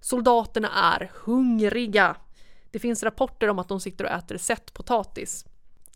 Soldaterna 0.00 0.70
är 0.70 1.10
hungriga. 1.14 2.16
Det 2.70 2.78
finns 2.78 3.02
rapporter 3.02 3.48
om 3.48 3.58
att 3.58 3.68
de 3.68 3.80
sitter 3.80 4.04
och 4.04 4.10
äter 4.10 4.36
sättpotatis. 4.36 5.44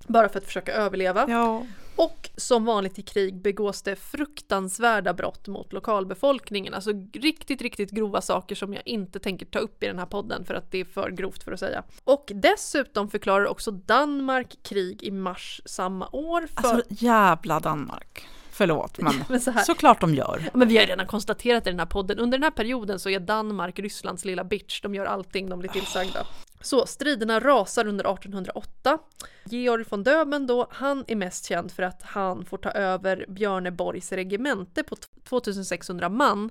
Bara 0.06 0.28
för 0.28 0.38
att 0.38 0.44
försöka 0.44 0.72
överleva. 0.72 1.26
Ja, 1.28 1.66
Och 1.96 2.30
som 2.36 2.64
vanligt 2.64 2.98
i 2.98 3.02
krig 3.02 3.36
begås 3.36 3.82
det 3.82 3.96
fruktansvärda 3.96 5.14
brott 5.14 5.48
mot 5.48 5.72
lokalbefolkningen. 5.72 6.74
Alltså 6.74 6.90
riktigt, 7.12 7.62
riktigt 7.62 7.90
grova 7.90 8.20
saker 8.20 8.54
som 8.54 8.74
jag 8.74 8.82
inte 8.86 9.18
tänker 9.18 9.46
ta 9.46 9.58
upp 9.58 9.82
i 9.82 9.86
den 9.86 9.98
här 9.98 10.06
podden 10.06 10.44
för 10.44 10.54
att 10.54 10.70
det 10.70 10.78
är 10.78 10.84
för 10.84 11.10
grovt 11.10 11.42
för 11.42 11.52
att 11.52 11.60
säga. 11.60 11.82
Och 12.04 12.32
dessutom 12.34 13.10
förklarar 13.10 13.46
också 13.46 13.70
Danmark 13.70 14.56
krig 14.62 15.02
i 15.02 15.10
mars 15.10 15.62
samma 15.64 16.08
år. 16.12 16.46
För... 16.46 16.68
alltså 16.68 16.82
jävla 16.88 17.60
Danmark. 17.60 18.28
Förlåt, 18.54 18.98
men 18.98 19.24
men 19.28 19.40
så 19.40 19.50
här, 19.50 19.64
såklart 19.64 20.00
de 20.00 20.14
gör. 20.14 20.42
Ja, 20.44 20.50
Men 20.58 20.68
vi 20.68 20.78
har 20.78 20.86
redan 20.86 21.06
konstaterat 21.06 21.66
i 21.66 21.70
den 21.70 21.78
här 21.78 21.86
podden, 21.86 22.18
under 22.18 22.38
den 22.38 22.42
här 22.42 22.50
perioden 22.50 22.98
så 22.98 23.10
är 23.10 23.20
Danmark 23.20 23.78
Rysslands 23.78 24.24
lilla 24.24 24.44
bitch, 24.44 24.80
de 24.80 24.94
gör 24.94 25.06
allting 25.06 25.48
de 25.48 25.58
blir 25.58 25.70
tillsagda. 25.70 26.26
Så 26.60 26.86
striderna 26.86 27.40
rasar 27.40 27.86
under 27.86 28.12
1808. 28.12 28.98
Georg 29.44 29.84
von 29.88 30.02
Döben 30.02 30.46
då, 30.46 30.66
han 30.70 31.04
är 31.06 31.16
mest 31.16 31.46
känd 31.46 31.72
för 31.72 31.82
att 31.82 32.02
han 32.02 32.44
får 32.44 32.58
ta 32.58 32.70
över 32.70 33.26
Björneborgs 33.28 34.12
regemente 34.12 34.82
på 34.82 34.96
2600 35.28 36.08
man 36.08 36.50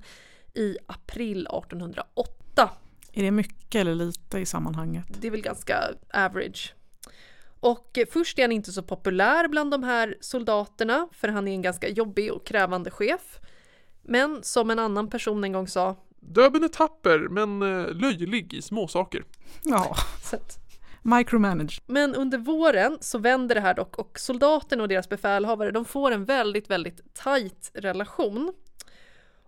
i 0.54 0.78
april 0.86 1.48
1808. 1.48 2.70
Är 3.14 3.24
det 3.24 3.32
mycket 3.32 3.82
eller 3.82 3.96
lite 3.96 4.40
i 4.40 4.46
sammanhanget? 4.46 5.06
Det 5.22 5.28
är 5.28 5.32
väl 5.32 5.42
ganska 5.42 5.84
average. 6.14 6.74
Och 7.64 8.00
först 8.12 8.40
är 8.40 8.44
han 8.44 8.52
inte 8.52 8.72
så 8.72 8.84
populär 8.84 9.48
bland 9.48 9.72
de 9.72 9.84
här 9.84 10.18
soldaterna, 10.20 11.08
för 11.12 11.28
han 11.28 11.48
är 11.48 11.52
en 11.52 11.62
ganska 11.62 11.90
jobbig 11.90 12.34
och 12.34 12.46
krävande 12.46 12.92
chef. 12.92 13.40
Men 14.02 14.44
som 14.44 14.70
en 14.70 14.80
annan 14.80 15.10
person 15.10 15.44
en 15.44 15.52
gång 15.52 15.68
sa, 15.68 15.96
Döben 16.20 16.64
är 16.64 16.68
tapper 16.68 17.20
men 17.20 17.62
eh, 17.62 17.94
löjlig 17.94 18.54
i 18.54 18.62
småsaker. 18.62 19.24
Ja, 19.64 19.96
micromanage. 21.02 21.82
Men 21.88 22.16
under 22.16 22.38
våren 22.38 22.98
så 23.02 23.18
vänder 23.18 23.56
det 23.56 23.62
här 23.62 23.74
dock 23.74 23.98
och 23.98 24.20
soldaterna 24.20 24.84
och 24.84 24.90
deras 24.90 25.10
befälhavare 25.10 25.72
de 25.72 25.86
får 25.86 26.12
en 26.12 26.26
väldigt, 26.26 26.70
väldigt 26.70 27.14
tajt 27.14 27.72
relation. 27.74 28.54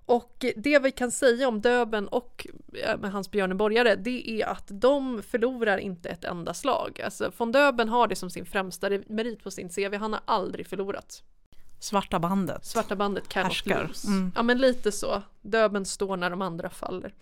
Och 0.06 0.46
det 0.56 0.80
vi 0.80 0.92
kan 0.92 1.12
säga 1.12 1.48
om 1.48 1.62
Döben 1.62 2.08
och 2.08 2.48
eh, 2.84 2.98
med 2.98 3.12
hans 3.12 3.32
björneborgare 3.32 3.96
det 3.96 4.42
är 4.42 4.46
att 4.46 4.68
de 4.68 5.24
förlorar 5.24 5.78
inte 5.78 6.10
ett 6.10 6.24
enda 6.24 6.54
slag. 6.54 7.02
Alltså 7.02 7.32
von 7.38 7.52
Döben 7.52 7.90
har 7.90 8.08
det 8.08 8.16
som 8.16 8.30
sin 8.30 8.46
främsta 8.46 8.90
merit 9.08 9.44
på 9.44 9.52
sin 9.52 9.70
CV, 9.70 9.96
han 9.96 10.14
har 10.14 10.22
aldrig 10.26 10.68
förlorat. 10.68 11.24
Svarta 11.80 12.20
bandet. 12.20 12.66
Svarta 12.66 12.96
bandet 12.96 13.34
Härskar. 13.34 13.92
Mm. 14.08 14.32
Ja 14.36 14.44
men 14.44 14.58
lite 14.58 14.92
så. 14.92 15.22
Döben 15.42 15.86
står 15.86 16.18
när 16.18 16.30
de 16.30 16.42
andra 16.42 16.70
faller. 16.70 17.14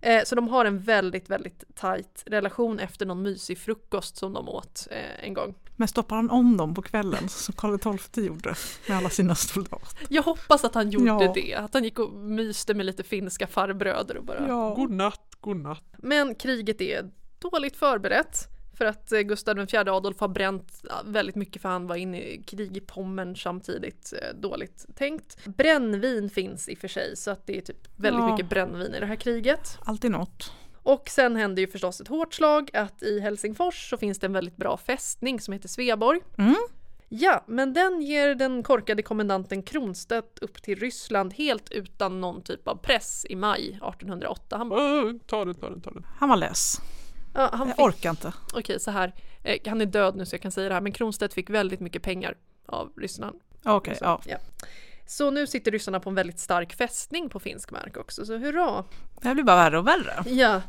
Eh, 0.00 0.24
så 0.24 0.34
de 0.34 0.48
har 0.48 0.64
en 0.64 0.78
väldigt, 0.78 1.30
väldigt 1.30 1.64
tajt 1.74 2.22
relation 2.26 2.78
efter 2.80 3.06
någon 3.06 3.22
mysig 3.22 3.58
frukost 3.58 4.16
som 4.16 4.32
de 4.32 4.48
åt 4.48 4.88
eh, 4.90 5.24
en 5.24 5.34
gång. 5.34 5.54
Men 5.76 5.88
stoppar 5.88 6.16
han 6.16 6.30
om 6.30 6.56
dem 6.56 6.74
på 6.74 6.82
kvällen 6.82 7.28
som 7.28 7.54
Karl 7.54 7.98
XII 7.98 8.26
gjorde 8.26 8.54
med 8.88 8.96
alla 8.96 9.10
sina 9.10 9.34
soldater? 9.34 9.98
Jag 10.08 10.22
hoppas 10.22 10.64
att 10.64 10.74
han 10.74 10.90
gjorde 10.90 11.06
Ja. 11.06 11.32
det, 11.34 11.54
att 11.54 11.74
han 11.74 11.84
gick 11.84 11.98
och 11.98 12.12
myste 12.12 12.74
med 12.74 12.86
lite 12.86 13.02
finska 13.02 13.46
farbröder 13.46 14.16
och 14.16 14.24
bara. 14.24 14.48
Ja. 14.48 14.74
God 14.74 14.90
natt, 14.90 15.20
god 15.40 15.56
natt. 15.56 15.82
Men 15.98 16.34
kriget 16.34 16.80
är 16.80 17.10
dåligt 17.38 17.76
förberett. 17.76 18.38
För 18.78 18.84
att 18.84 19.12
eh, 19.12 19.20
Gustav 19.20 19.58
IV 19.60 19.78
Adolf 19.88 20.20
har 20.20 20.28
bränt 20.28 20.82
väldigt 21.04 21.36
mycket 21.36 21.62
för 21.62 21.68
han 21.68 21.86
var 21.86 21.96
inne 21.96 22.20
i 22.22 22.42
krig 22.42 22.76
i 22.76 22.80
Pommern 22.80 23.36
samtidigt. 23.36 24.12
Eh, 24.22 24.34
Dåligt 24.40 24.86
tänkt. 24.96 25.44
Brännvin 25.44 26.30
finns 26.30 26.68
i 26.68 26.74
och 26.74 26.78
för 26.78 26.88
sig 26.88 27.16
så 27.16 27.30
att 27.30 27.46
det 27.46 27.56
är 27.56 27.60
typ 27.60 27.88
väldigt 27.96 28.20
Ja. 28.22 28.30
mycket 28.32 28.48
brännvin 28.50 28.94
i 28.94 29.00
det 29.00 29.06
här 29.06 29.16
kriget. 29.16 29.78
Alltid 29.84 30.10
något. 30.10 30.52
Och 30.82 31.08
sen 31.08 31.36
händer 31.36 31.60
ju 31.62 31.68
förstås 31.68 32.00
ett 32.00 32.08
hårt 32.08 32.34
slag 32.34 32.70
att 32.76 33.02
i 33.02 33.20
Helsingfors 33.20 33.90
så 33.90 33.96
finns 33.96 34.18
det 34.18 34.26
en 34.26 34.32
väldigt 34.32 34.56
bra 34.56 34.76
fästning 34.76 35.40
som 35.40 35.52
heter 35.52 35.68
Sveaborg. 35.68 36.20
Mm. 36.38 36.54
Ja, 37.08 37.44
men 37.48 37.72
den 37.72 38.02
ger 38.02 38.34
den 38.34 38.62
korkade 38.62 39.02
kommendanten 39.02 39.62
Kronstedt 39.62 40.38
upp 40.38 40.62
till 40.62 40.78
Ryssland 40.78 41.32
helt 41.34 41.70
utan 41.70 42.20
någon 42.20 42.42
typ 42.42 42.68
av 42.68 42.76
press 42.76 43.26
i 43.28 43.36
maj 43.36 43.68
1808. 43.68 44.56
Han, 44.56 44.72
Äh, 44.72 44.78
ta 45.26 45.44
den, 45.44 45.54
ta 45.54 45.70
den, 45.70 45.80
ta 45.80 45.90
den. 45.90 46.06
Han 46.18 46.28
var 46.28 46.36
less. 46.36 46.80
Ja, 47.38 47.48
han 47.52 47.68
Jag 47.68 47.76
fick, 47.76 47.84
orkar 47.86 48.10
inte. 48.10 48.32
okej 48.52 48.80
så 48.80 48.90
här, 48.90 49.14
eh, 49.42 49.58
han 49.66 49.80
är 49.80 49.86
död 49.86 50.16
nu 50.16 50.26
så 50.26 50.34
jag 50.34 50.42
kan 50.42 50.52
säga 50.52 50.68
det 50.68 50.74
här, 50.74 50.80
men 50.80 50.92
Kronstedt 50.92 51.34
fick 51.34 51.50
väldigt 51.50 51.80
mycket 51.80 52.02
pengar 52.02 52.36
av 52.66 52.92
Ryssland. 52.96 53.40
Okej, 53.64 53.96
Så, 53.96 54.04
ja. 54.04 54.20
ja. 54.26 54.36
så 55.06 55.30
nu 55.30 55.46
sitter 55.46 55.70
ryssarna 55.70 56.00
på 56.00 56.08
en 56.08 56.14
väldigt 56.14 56.38
stark 56.38 56.72
fästning 56.74 57.28
på 57.28 57.40
finsk 57.40 57.70
mark 57.70 57.96
också, 57.96 58.26
så 58.26 58.36
hurra! 58.38 58.84
Det 59.20 59.28
här 59.28 59.34
blir 59.34 59.44
bara 59.44 59.56
värre 59.56 59.78
och 59.78 59.86
värre. 59.86 60.24
Ja. 60.30 60.62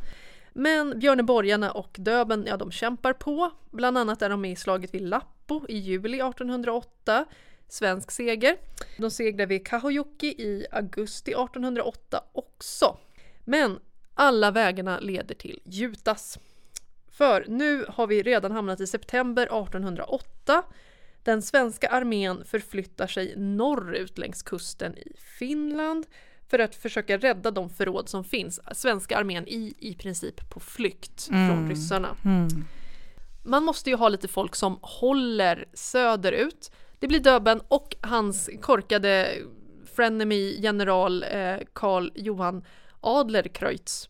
Men 0.54 1.00
Björneborgarna 1.00 1.72
och 1.72 1.96
Döben, 2.00 2.46
ja 2.48 2.58
de 2.58 2.72
kämpar 2.72 3.14
på. 3.14 3.52
Bland 3.72 3.98
annat 3.98 4.22
är 4.22 4.30
de 4.30 4.42
med 4.42 4.52
i 4.52 4.56
slaget 4.56 4.94
vid 4.94 5.02
Lappo 5.02 5.66
i 5.70 5.78
juli 5.78 6.18
1808. 6.18 7.26
Svensk 7.68 8.12
seger. 8.12 8.58
De 8.98 9.12
segrar 9.12 9.46
vid 9.46 9.68
Kahojoki 9.68 10.28
i 10.28 10.66
augusti 10.72 11.32
1808 11.32 12.24
också. 12.32 12.98
Men 13.46 13.80
alla 14.14 14.52
vägarna 14.52 15.00
leder 15.00 15.36
till 15.36 15.60
Jutas. 15.66 16.40
För 17.20 17.46
nu 17.48 17.86
har 17.88 18.08
vi 18.08 18.24
redan 18.24 18.52
hamnat 18.52 18.80
i 18.80 18.88
september 18.88 19.44
1808. 19.44 20.64
Den 21.24 21.42
svenska 21.42 21.88
armén 21.88 22.46
förflyttar 22.46 23.08
sig 23.08 23.34
norrut 23.38 24.18
längs 24.18 24.44
kusten 24.44 24.98
i 24.98 25.16
Finland 25.40 26.06
för 26.48 26.60
att 26.60 26.76
försöka 26.76 27.18
rädda 27.18 27.52
de 27.52 27.70
förråd 27.70 28.10
som 28.10 28.24
finns. 28.24 28.60
Svenska 28.72 29.18
armén 29.18 29.48
i, 29.48 29.74
i 29.80 29.96
princip 29.96 30.50
på 30.50 30.60
flykt 30.60 31.24
från 31.28 31.70
ryssarna. 31.70 32.16
Mm. 32.26 32.48
Man 33.44 33.64
måste 33.64 33.90
ju 33.90 33.96
ha 33.96 34.10
lite 34.10 34.28
folk 34.28 34.56
som 34.56 34.80
håller 34.82 35.66
söderut. 35.74 36.72
Det 37.00 37.08
blir 37.08 37.20
Döben 37.20 37.62
och 37.68 37.96
hans 38.02 38.50
korkade 38.62 39.34
frenemy 39.96 40.60
general 40.60 41.24
eh, 41.24 41.58
Karl 41.74 42.12
Johan 42.16 42.64
Adlerkreutz 43.02 44.10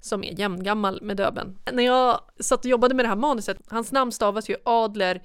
som 0.00 0.24
är 0.24 0.40
jämngammal 0.40 1.02
med 1.02 1.16
Döben. 1.16 1.58
När 1.72 1.82
jag 1.82 2.20
satt 2.40 2.58
och 2.64 2.70
jobbade 2.70 2.94
med 2.94 3.04
det 3.04 3.08
här 3.08 3.16
manuset, 3.16 3.58
hans 3.68 3.92
namn 3.92 4.12
stavas 4.12 4.50
ju 4.50 4.56
Adler 4.64 5.22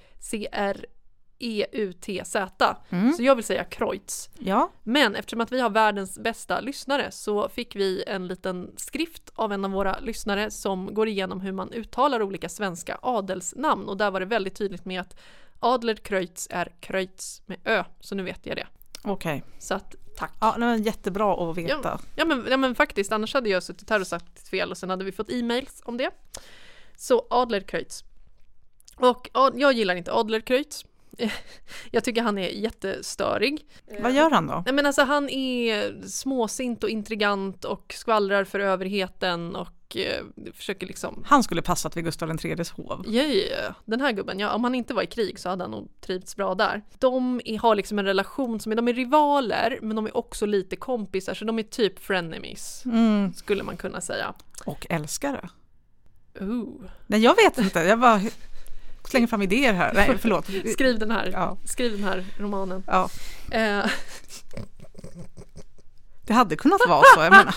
C-R-E-U-T-Z. 1.39 2.75
Så 3.17 3.23
jag 3.23 3.35
vill 3.35 3.43
säga 3.43 3.63
Kreutz. 3.63 4.29
Ja, 4.39 4.71
Men 4.83 5.15
eftersom 5.15 5.41
att 5.41 5.51
vi 5.51 5.59
har 5.61 5.69
världens 5.69 6.19
bästa 6.19 6.59
lyssnare 6.59 7.11
så 7.11 7.49
fick 7.49 7.75
vi 7.75 8.03
en 8.07 8.27
liten 8.27 8.71
skrift 8.77 9.29
av 9.35 9.51
en 9.53 9.65
av 9.65 9.71
våra 9.71 9.99
lyssnare 9.99 10.51
som 10.51 10.93
går 10.93 11.07
igenom 11.07 11.41
hur 11.41 11.51
man 11.51 11.71
uttalar 11.71 12.21
olika 12.21 12.49
svenska 12.49 12.97
adelsnamn 13.01 13.89
och 13.89 13.97
där 13.97 14.11
var 14.11 14.19
det 14.19 14.25
väldigt 14.25 14.55
tydligt 14.55 14.85
med 14.85 15.01
att 15.01 15.15
Adler 15.59 15.95
Kreutz 15.95 16.47
är 16.51 16.71
Kreutz 16.79 17.41
med 17.45 17.57
Ö, 17.63 17.83
så 17.99 18.15
nu 18.15 18.23
vet 18.23 18.45
jag 18.45 18.57
det. 18.57 18.67
okej. 19.03 19.43
Så 19.59 19.73
att 19.73 19.95
tack. 20.15 20.31
Ja, 20.39 20.55
det 20.57 20.65
var 20.65 20.75
jättebra 20.75 21.49
att 21.49 21.57
veta. 21.57 21.79
Ja, 21.83 21.99
ja, 22.15 22.25
men, 22.25 22.47
ja 22.49 22.57
men 22.57 22.75
faktiskt, 22.75 23.11
annars 23.11 23.33
hade 23.33 23.49
jag 23.49 23.63
suttit 23.63 23.89
här 23.89 23.99
och 23.99 24.07
sagt 24.07 24.49
fel 24.49 24.71
och 24.71 24.77
sen 24.77 24.89
hade 24.89 25.05
vi 25.05 25.11
fått 25.11 25.31
e-mails 25.31 25.81
om 25.85 25.97
det. 25.97 26.09
Så 26.95 27.27
Adler 27.29 27.61
Kreutz. 27.61 28.03
Och 28.95 29.29
jag 29.55 29.73
gillar 29.73 29.95
inte 29.95 30.13
Adler 30.13 30.39
Kreutz. 30.39 30.85
Jag 31.91 32.03
tycker 32.03 32.21
han 32.21 32.37
är 32.37 32.49
jättestörig. 32.49 33.65
Vad 33.99 34.11
gör 34.11 34.31
han 34.31 34.47
då? 34.47 34.63
Nej 34.65 34.73
men 34.73 34.85
alltså 34.85 35.01
han 35.03 35.29
är 35.29 35.95
småsint 36.07 36.83
och 36.83 36.89
intrigant 36.89 37.65
och 37.65 37.93
skvallrar 37.97 38.43
för 38.43 38.59
överheten 38.59 39.55
och 39.55 39.84
eh, 39.95 40.51
försöker 40.53 40.87
liksom 40.87 41.23
Han 41.27 41.43
skulle 41.43 41.61
passat 41.61 41.97
vid 41.97 42.03
Gustav 42.03 42.29
IIIs 42.45 42.71
hov. 42.71 43.03
Ja, 43.07 43.23
ja, 43.23 43.55
ja, 43.63 43.73
den 43.85 44.01
här 44.01 44.11
gubben, 44.11 44.39
ja, 44.39 44.53
om 44.53 44.63
han 44.63 44.75
inte 44.75 44.93
var 44.93 45.03
i 45.03 45.07
krig 45.07 45.39
så 45.39 45.49
hade 45.49 45.63
han 45.63 45.71
nog 45.71 45.89
trivts 46.01 46.35
bra 46.35 46.55
där. 46.55 46.81
De 46.99 47.41
är, 47.45 47.59
har 47.59 47.75
liksom 47.75 47.99
en 47.99 48.05
relation 48.05 48.59
som 48.59 48.71
är, 48.71 48.75
de 48.75 48.87
är 48.87 48.93
rivaler 48.93 49.79
men 49.81 49.95
de 49.95 50.05
är 50.05 50.17
också 50.17 50.45
lite 50.45 50.75
kompisar 50.75 51.33
så 51.33 51.45
de 51.45 51.59
är 51.59 51.63
typ 51.63 51.99
frenemies 51.99 52.81
Mm. 52.85 53.33
skulle 53.33 53.63
man 53.63 53.77
kunna 53.77 54.01
säga. 54.01 54.33
Och 54.65 54.87
älskare. 54.89 55.49
Ooh. 56.41 56.81
Nej, 57.07 57.19
jag 57.19 57.35
vet 57.35 57.57
inte. 57.57 57.79
Jag 57.79 57.99
bara 57.99 58.21
slänger 59.09 59.27
fram 59.27 59.41
idéer 59.41 59.73
här. 59.73 59.93
Nej, 59.93 60.17
förlåt. 60.19 60.45
Skriv 60.73 60.99
den 60.99 61.11
här, 61.11 61.29
Ja. 61.33 61.57
skriv 61.65 61.91
den 61.91 62.03
här 62.03 62.25
romanen. 62.39 62.83
Ja, 62.87 63.09
Eh, 63.51 63.85
det 66.27 66.33
hade 66.33 66.55
kunnat 66.55 66.81
vara 66.87 67.03
så. 67.15 67.21
Jag 67.21 67.31
menar, 67.31 67.55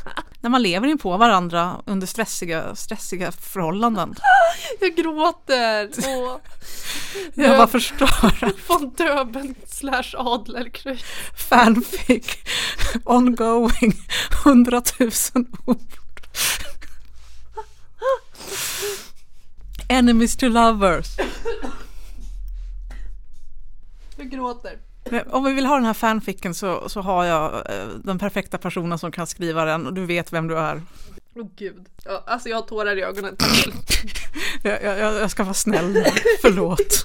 när 0.46 0.50
man 0.50 0.62
lever 0.62 0.88
in 0.88 0.98
på 0.98 1.16
varandra 1.16 1.82
under 1.86 2.06
stressiga, 2.06 2.74
stressiga 2.74 3.32
förhållanden. 3.32 4.14
jag 4.80 4.96
gråter! 4.96 5.90
Åh. 6.06 6.36
Jag 7.34 7.56
bara 7.56 7.66
förstår. 7.66 8.66
Von 8.68 8.90
Döben 8.90 9.54
slash 9.66 10.14
Adlerkreutz. 10.16 11.04
Fanfic 11.36 12.38
ongoing 13.04 13.92
100 14.44 14.82
000 15.00 15.10
ord. 15.64 15.78
Enemies 19.88 20.36
to 20.36 20.48
lovers. 20.48 21.06
Jag 24.16 24.30
gråter. 24.30 24.78
Men 25.10 25.30
Om 25.30 25.44
vi 25.44 25.52
vill 25.52 25.66
ha 25.66 25.74
den 25.74 25.84
här 25.84 25.94
fanficken 25.94 26.54
så, 26.54 26.88
så 26.88 27.00
har 27.00 27.24
jag 27.24 27.54
eh, 27.54 27.88
den 27.88 28.18
perfekta 28.18 28.58
personen 28.58 28.98
som 28.98 29.12
kan 29.12 29.26
skriva 29.26 29.64
den 29.64 29.86
och 29.86 29.94
du 29.94 30.06
vet 30.06 30.32
vem 30.32 30.48
du 30.48 30.58
är. 30.58 30.82
Åh 31.34 31.46
gud. 31.56 31.86
Ja, 32.04 32.22
alltså 32.26 32.48
jag 32.48 32.56
har 32.56 32.62
tårar 32.62 32.96
i 32.96 33.02
ögonen. 33.02 33.36
Jag, 34.62 34.82
jag, 34.82 34.98
jag 34.98 35.30
ska 35.30 35.44
vara 35.44 35.54
snäll. 35.54 36.04
Förlåt. 36.40 36.78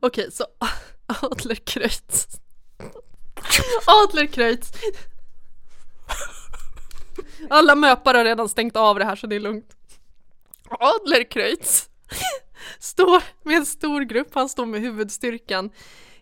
Okej, 0.00 0.32
så 0.32 0.44
Adlerkreutz. 1.06 2.26
Adlerkreutz. 3.86 4.72
Alla 7.50 7.74
möpare 7.74 8.16
har 8.16 8.24
redan 8.24 8.48
stängt 8.48 8.76
av 8.76 8.98
det 8.98 9.04
här 9.04 9.16
så 9.16 9.26
det 9.26 9.36
är 9.36 9.40
lugnt. 9.40 9.76
Adlerkreutz 10.70 11.88
står 12.78 13.22
med 13.42 13.56
en 13.56 13.66
stor 13.66 14.00
grupp, 14.00 14.28
han 14.34 14.48
står 14.48 14.66
med 14.66 14.80
huvudstyrkan 14.80 15.70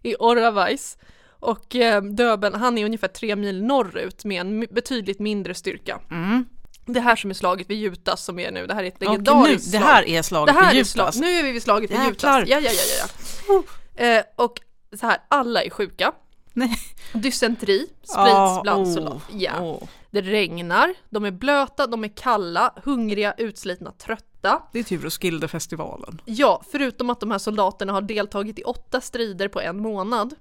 i 0.02 0.14
Oravais. 0.18 0.98
Och 1.40 1.76
eh, 1.76 2.02
Döben, 2.02 2.54
han 2.54 2.78
är 2.78 2.84
ungefär 2.84 3.08
tre 3.08 3.36
mil 3.36 3.62
norrut 3.64 4.24
med 4.24 4.40
en 4.40 4.66
betydligt 4.70 5.18
mindre 5.18 5.54
styrka. 5.54 6.00
Mm. 6.10 6.44
Det 6.86 7.00
här 7.00 7.16
som 7.16 7.30
är 7.30 7.34
slaget 7.34 7.70
vid 7.70 7.78
Jutas 7.78 8.24
som 8.24 8.38
är 8.38 8.50
nu, 8.50 8.66
det 8.66 8.74
här 8.74 8.82
är 8.84 8.88
ett 8.88 9.00
legendariskt 9.00 9.72
det 9.72 9.78
slag. 9.78 9.86
här 9.86 10.08
är 10.08 10.22
slaget 10.22 10.54
Det 10.54 10.60
här 10.60 10.70
vid 10.70 10.80
är 10.80 10.84
Jutas. 10.84 11.16
nu 11.16 11.26
är 11.26 11.42
vi 11.42 11.52
vid 11.52 11.62
slaget 11.62 11.90
vid. 11.90 11.98
Jutas. 12.08 12.48
Ja, 12.48 12.58
ja, 12.60 12.70
ja, 12.70 13.06
ja. 13.48 13.62
Eh, 14.04 14.24
och 14.36 14.60
så 15.00 15.06
här, 15.06 15.18
alla 15.28 15.62
är 15.62 15.70
sjuka. 15.70 16.12
Nej. 16.52 16.78
Dysenteri 17.12 17.78
sprids 17.78 18.14
Ah, 18.16 18.62
bland 18.62 18.86
oh, 18.86 18.94
soldater. 18.94 19.20
Ja. 19.32 19.60
oh. 19.60 19.82
Det 20.10 20.20
regnar, 20.20 20.94
de 21.10 21.24
är 21.24 21.30
blöta, 21.30 21.86
de 21.86 22.04
är 22.04 22.08
kalla, 22.16 22.72
hungriga, 22.84 23.34
utslitna, 23.38 23.92
trötta. 23.92 24.24
Det 24.72 24.78
är 24.78 24.82
typ 24.82 25.04
Roskildefestivalen. 25.04 26.20
Ja, 26.24 26.62
förutom 26.70 27.10
att 27.10 27.20
de 27.20 27.30
här 27.30 27.38
soldaterna 27.38 27.92
har 27.92 28.02
deltagit 28.02 28.58
i 28.58 28.62
åtta 28.62 29.00
strider 29.00 29.48
på 29.48 29.60
en 29.60 29.76
månad 29.76 30.34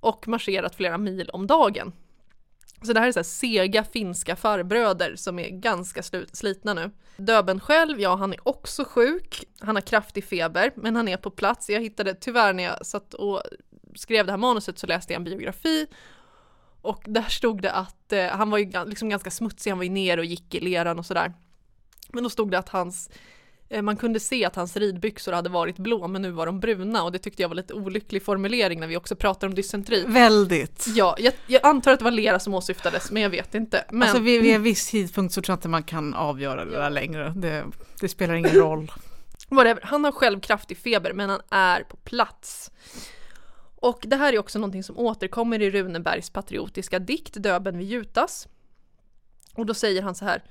och 0.00 0.28
marscherat 0.28 0.74
flera 0.74 0.98
mil 0.98 1.30
om 1.30 1.46
dagen. 1.46 1.92
Så 2.82 2.92
det 2.92 3.00
här 3.00 3.08
är 3.08 3.12
så 3.12 3.18
här 3.18 3.24
sega 3.24 3.84
finska 3.84 4.36
farbröder 4.36 5.16
som 5.16 5.38
är 5.38 5.48
ganska 5.48 6.02
slut, 6.02 6.36
slitna 6.36 6.74
nu. 6.74 6.90
Döben 7.16 7.60
själv, 7.60 8.00
ja 8.00 8.16
han 8.16 8.32
är 8.32 8.48
också 8.48 8.84
sjuk. 8.84 9.44
Han 9.60 9.76
har 9.76 9.82
kraftig 9.82 10.24
feber, 10.24 10.72
men 10.76 10.96
han 10.96 11.08
är 11.08 11.16
på 11.16 11.30
plats. 11.30 11.70
Jag 11.70 11.80
hittade 11.80 12.14
tyvärr 12.14 12.52
när 12.52 12.64
jag 12.64 12.86
satt 12.86 13.14
och 13.14 13.42
skrev 13.94 14.26
det 14.26 14.32
här 14.32 14.38
manuset 14.38 14.78
så 14.78 14.86
läste 14.86 15.12
jag 15.12 15.18
en 15.18 15.24
biografi 15.24 15.86
och 16.84 17.02
där 17.06 17.28
stod 17.28 17.62
det 17.62 17.72
att 17.72 18.12
eh, 18.12 18.26
han 18.26 18.50
var 18.50 18.58
ju 18.58 18.70
liksom 18.86 19.08
ganska 19.08 19.30
smutsig, 19.30 19.70
han 19.70 19.78
var 19.78 19.84
ju 19.84 19.90
ner 19.90 20.18
och 20.18 20.24
gick 20.24 20.54
i 20.54 20.60
leran 20.60 20.98
och 20.98 21.06
sådär. 21.06 21.32
Men 22.12 22.22
då 22.22 22.30
stod 22.30 22.50
det 22.50 22.58
att 22.58 22.68
hans 22.68 23.10
eh, 23.68 23.82
man 23.82 23.96
kunde 23.96 24.20
se 24.20 24.44
att 24.44 24.56
hans 24.56 24.76
ridbyxor 24.76 25.32
hade 25.32 25.48
varit 25.48 25.76
blå 25.76 26.08
men 26.08 26.22
nu 26.22 26.30
var 26.30 26.46
de 26.46 26.60
bruna 26.60 27.02
och 27.02 27.12
det 27.12 27.18
tyckte 27.18 27.42
jag 27.42 27.48
var 27.48 27.56
lite 27.56 27.74
olycklig 27.74 28.22
formulering 28.22 28.80
när 28.80 28.86
vi 28.86 28.96
också 28.96 29.16
pratar 29.16 29.46
om 29.46 29.54
dysenteri. 29.54 30.04
Väldigt. 30.06 30.86
Ja, 30.94 31.16
jag, 31.18 31.32
jag 31.46 31.66
antar 31.66 31.92
att 31.92 31.98
det 31.98 32.04
var 32.04 32.10
lera 32.10 32.38
som 32.38 32.54
åsyftades 32.54 33.10
men 33.10 33.22
jag 33.22 33.30
vet 33.30 33.54
inte. 33.54 33.84
Men 33.90 34.02
Alltså 34.02 34.18
vid, 34.18 34.42
vid 34.42 34.54
en 34.54 34.62
viss 34.62 34.90
tidpunkt 34.90 35.34
så 35.34 35.42
tror 35.42 35.52
jag 35.52 35.56
inte 35.56 35.68
man 35.68 35.82
kan 35.82 36.14
avgöra 36.14 36.64
det 36.64 36.76
där 36.76 36.90
längre. 36.90 37.32
Det, 37.36 37.64
det 38.00 38.08
spelar 38.08 38.34
ingen 38.34 38.54
roll. 38.54 38.92
whatever. 39.48 39.80
han 39.82 40.04
har 40.04 40.12
själv 40.12 40.40
kraftig 40.40 40.78
feber 40.78 41.12
men 41.12 41.30
han 41.30 41.40
är 41.50 41.82
på 41.82 41.96
plats. 41.96 42.70
Och 43.76 44.04
det 44.06 44.16
här 44.16 44.32
är 44.32 44.38
också 44.38 44.58
någonting 44.58 44.82
som 44.82 44.98
återkommer 44.98 45.62
i 45.62 45.70
Runebergs 45.70 46.30
patriotiska 46.30 46.98
dikt 46.98 47.34
Döben 47.34 47.78
vid 47.78 47.88
Jutas. 47.88 48.48
Och 49.54 49.66
då 49.66 49.74
säger 49.74 50.02
han 50.02 50.14
så 50.14 50.24
här. 50.24 50.42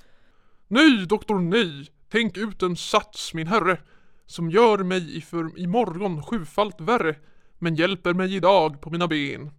Nej, 0.67 1.05
doktor, 1.07 1.39
nej. 1.39 1.87
Tänk 2.11 2.37
ut 2.37 2.63
en 2.63 2.75
sats, 2.75 3.33
min 3.33 3.47
herre, 3.47 3.77
som 4.25 4.49
gör 4.49 4.77
mig 4.77 5.17
i 5.17 5.21
för 5.21 5.59
imorgon 5.59 6.23
sjufalt 6.23 6.81
värre, 6.81 7.15
men 7.59 7.75
hjälper 7.75 8.13
mig 8.13 8.35
idag 8.35 8.81
på 8.81 8.89
mina 8.89 9.07
ben. 9.07 9.51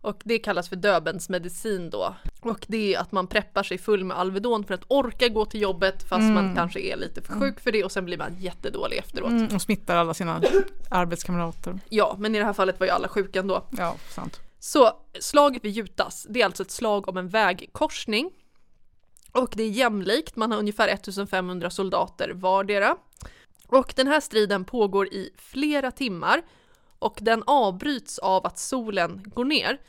Och 0.00 0.20
det 0.24 0.38
kallas 0.38 0.68
för 0.68 0.76
Döbens 0.76 1.28
medicin 1.28 1.90
då. 1.90 2.14
Och 2.40 2.66
det 2.68 2.94
är 2.94 3.00
att 3.00 3.12
man 3.12 3.26
preppar 3.26 3.62
sig 3.62 3.78
full 3.78 4.04
med 4.04 4.16
Alvedon 4.18 4.64
för 4.64 4.74
att 4.74 4.84
orka 4.88 5.28
gå 5.28 5.44
till 5.44 5.60
jobbet 5.60 6.08
fast 6.08 6.22
man 6.22 6.56
kanske 6.56 6.80
är 6.80 6.96
lite 6.96 7.22
för 7.22 7.32
sjuk 7.40 7.60
för 7.60 7.72
det 7.72 7.84
och 7.84 7.92
sen 7.92 8.04
blir 8.04 8.18
man 8.18 8.36
jättedålig 8.38 8.98
efteråt. 8.98 9.30
Mm, 9.30 9.54
och 9.54 9.62
smittar 9.62 9.96
alla 9.96 10.14
sina 10.14 10.42
arbetskamrater. 10.88 11.80
Ja, 11.88 12.16
men 12.18 12.34
i 12.34 12.38
det 12.38 12.44
här 12.44 12.52
fallet 12.52 12.80
var 12.80 12.86
ju 12.86 12.92
alla 12.92 13.08
sjuka 13.08 13.40
ändå. 13.40 13.64
Ja, 13.70 13.96
sant. 14.08 14.40
Så 14.58 14.92
slaget 15.20 15.64
vid 15.64 15.72
Jutas, 15.72 16.26
det 16.30 16.40
är 16.40 16.44
alltså 16.44 16.62
ett 16.62 16.70
slag 16.70 17.08
om 17.08 17.16
en 17.16 17.28
vägkorsning. 17.28 18.30
Och 19.32 19.52
det 19.56 19.62
är 19.62 19.68
jämlikt, 19.68 20.36
man 20.36 20.52
har 20.52 20.58
ungefär 20.58 20.88
1500 20.88 21.70
soldater 21.70 22.30
vardera. 22.30 22.96
Och 23.66 23.92
den 23.96 24.06
här 24.06 24.20
striden 24.20 24.64
pågår 24.64 25.06
i 25.06 25.30
flera 25.36 25.90
timmar 25.90 26.42
och 26.98 27.18
den 27.20 27.42
avbryts 27.46 28.18
av 28.18 28.46
att 28.46 28.58
solen 28.58 29.24
går 29.26 29.44
ner. 29.44 29.80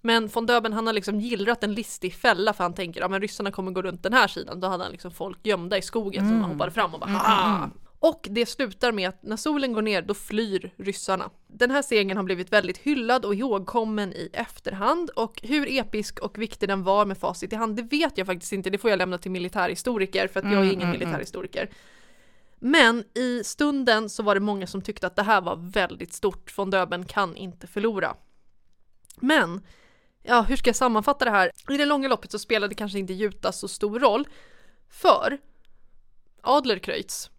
Men 0.00 0.28
von 0.28 0.46
Döben 0.46 0.72
han 0.72 0.86
har 0.86 0.94
liksom 0.94 1.20
gillrat 1.20 1.64
en 1.64 1.74
listig 1.74 2.14
fälla 2.14 2.52
för 2.52 2.64
han 2.64 2.74
tänker 2.74 3.02
att 3.02 3.10
ja, 3.10 3.18
ryssarna 3.18 3.50
kommer 3.50 3.72
gå 3.72 3.82
runt 3.82 4.02
den 4.02 4.12
här 4.12 4.28
sidan. 4.28 4.60
Då 4.60 4.68
hade 4.68 4.84
han 4.84 4.92
liksom 4.92 5.10
folk 5.10 5.38
gömda 5.46 5.78
i 5.78 5.82
skogen 5.82 6.28
som 6.28 6.40
han 6.40 6.50
hoppade 6.50 6.70
fram 6.70 6.94
och 6.94 7.00
bara 7.00 7.10
Haha! 7.10 7.70
Och 8.00 8.26
det 8.30 8.46
slutar 8.46 8.92
med 8.92 9.08
att 9.08 9.22
när 9.22 9.36
solen 9.36 9.72
går 9.72 9.82
ner 9.82 10.02
då 10.02 10.14
flyr 10.14 10.74
ryssarna. 10.76 11.30
Den 11.46 11.70
här 11.70 11.82
segern 11.82 12.16
har 12.16 12.24
blivit 12.24 12.52
väldigt 12.52 12.78
hyllad 12.78 13.24
och 13.24 13.34
ihågkommen 13.34 14.12
i 14.12 14.30
efterhand 14.32 15.10
och 15.10 15.40
hur 15.42 15.68
episk 15.70 16.18
och 16.18 16.38
viktig 16.38 16.68
den 16.68 16.82
var 16.82 17.06
med 17.06 17.18
facit 17.18 17.52
i 17.52 17.56
hand 17.56 17.76
det 17.76 17.82
vet 17.82 18.18
jag 18.18 18.26
faktiskt 18.26 18.52
inte, 18.52 18.70
det 18.70 18.78
får 18.78 18.90
jag 18.90 18.98
lämna 18.98 19.18
till 19.18 19.30
militärhistoriker 19.30 20.28
för 20.28 20.40
att 20.40 20.52
jag 20.52 20.66
är 20.66 20.72
ingen 20.72 20.90
militärhistoriker. 20.90 21.70
Men 22.58 23.04
i 23.14 23.44
stunden 23.44 24.08
så 24.08 24.22
var 24.22 24.34
det 24.34 24.40
många 24.40 24.66
som 24.66 24.82
tyckte 24.82 25.06
att 25.06 25.16
det 25.16 25.22
här 25.22 25.40
var 25.40 25.56
väldigt 25.56 26.12
stort, 26.12 26.58
von 26.58 26.70
Döben 26.70 27.04
kan 27.04 27.36
inte 27.36 27.66
förlora. 27.66 28.16
Men, 29.16 29.60
ja 30.22 30.42
hur 30.42 30.56
ska 30.56 30.68
jag 30.68 30.76
sammanfatta 30.76 31.24
det 31.24 31.30
här? 31.30 31.50
I 31.70 31.76
det 31.76 31.84
långa 31.84 32.08
loppet 32.08 32.30
så 32.30 32.38
spelade 32.38 32.74
kanske 32.74 32.98
inte 32.98 33.12
Jutas 33.12 33.58
så 33.58 33.68
stor 33.68 34.00
roll, 34.00 34.28
för 34.90 35.38
Adlerkreutz 36.42 37.30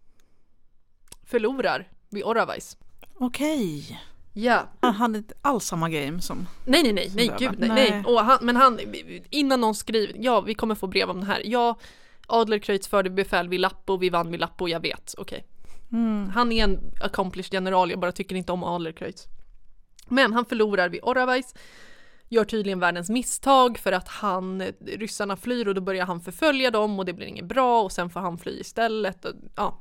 förlorar 1.30 1.88
vid 2.09 2.23
Oravais. 2.23 2.77
Okej. 3.19 3.99
Ja, 4.34 4.67
Han 4.80 4.93
hade 4.93 5.17
inte 5.17 5.34
alls 5.41 5.65
samma 5.65 5.89
game 5.89 6.21
som... 6.21 6.47
nej 6.65 6.84
nej 6.84 6.93
nej, 6.93 7.11
nej 7.15 7.32
gud 7.39 7.55
nej, 7.59 7.69
Nej. 7.69 7.91
nej. 7.91 8.03
Och 8.05 8.19
han, 8.19 8.38
men 8.41 8.55
han, 8.55 8.80
innan 9.30 9.61
någon 9.61 9.75
skriver, 9.75 10.15
ja 10.19 10.41
vi 10.41 10.53
kommer 10.53 10.75
få 10.75 10.88
brev 10.88 11.09
om 11.09 11.19
det 11.19 11.25
här, 11.25 11.41
ja 11.45 11.80
Adlerkreutz 12.27 12.88
förde 12.88 13.09
befäl 13.09 13.49
vid 13.49 13.59
Lappo, 13.59 13.97
vi 13.97 14.09
vann 14.09 14.32
vid 14.32 14.39
Lappo, 14.39 14.67
jag 14.67 14.80
vet, 14.80 15.15
okej. 15.17 15.45
Han 16.34 16.51
är 16.51 16.63
en 16.63 16.80
accomplished 17.01 17.53
general, 17.53 17.89
jag 17.89 17.99
bara 17.99 18.11
tycker 18.11 18.36
inte 18.36 18.51
om 18.51 18.63
Adlerkreutz. 18.63 19.27
Men 20.07 20.34
han 20.34 20.45
förlorar 20.45 20.89
vid 20.89 20.99
Oravais, 21.03 21.55
gör 22.30 22.45
tydligen 22.45 22.80
världens 22.80 23.09
misstag 23.09 23.77
för 23.77 23.91
att 23.91 24.07
han, 24.07 24.63
ryssarna 24.86 25.36
flyr 25.36 25.67
och 25.67 25.75
då 25.75 25.82
börjar 25.82 26.05
han 26.05 26.21
förfölja 26.21 26.71
dem 26.71 26.99
och 26.99 27.05
det 27.05 27.13
blir 27.13 27.27
inget 27.27 27.45
bra 27.45 27.82
och 27.82 27.91
sen 27.91 28.09
får 28.09 28.19
han 28.19 28.38
fly 28.38 28.59
istället. 28.59 29.25
Och, 29.25 29.34
ja. 29.55 29.80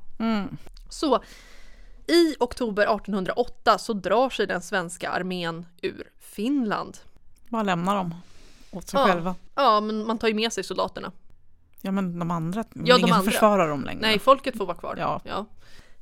Så 0.89 1.23
i 2.07 2.37
oktober 2.41 2.83
1808 2.83 3.79
så 3.79 3.93
drar 3.93 4.31
sig 4.31 4.47
den 4.47 4.63
svenska 4.63 5.11
armén 5.11 5.67
ur 5.83 6.11
Finland. 6.19 6.99
Bara 7.49 7.63
lämnar 7.63 7.97
dem 7.97 8.15
åt 8.71 8.89
sig 8.89 9.01
Ja. 9.01 9.07
själva. 9.07 9.35
Ja, 9.55 9.81
men 9.81 10.07
man 10.07 10.19
tar 10.19 10.29
ju 10.29 10.35
med 10.35 10.53
sig 10.53 10.65
soldaterna. 10.65 11.13
Ja 11.81 11.91
men 11.93 12.19
de 12.19 12.31
andra, 12.31 12.65
Ja, 12.75 12.81
ingen 12.97 13.01
de 13.09 13.13
andra. 13.13 13.31
försvarar 13.31 13.69
dem 13.69 13.85
längre. 13.85 14.01
Nej, 14.01 14.19
folket 14.19 14.57
får 14.59 14.67
vara 14.67 14.77
kvar. 14.77 15.21
Ja. 15.25 15.47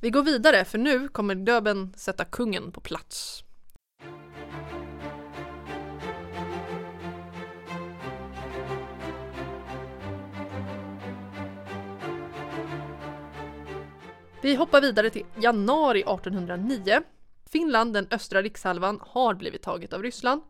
Vi 0.01 0.11
går 0.11 0.23
vidare 0.23 0.65
för 0.65 0.79
nu 0.79 1.09
kommer 1.09 1.35
Döben 1.35 1.95
sätta 1.97 2.25
kungen 2.25 2.73
på 2.73 2.81
plats. 2.81 3.43
Vi 14.43 14.55
hoppar 14.55 14.81
vidare 14.81 15.11
till 15.11 15.25
januari 15.41 16.01
1809. 16.01 17.01
Finland, 17.51 17.95
den 17.95 18.07
östra 18.11 18.43
rikshalvan, 18.43 19.01
har 19.07 19.35
blivit 19.35 19.63
taget 19.63 19.93
av 19.93 20.03
Ryssland. 20.03 20.43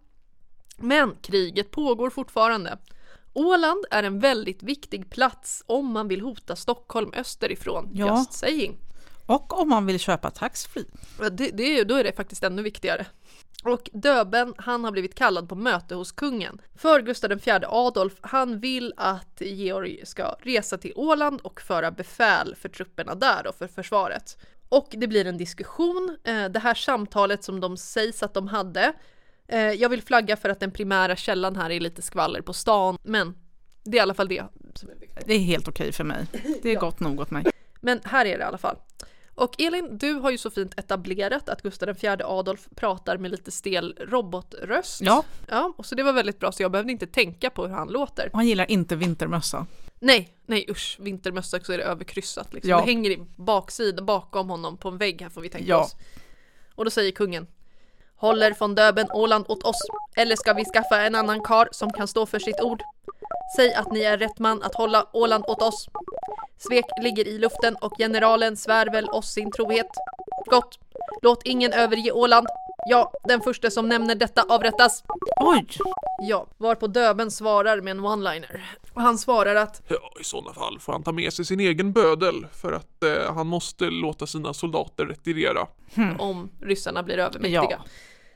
Men 0.76 1.14
kriget 1.22 1.70
pågår 1.70 2.10
fortfarande. 2.10 2.78
Åland 3.32 3.84
är 3.90 4.02
en 4.02 4.20
väldigt 4.20 4.62
viktig 4.62 5.10
plats 5.10 5.62
om 5.66 5.92
man 5.92 6.08
vill 6.08 6.20
hota 6.20 6.56
Stockholm 6.56 7.12
österifrån, 7.14 7.90
Ja. 7.94 8.18
just 8.18 8.32
saying. 8.32 8.78
Och 9.26 9.60
om 9.60 9.68
man 9.68 9.86
vill 9.86 9.98
köpa 9.98 10.30
taxfree. 10.30 10.84
Det, 11.32 11.50
det, 11.50 11.84
då 11.84 11.94
är 11.94 12.04
det 12.04 12.12
faktiskt 12.16 12.44
ännu 12.44 12.62
viktigare. 12.62 13.06
Och 13.68 13.90
Döben, 13.92 14.54
han 14.56 14.84
har 14.84 14.92
blivit 14.92 15.14
kallad 15.14 15.48
på 15.48 15.54
möte 15.54 15.94
hos 15.94 16.12
kungen. 16.12 16.60
För 16.74 17.00
Gustav 17.00 17.32
IV 17.32 17.64
Adolf, 17.68 18.14
han 18.20 18.60
vill 18.60 18.92
att 18.96 19.40
Georg 19.40 20.06
ska 20.06 20.36
resa 20.40 20.78
till 20.78 20.92
Åland 20.96 21.40
och 21.40 21.60
föra 21.60 21.90
befäl 21.90 22.54
för 22.54 22.68
trupperna 22.68 23.14
där 23.14 23.46
och 23.46 23.54
för 23.54 23.66
försvaret. 23.66 24.38
Och 24.68 24.88
det 24.90 25.06
blir 25.06 25.26
en 25.26 25.38
diskussion, 25.38 26.16
eh, 26.24 26.44
det 26.44 26.58
här 26.58 26.74
samtalet 26.74 27.44
som 27.44 27.60
de 27.60 27.76
sägs 27.76 28.22
att 28.22 28.34
de 28.34 28.48
hade. 28.48 28.92
Eh, 29.48 29.60
jag 29.60 29.88
vill 29.88 30.02
flagga 30.02 30.36
för 30.36 30.48
att 30.48 30.60
den 30.60 30.70
primära 30.70 31.16
källan 31.16 31.56
här 31.56 31.70
är 31.70 31.80
lite 31.80 32.02
skvaller 32.02 32.40
på 32.40 32.52
stan, 32.52 32.98
men 33.02 33.34
det 33.84 33.96
är 33.96 33.98
i 33.98 34.00
alla 34.00 34.14
fall 34.14 34.28
det 34.28 34.44
som 34.74 34.90
är 34.90 34.94
viktigt. 34.94 35.26
Det 35.26 35.34
är 35.34 35.38
helt 35.38 35.68
okej 35.68 35.92
för 35.92 36.04
mig. 36.04 36.26
Det 36.62 36.70
är 36.70 36.74
gott 36.80 37.00
nog 37.00 37.20
åt 37.20 37.30
mig. 37.30 37.44
Men 37.80 38.00
här 38.04 38.26
är 38.26 38.38
det 38.38 38.42
i 38.42 38.46
alla 38.46 38.58
fall. 38.58 38.76
Och 39.38 39.60
Elin, 39.60 39.98
du 39.98 40.12
har 40.14 40.30
ju 40.30 40.38
så 40.38 40.50
fint 40.50 40.78
etablerat 40.78 41.48
att 41.48 41.62
Gustav 41.62 41.88
IV 41.88 42.20
Adolf 42.24 42.68
pratar 42.74 43.16
med 43.18 43.30
lite 43.30 43.50
stel 43.50 43.98
robotröst. 44.00 45.00
Ja, 45.00 45.24
Ja, 45.48 45.72
och 45.76 45.86
så 45.86 45.94
det 45.94 46.02
var 46.02 46.12
väldigt 46.12 46.38
bra 46.38 46.52
så 46.52 46.62
jag 46.62 46.70
behövde 46.72 46.92
inte 46.92 47.06
tänka 47.06 47.50
på 47.50 47.66
hur 47.66 47.74
han 47.74 47.88
låter. 47.88 48.26
och 48.32 48.38
han 48.38 48.46
gillar 48.46 48.70
inte 48.70 48.96
vintermössa. 48.96 49.66
Nej, 49.98 50.34
nej 50.46 50.66
usch, 50.70 50.96
vintermössa 51.00 51.60
så 51.60 51.72
är 51.72 51.78
det 51.78 51.84
överkryssat 51.84 52.52
liksom. 52.52 52.70
Ja. 52.70 52.76
Det 52.76 52.84
hänger 52.86 53.10
i 53.10 53.26
baksidan 53.36 54.06
bakom 54.06 54.50
honom 54.50 54.76
på 54.76 54.88
en 54.88 54.98
vägg 54.98 55.22
här 55.22 55.28
får 55.28 55.40
vi 55.40 55.48
tänka 55.48 55.68
Ja. 55.68 55.84
oss. 55.84 55.94
Och 56.74 56.84
då 56.84 56.90
säger 56.90 57.12
kungen 57.12 57.46
Håller 58.18 58.54
von 58.60 58.74
Döben 58.74 59.06
Åland 59.12 59.44
åt 59.48 59.62
oss? 59.62 59.76
Eller 60.16 60.36
ska 60.36 60.52
vi 60.52 60.64
skaffa 60.64 61.02
en 61.02 61.14
annan 61.14 61.40
kar 61.40 61.68
som 61.72 61.92
kan 61.92 62.08
stå 62.08 62.26
för 62.26 62.38
sitt 62.38 62.60
ord? 62.60 62.82
Säg 63.56 63.74
att 63.74 63.92
ni 63.92 64.00
är 64.00 64.18
rätt 64.18 64.38
man 64.38 64.62
att 64.62 64.74
hålla 64.74 65.06
Åland 65.12 65.44
åt 65.46 65.62
oss. 65.62 65.88
Svek 66.58 66.84
ligger 67.02 67.28
i 67.28 67.38
luften 67.38 67.76
och 67.80 67.92
generalen 67.98 68.56
svär 68.56 68.90
väl 68.90 69.08
oss 69.08 69.32
sin 69.32 69.50
trohet. 69.52 69.90
Gott. 70.46 70.78
Låt 71.22 71.42
ingen 71.44 71.72
överge 71.72 72.12
Åland. 72.12 72.46
Ja, 72.88 73.12
den 73.24 73.40
första 73.40 73.70
som 73.70 73.88
nämner 73.88 74.14
detta 74.14 74.42
avrättas. 74.48 75.04
Oj! 75.40 75.66
Ja, 76.22 76.46
varpå 76.56 76.86
Döben 76.86 77.30
svarar 77.30 77.80
med 77.80 77.90
en 77.90 78.00
one-liner. 78.00 78.64
Och 78.94 79.02
han 79.02 79.18
svarar 79.18 79.54
att 79.54 79.82
Ja, 79.88 80.12
i 80.20 80.24
sådana 80.24 80.54
fall 80.54 80.78
får 80.80 80.92
han 80.92 81.02
ta 81.02 81.12
med 81.12 81.32
sig 81.32 81.44
sin 81.44 81.60
egen 81.60 81.92
bödel 81.92 82.46
för 82.52 82.72
att 82.72 83.02
eh, 83.02 83.34
han 83.34 83.46
måste 83.46 83.84
låta 83.84 84.26
sina 84.26 84.54
soldater 84.54 85.04
retirera. 85.06 85.66
om 86.18 86.50
ryssarna 86.62 87.02
blir 87.02 87.18
övermäktiga. 87.18 87.66
Ja. 87.70 87.78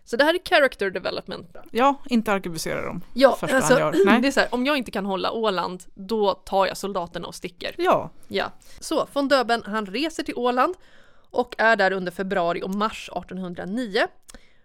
Så 0.05 0.17
det 0.17 0.25
här 0.25 0.35
är 0.35 0.39
character 0.49 0.91
development. 0.91 1.57
Ja, 1.71 1.95
inte 2.07 2.33
arkebusera 2.33 2.83
dem. 2.83 3.05
Ja, 3.15 3.37
Första 3.41 3.57
alltså, 3.57 3.73
han 3.73 3.81
gör. 3.81 4.05
Nej. 4.05 4.21
det 4.21 4.29
är 4.29 4.33
så 4.33 4.41
här, 4.41 4.55
om 4.55 4.67
jag 4.67 4.77
inte 4.77 4.91
kan 4.91 5.07
hålla 5.07 5.33
Åland, 5.33 5.85
då 5.95 6.35
tar 6.35 6.67
jag 6.67 6.77
soldaterna 6.77 7.29
och 7.29 7.35
sticker. 7.35 7.75
Ja, 7.79 8.11
Ja. 8.29 8.53
Så 8.81 9.09
von 9.13 9.29
Döben, 9.29 9.63
han 9.67 9.87
reser 9.87 10.23
till 10.23 10.35
Åland 10.37 10.75
och 11.31 11.55
är 11.59 11.77
där 11.77 11.91
under 11.93 12.13
februari 12.13 12.63
och 12.63 12.75
mars 12.75 13.09
1809. 13.13 14.07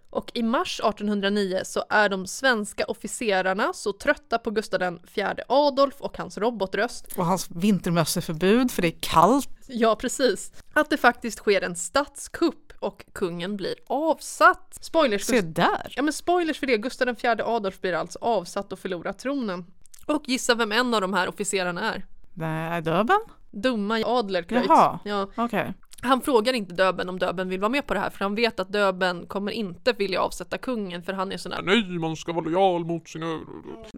Och 0.10 0.32
i 0.34 0.44
mars 0.44 0.80
1809 0.80 1.60
så 1.64 1.84
är 1.90 2.10
de 2.10 2.28
svenska 2.28 2.86
officerarna 2.86 3.74
så 3.74 3.94
trötta 3.94 4.38
på 4.38 4.52
Gustav 4.52 5.00
IV 5.16 5.26
Adolf 5.48 5.96
och 6.00 6.18
hans 6.18 6.38
robotröst 6.38 7.06
och 7.18 7.26
hans 7.26 7.50
vintermösseförbud 7.50 8.72
för 8.72 8.82
det 8.82 8.88
är 8.88 9.00
kallt. 9.00 9.50
Ja, 9.68 9.96
precis. 9.96 10.52
Att 10.74 10.90
det 10.90 10.98
faktiskt 10.98 11.38
sker 11.38 11.62
en 11.62 11.76
statskupp 11.76 12.65
och 12.86 13.06
kungen 13.14 13.58
blir 13.58 13.76
avsatt. 13.88 14.78
Spoilers, 14.82 15.24
Se 15.24 15.42
där! 15.42 15.94
ja 15.96 16.02
men 16.02 16.14
spoilers 16.14 16.60
för 16.60 16.68
det, 16.68 16.78
Gustav 16.78 17.10
IV 17.10 17.42
Adolf 17.46 17.82
blir 17.82 17.94
alltså 17.94 18.20
avsatt 18.22 18.74
och 18.74 18.80
förlorar 18.80 19.14
tronen. 19.14 19.66
Och 20.06 20.24
gissa 20.26 20.56
vem 20.56 20.72
en 20.72 20.94
av 20.94 21.02
de 21.02 21.14
här 21.14 21.30
officerarna 21.30 21.94
är? 21.94 22.06
Nej, 22.34 22.82
Döben? 22.82 23.20
Dumma 23.52 24.02
Adlerkreutz. 24.06 24.66
Jaha. 24.70 25.00
Ja, 25.04 25.28
Okej. 25.36 25.74
han 26.02 26.22
frågar 26.22 26.54
inte 26.54 26.74
Döben 26.74 27.10
om 27.10 27.20
Döben 27.20 27.50
vill 27.50 27.60
vara 27.60 27.70
med 27.70 27.88
på 27.88 27.94
det 27.94 28.00
här 28.00 28.10
för 28.10 28.20
han 28.26 28.36
vet 28.36 28.60
att 28.60 28.72
Döben 28.74 29.26
kommer 29.28 29.52
inte 29.52 29.94
vilja 29.94 30.22
avsätta 30.22 30.58
kungen 30.58 31.04
för 31.04 31.14
han 31.14 31.32
är 31.32 31.38
sån 31.38 31.52
här 31.52 31.62
Nej, 31.62 31.84
man 32.00 32.16
ska 32.16 32.34
vara 32.34 32.46
lojal 32.46 32.86
mot 32.86 33.10
sina... 33.10 33.40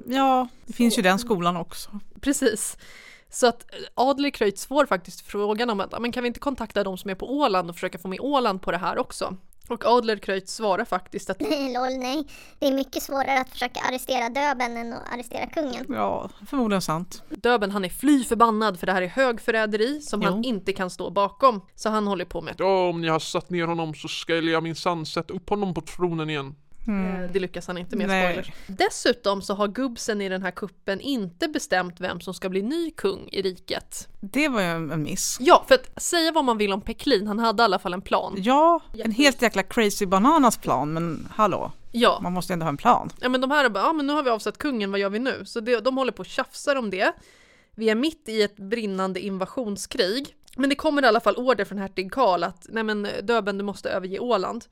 Ja, 0.05 0.47
det 0.65 0.73
finns 0.73 0.97
ju 0.97 1.01
den 1.01 1.19
skolan 1.19 1.57
också. 1.57 1.89
Precis. 2.21 2.77
Så 3.29 3.47
att 3.47 3.61
eh, 3.73 3.79
Adlerkreutz 3.95 4.65
får 4.65 4.85
faktiskt 4.85 5.21
frågan 5.21 5.69
om 5.69 5.79
att 5.79 5.89
"Ja, 5.91 5.99
men 5.99 6.11
kan 6.11 6.23
vi 6.23 6.27
inte 6.27 6.39
kontakta 6.39 6.83
de 6.83 6.97
som 6.97 7.09
är 7.09 7.15
på 7.15 7.31
Åland 7.37 7.69
och 7.69 7.75
försöka 7.75 7.97
få 7.97 8.07
med 8.07 8.19
Åland 8.19 8.61
på 8.61 8.71
det 8.71 8.77
här 8.77 8.97
också? 8.97 9.35
Och 9.69 9.85
Adlerkreutz 9.85 10.53
svarar 10.55 10.85
faktiskt 10.85 11.29
att 11.29 11.41
Lol, 11.73 11.97
nej. 11.99 12.27
Det 12.59 12.67
är 12.67 12.73
mycket 12.73 13.03
svårare 13.03 13.39
att 13.41 13.49
försöka 13.49 13.79
arrestera 13.81 14.29
Döben 14.29 14.77
än 14.77 14.93
att 14.93 15.13
arrestera 15.13 15.45
kungen. 15.47 15.85
Ja, 15.89 16.29
förmodligen 16.49 16.81
sant. 16.81 17.23
Döben 17.29 17.71
han 17.71 17.85
är 17.85 17.89
fly 17.89 18.23
förbannad 18.23 18.79
för 18.79 18.85
det 18.87 18.93
här 18.93 19.01
är 19.01 19.07
högförräderi 19.07 20.01
som 20.01 20.21
han 20.21 20.43
Jo. 20.43 20.49
inte 20.49 20.73
kan 20.73 20.89
stå 20.89 21.09
bakom. 21.09 21.61
Så 21.75 21.89
han 21.89 22.07
håller 22.07 22.25
på 22.25 22.41
med 22.41 22.55
Ja, 22.57 22.89
om 22.89 23.01
ni 23.01 23.07
har 23.07 23.19
satt 23.19 23.49
ner 23.49 23.67
honom 23.67 23.93
så 23.93 24.07
ska 24.07 24.35
jag 24.35 24.63
minsann 24.63 25.05
sätta 25.05 25.33
upp 25.33 25.49
honom 25.49 25.73
på 25.73 25.81
tronen 25.81 26.29
igen. 26.29 26.55
Eh, 26.87 27.31
Det 27.31 27.39
lyckas 27.39 27.67
han 27.67 27.77
inte 27.77 27.95
med, 27.95 28.07
Nej. 28.07 28.23
spoilers. 28.33 28.51
Dessutom 28.67 29.41
så 29.41 29.53
har 29.53 29.67
gubbsen 29.67 30.21
i 30.21 30.29
den 30.29 30.43
här 30.43 30.51
kuppen 30.51 31.01
inte 31.01 31.47
bestämt 31.47 31.99
vem 31.99 32.21
som 32.21 32.33
ska 32.33 32.49
bli 32.49 32.61
ny 32.61 32.91
kung 32.91 33.29
i 33.31 33.41
riket. 33.41 34.07
Det 34.19 34.47
var 34.49 34.61
ju 34.61 34.67
en 34.67 35.03
miss. 35.03 35.37
Ja, 35.39 35.65
för 35.67 35.75
att 35.75 36.01
säga 36.01 36.31
vad 36.31 36.45
man 36.45 36.57
vill 36.57 36.73
om 36.73 36.81
Peklin, 36.81 37.27
han 37.27 37.39
hade 37.39 37.63
i 37.63 37.65
alla 37.65 37.79
fall 37.79 37.93
en 37.93 38.01
plan. 38.01 38.35
Ja, 38.37 38.79
en 38.93 39.11
helt 39.11 39.41
jäkla 39.41 39.63
crazy 39.63 40.05
bananas 40.05 40.57
plan, 40.57 40.93
men 40.93 41.27
hallå, 41.31 41.71
Ja, 41.91 42.19
man 42.21 42.33
måste 42.33 42.53
ändå 42.53 42.63
ha 42.65 42.69
en 42.69 42.77
plan. 42.77 43.09
ja 43.21 43.29
men 43.29 43.41
de 43.41 43.51
här 43.51 43.65
är 43.65 43.69
bara, 43.69 43.83
ja 43.83 43.93
men 43.93 44.07
nu 44.07 44.13
har 44.13 44.23
vi 44.23 44.29
avsatt 44.29 44.57
kungen, 44.57 44.91
vad 44.91 44.99
gör 44.99 45.09
vi 45.09 45.19
nu? 45.19 45.41
Så 45.45 45.59
det, 45.59 45.79
de 45.79 45.97
håller 45.97 46.11
på 46.11 46.19
och 46.19 46.25
tjafsar 46.25 46.75
om 46.75 46.89
det. 46.89 47.13
Vi 47.75 47.89
är 47.89 47.95
mitt 47.95 48.29
i 48.29 48.41
ett 48.41 48.55
brinnande 48.57 49.19
invasionskrig. 49.19 50.35
Men 50.55 50.69
det 50.69 50.75
kommer 50.75 51.03
i 51.03 51.05
alla 51.05 51.19
fall 51.19 51.35
order 51.35 51.65
från 51.65 51.77
hertig 51.77 52.11
Karl 52.11 52.43
att 52.43 52.65
nej 52.69 52.83
men 52.83 53.07
Döben 53.23 53.57
du 53.57 53.63
måste 53.63 53.89
överge 53.89 54.19
Åland. 54.19 54.65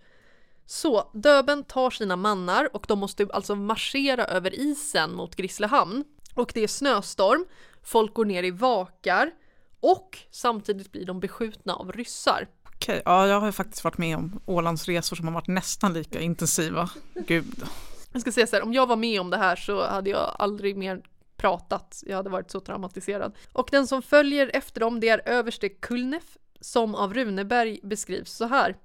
Så 0.66 1.10
Döben 1.14 1.64
tar 1.64 1.90
sina 1.90 2.16
mannar 2.16 2.76
och 2.76 2.86
de 2.88 3.00
måste 3.00 3.28
alltså 3.34 3.56
marschera 3.56 4.26
över 4.26 4.60
isen 4.60 5.16
mot 5.16 5.36
Grisslehamn. 5.36 6.04
Och 6.36 6.52
det 6.54 6.64
är 6.64 6.68
snöstorm, 6.68 7.46
folk 7.84 8.14
går 8.14 8.26
ner 8.26 8.44
i 8.44 8.52
vakar 8.52 9.32
och 9.80 10.18
samtidigt 10.32 10.92
blir 10.92 11.06
de 11.06 11.20
beskjutna 11.20 11.76
av 11.76 11.92
ryssar. 11.92 12.48
Okej, 12.76 13.02
ja, 13.06 13.28
jag 13.28 13.40
har 13.40 13.48
ju 13.48 13.52
faktiskt 13.52 13.84
varit 13.84 13.98
med 13.98 14.18
om 14.18 14.42
Ålandsresor 14.46 15.16
som 15.16 15.28
har 15.28 15.34
varit 15.34 15.48
nästan 15.48 15.94
lika 15.94 16.20
intensiva. 16.20 16.90
Gud. 17.14 17.64
Jag 18.12 18.22
ska 18.22 18.32
säga 18.32 18.48
så 18.48 18.56
här, 18.56 18.64
om 18.64 18.74
jag 18.74 18.88
var 18.88 18.96
med 18.96 19.22
om 19.22 19.30
det 19.30 19.38
här 19.38 19.56
så 19.56 19.86
hade 19.86 20.10
jag 20.10 20.36
aldrig 20.40 20.78
mer 20.78 21.02
pratat. 21.38 22.04
Jag 22.06 22.18
hade 22.18 22.30
varit 22.30 22.52
så 22.52 22.60
traumatiserad. 22.60 23.36
Och 23.54 23.68
den 23.72 23.88
som 23.88 24.02
följer 24.02 24.52
efter 24.54 24.80
dem 24.80 25.00
det 25.00 25.10
är 25.10 25.22
överste 25.26 25.70
Kulnef 25.70 26.38
som 26.60 26.96
av 26.96 27.14
Runeberg 27.14 27.80
beskrivs 27.84 28.32
så 28.32 28.46
här. 28.46 28.76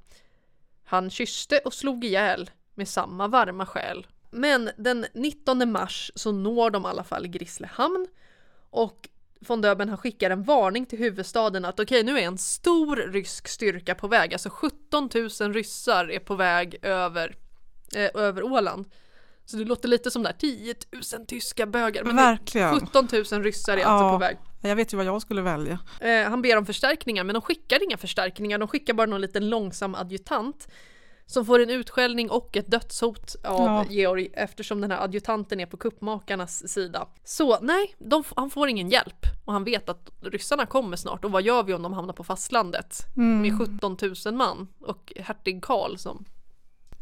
Han 0.91 1.11
kysste 1.11 1.59
och 1.65 1.75
slog 1.75 2.05
ihjäl 2.05 2.51
med 2.75 2.89
samma 2.89 3.29
varma 3.29 3.67
själ. 3.67 4.07
Men 4.31 4.71
den 4.77 5.07
19 5.15 5.73
mars 5.73 6.13
så 6.15 6.33
når 6.33 6.71
de 6.71 6.83
i 6.85 6.89
alla 6.89 7.05
fall 7.05 7.27
Grisslehamn 7.27 8.07
och 8.71 9.09
von 9.41 9.61
Döben 9.61 9.89
han 9.89 9.99
skickar 9.99 10.31
en 10.31 10.43
varning 10.43 10.87
till 10.87 10.99
huvudstaden 10.99 11.65
att 11.65 11.81
okej 11.81 12.03
nu 12.05 12.19
är 12.19 12.23
en 12.23 12.39
stor 12.39 12.97
rysk 12.97 13.49
styrka 13.49 13.95
på 13.95 14.09
väg, 14.09 14.33
alltså 14.33 14.51
17 14.51 15.09
000 15.41 15.53
ryssar 15.53 16.11
är 16.11 16.19
på 16.19 16.35
väg 16.35 16.77
över, 16.83 17.37
eh, 17.95 18.11
över 18.15 18.43
Åland. 18.43 18.85
Så 19.45 19.57
det 19.57 19.65
låter 19.65 19.89
lite 19.89 20.11
som 20.11 20.23
där 20.23 20.33
10 20.33 20.75
000 21.17 21.27
tyska 21.27 21.67
bögar. 21.67 22.05
Men 22.05 22.17
Verkligen. 22.17 22.81
17 22.81 23.09
000 23.33 23.43
ryssar 23.43 23.77
är 23.77 23.81
Ja. 23.81 23.87
alltså 23.87 24.13
på 24.13 24.19
väg. 24.19 24.37
Jag 24.61 24.77
vet 24.77 24.93
ju 24.93 24.97
vad 24.97 25.07
jag 25.07 25.23
skulle 25.23 25.43
välja. 25.43 25.79
Eh, 26.01 26.23
han 26.31 26.43
ber 26.43 26.57
om 26.59 26.67
förstärkningar 26.67 27.25
men 27.25 27.35
de 27.35 27.43
skickar 27.43 27.85
inga 27.85 27.97
förstärkningar, 27.97 28.59
de 28.59 28.69
skickar 28.69 28.95
bara 28.95 29.07
någon 29.07 29.21
liten 29.21 29.49
långsam 29.51 29.95
adjutant 29.95 30.69
som 31.27 31.47
får 31.47 31.59
en 31.63 31.71
utskällning 31.71 32.31
och 32.31 32.57
ett 32.57 32.71
dödshot 32.71 33.37
av 33.45 33.61
Ja. 33.67 33.85
Georg 33.91 34.29
eftersom 34.35 34.81
den 34.81 34.91
här 34.91 35.05
adjutanten 35.05 35.61
är 35.61 35.67
på 35.67 35.77
kuppmakarnas 35.77 36.69
sida. 36.73 37.09
Så 37.25 37.59
nej, 37.61 37.95
de, 37.99 38.25
han 38.37 38.51
får 38.51 38.69
ingen 38.69 38.89
hjälp 38.89 39.27
och 39.45 39.53
han 39.53 39.65
vet 39.65 39.89
att 39.89 40.11
ryssarna 40.23 40.67
kommer 40.67 40.97
snart 40.97 41.25
och 41.25 41.33
vad 41.33 41.43
gör 41.43 41.63
vi 41.63 41.75
om 41.75 41.83
de 41.83 41.93
hamnar 41.93 42.13
på 42.15 42.25
fastlandet 42.25 43.07
Mm. 43.17 43.43
med 43.43 43.59
17 43.59 43.97
000 44.27 44.35
man 44.35 44.69
och 44.81 45.13
hertig 45.17 45.63
Karl 45.65 45.97
som 45.97 46.25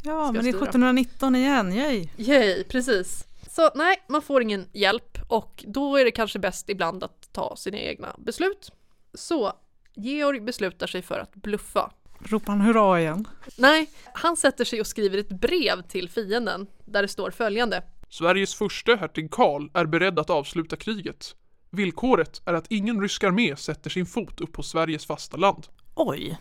Ja, 0.03 0.25
Ska 0.25 0.33
men 0.33 0.35
det 0.35 0.39
är 0.39 0.53
styra. 0.53 0.63
1719 0.65 1.37
igen, 1.37 1.73
yay! 1.73 2.09
Yay, 2.17 2.65
precis. 2.65 3.25
Så 3.51 3.71
nej, 3.75 3.97
man 4.09 4.23
får 4.23 4.43
ingen 4.43 4.67
hjälp 4.73 5.19
och 5.29 5.65
då 5.69 5.97
är 5.97 6.05
det 6.05 6.11
kanske 6.11 6.39
bäst 6.39 6.69
ibland 6.69 7.05
att 7.05 7.18
ta 7.33 7.57
sina 7.57 7.79
egna 7.79 8.15
beslut. 8.19 8.71
Så 9.15 9.53
Georg 9.95 10.41
beslutar 10.41 10.87
sig 10.87 11.03
för 11.03 11.19
att 11.19 11.35
bluffa. 11.35 11.91
Ropar 12.25 12.53
han 12.53 12.61
hurra 12.61 13.01
igen? 13.01 13.29
Nej, 13.59 13.91
han 14.15 14.37
sätter 14.37 14.65
sig 14.65 14.81
och 14.81 14.87
skriver 14.87 15.19
ett 15.19 15.29
brev 15.41 15.83
till 15.83 16.09
fienden 16.09 16.67
där 16.85 17.03
det 17.03 17.09
står 17.09 17.31
följande. 17.31 17.83
Sveriges 18.11 18.55
förste 18.55 18.97
hertig 18.97 19.31
Karl 19.31 19.69
är 19.75 19.85
beredd 19.87 20.19
att 20.19 20.31
avsluta 20.31 20.77
kriget. 20.77 21.35
Villkoret 21.71 22.43
är 22.45 22.55
att 22.55 22.67
ingen 22.71 23.01
rysk 23.03 23.25
armé 23.25 23.57
sätter 23.57 23.91
sin 23.91 24.07
fot 24.07 24.41
upp 24.41 24.53
på 24.53 24.63
Sveriges 24.63 25.07
fasta 25.07 25.37
land. 25.37 25.67
Oj, 25.95 26.39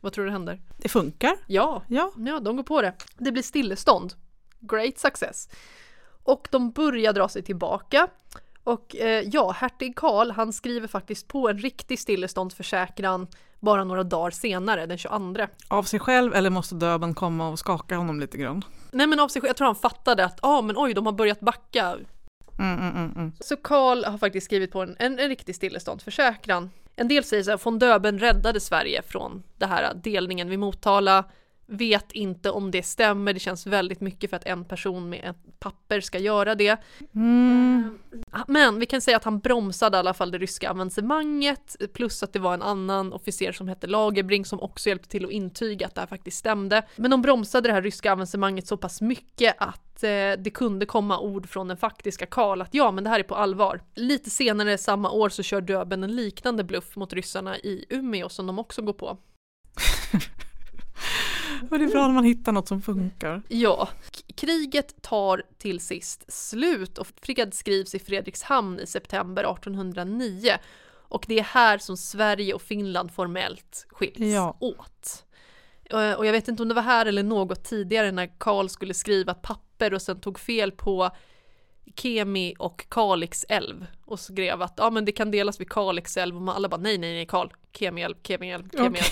Vad 0.00 0.12
tror 0.12 0.24
du 0.24 0.30
händer? 0.30 0.60
det 0.76 0.88
funkar. 0.88 1.36
Ja, 1.46 1.82
Ja, 1.88 2.12
ja, 2.16 2.40
de 2.40 2.56
går 2.56 2.62
på 2.62 2.82
det. 2.82 2.94
Det 3.18 3.32
blir 3.32 3.42
stillestånd. 3.42 4.14
Great 4.60 4.98
success. 4.98 5.48
Och 6.22 6.48
de 6.50 6.70
börjar 6.70 7.12
dra 7.12 7.28
sig 7.28 7.42
tillbaka. 7.42 8.08
Och 8.64 8.96
eh, 8.96 9.28
ja, 9.32 9.50
hertig 9.50 9.96
Karl 9.96 10.30
han 10.30 10.52
skriver 10.52 10.88
faktiskt 10.88 11.28
på 11.28 11.48
en 11.48 11.58
riktig 11.58 11.98
stilleståndsförsäkran 11.98 13.26
bara 13.60 13.84
några 13.84 14.02
dagar 14.02 14.30
senare, 14.30 14.86
den 14.86 14.98
22. 14.98 15.46
av 15.68 15.82
sig 15.82 16.00
själv 16.00 16.34
eller 16.34 16.50
måste 16.50 16.74
döben 16.74 17.14
komma 17.14 17.48
och 17.48 17.58
skaka 17.58 17.96
honom 17.96 18.20
lite 18.20 18.38
grann? 18.38 18.64
Nej 18.90 19.06
men 19.06 19.20
av 19.20 19.28
sig 19.28 19.42
själv, 19.42 19.48
jag 19.48 19.56
tror 19.56 19.66
han 19.66 19.76
fattade 19.76 20.24
att 20.24 20.38
ja 20.42 20.48
ah, 20.48 20.62
men 20.62 20.76
oj 20.78 20.94
de 20.94 21.06
har 21.06 21.12
börjat 21.12 21.40
backa. 21.40 21.96
Mm, 22.58 22.78
mm, 22.78 22.96
mm, 22.96 23.12
mm. 23.16 23.32
Så 23.40 23.56
Karl 23.56 24.04
har 24.04 24.18
faktiskt 24.18 24.44
skrivit 24.44 24.72
på 24.72 24.82
en, 24.82 24.96
en, 24.98 25.18
en 25.18 25.28
riktig 25.28 25.54
stilleståndsförsäkran. 25.54 26.70
En 26.96 27.08
del 27.08 27.24
säger 27.24 27.42
så 27.42 27.50
här, 27.50 27.60
von 27.64 27.78
Döben 27.78 28.18
räddade 28.18 28.60
Sverige 28.60 29.02
från 29.02 29.42
det 29.58 29.66
här 29.66 29.94
delningen 29.94 30.48
vid 30.48 30.58
Motala. 30.58 31.24
Vet 31.66 32.12
inte 32.12 32.50
om 32.50 32.70
det 32.70 32.82
stämmer, 32.82 33.32
det 33.32 33.40
känns 33.40 33.66
väldigt 33.66 34.00
mycket 34.00 34.30
för 34.30 34.36
att 34.36 34.46
en 34.46 34.64
person 34.64 35.08
med 35.08 35.20
ett 35.24 35.60
papper 35.60 36.00
ska 36.00 36.18
göra 36.18 36.54
det. 36.54 36.76
Mm. 37.14 37.98
Men 38.50 38.78
vi 38.78 38.86
kan 38.86 39.00
säga 39.00 39.16
att 39.16 39.24
han 39.24 39.38
bromsade 39.38 39.96
i 39.96 39.98
alla 39.98 40.14
fall 40.14 40.30
det 40.30 40.38
ryska 40.38 40.70
avancemanget 40.70 41.76
plus 41.94 42.22
att 42.22 42.32
det 42.32 42.38
var 42.38 42.54
en 42.54 42.62
annan 42.62 43.12
officer 43.12 43.52
som 43.52 43.68
hette 43.68 43.86
Lagerbring 43.86 44.44
som 44.44 44.60
också 44.60 44.88
hjälpte 44.88 45.08
till 45.08 45.24
att 45.24 45.30
intyga 45.30 45.86
att 45.86 45.94
det 45.94 46.00
här 46.00 46.08
faktiskt 46.08 46.36
stämde. 46.36 46.82
Men 46.96 47.10
de 47.10 47.22
bromsade 47.22 47.68
det 47.68 47.72
här 47.72 47.82
ryska 47.82 48.12
avancemanget 48.12 48.66
så 48.66 48.76
pass 48.76 49.00
mycket 49.00 49.54
att 49.58 50.02
eh, 50.02 50.32
det 50.38 50.50
kunde 50.54 50.86
komma 50.86 51.18
ord 51.18 51.48
från 51.48 51.68
den 51.68 51.76
faktiska 51.76 52.26
Karl 52.26 52.62
att 52.62 52.74
ja 52.74 52.90
men 52.90 53.04
det 53.04 53.10
här 53.10 53.18
är 53.18 53.24
på 53.24 53.34
allvar. 53.34 53.82
Lite 53.94 54.30
senare 54.30 54.78
samma 54.78 55.10
år 55.10 55.28
så 55.28 55.42
kör 55.42 55.60
Döben 55.60 56.04
en 56.04 56.16
liknande 56.16 56.64
bluff 56.64 56.96
mot 56.96 57.12
ryssarna 57.12 57.58
i 57.58 57.84
Umeå 57.88 58.28
som 58.28 58.46
de 58.46 58.58
också 58.58 58.82
går 58.82 58.92
på. 58.92 59.06
Och 61.70 61.78
det 61.78 61.84
är 61.84 61.90
bra 61.90 62.06
när 62.06 62.14
man 62.14 62.24
hittar 62.24 62.52
något 62.52 62.68
som 62.68 62.82
funkar. 62.82 63.42
Ja, 63.48 63.88
kriget 64.32 65.02
tar 65.02 65.42
till 65.58 65.80
sist 65.80 66.32
slut 66.32 66.98
och 66.98 67.06
fred 67.22 67.54
skrivs 67.54 67.94
i 67.94 67.98
Fredrikshamn 67.98 68.80
i 68.80 68.86
september 68.86 69.42
1809. 69.52 70.58
Och 70.92 71.24
det 71.28 71.38
är 71.38 71.42
här 71.42 71.78
som 71.78 71.96
Sverige 71.96 72.54
och 72.54 72.62
Finland 72.62 73.12
formellt 73.14 73.86
skiljs 73.88 74.18
Ja. 74.34 74.56
åt. 74.60 75.24
Eh, 75.90 76.12
Och 76.12 76.26
jag 76.26 76.32
vet 76.32 76.48
inte 76.48 76.62
om 76.62 76.68
det 76.68 76.74
var 76.74 76.82
här 76.82 77.06
eller 77.06 77.22
något 77.22 77.64
tidigare 77.64 78.12
när 78.12 78.38
Karl 78.38 78.68
skulle 78.68 78.94
skriva 78.94 79.32
ett 79.32 79.42
papper 79.42 79.94
och 79.94 80.02
sen 80.02 80.20
tog 80.20 80.38
fel 80.38 80.72
på 80.72 81.10
Kemi 81.96 82.54
och 82.58 82.86
Kalix 82.88 83.44
älv 83.48 83.86
och 84.04 84.20
skrev 84.20 84.62
att 84.62 84.74
ja 84.76 84.90
men 84.90 85.04
det 85.04 85.12
kan 85.12 85.30
delas 85.30 85.60
vid 85.60 85.70
Kalix 85.70 86.16
älv 86.16 86.36
och 86.48 86.56
alla 86.56 86.68
bara 86.68 86.80
nej 86.80 86.98
nej 86.98 87.12
nej 87.14 87.26
Karl, 87.26 87.48
Kemi 87.72 88.02
älv, 88.02 88.14
Kemi 88.22 88.50
älv, 88.52 88.68
Kemi 88.70 88.98
älv. 88.98 89.04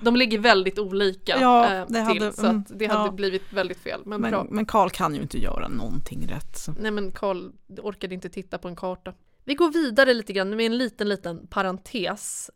De 0.00 0.16
ligger 0.16 0.38
väldigt 0.38 0.78
olika 0.78 1.40
Ja, 1.40 1.64
eh, 1.64 1.80
det 1.80 1.86
till 1.86 2.22
hade- 2.22 2.32
så 2.32 2.46
att 2.46 2.68
det 2.68 2.86
hade 2.86 2.98
mm, 2.98 3.06
ja. 3.06 3.12
blivit 3.12 3.52
väldigt 3.52 3.78
fel. 3.78 4.00
Men, 4.04 4.20
bra. 4.22 4.30
Men, 4.44 4.54
men 4.54 4.66
Karl 4.66 4.90
kan 4.90 5.14
ju 5.14 5.22
inte 5.22 5.38
göra 5.38 5.68
någonting 5.68 6.26
rätt. 6.28 6.58
Så. 6.58 6.72
Nej 6.80 6.90
men 6.90 7.12
Karl 7.12 7.50
orkade 7.82 8.14
inte 8.14 8.28
titta 8.28 8.58
på 8.58 8.68
en 8.68 8.76
karta. 8.76 9.12
Vi 9.44 9.54
går 9.54 9.70
vidare 9.72 10.14
lite 10.14 10.32
grann 10.32 10.56
med 10.56 10.66
en 10.66 10.78
liten 10.78 11.08
liten 11.08 11.46
parentes. 11.46 12.50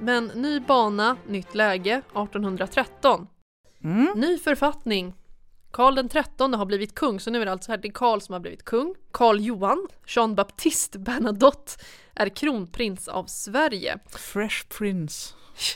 Men 0.00 0.26
ny 0.26 0.60
bana, 0.60 1.16
nytt 1.26 1.54
läge, 1.54 2.02
1813. 2.14 3.26
Mm. 3.84 4.12
Ny 4.16 4.38
författning. 4.38 5.14
Karl 5.70 5.94
den 5.94 6.08
trettonde 6.08 6.56
har 6.56 6.66
blivit 6.66 6.94
kung, 6.94 7.20
så 7.20 7.30
nu 7.30 7.40
är 7.40 7.44
det 7.46 7.52
alltså 7.52 7.70
hertig 7.72 7.94
Karl 7.94 8.20
som 8.20 8.32
har 8.32 8.40
blivit 8.40 8.64
kung. 8.64 8.94
Karl 9.12 9.40
Johan, 9.40 9.88
Jean 10.06 10.34
Baptiste 10.34 10.98
Bernadotte, 10.98 11.72
är 12.14 12.28
kronprins 12.28 13.08
av 13.08 13.24
Sverige. 13.24 13.98
Fresh 14.18 14.66
Prince. 14.78 15.34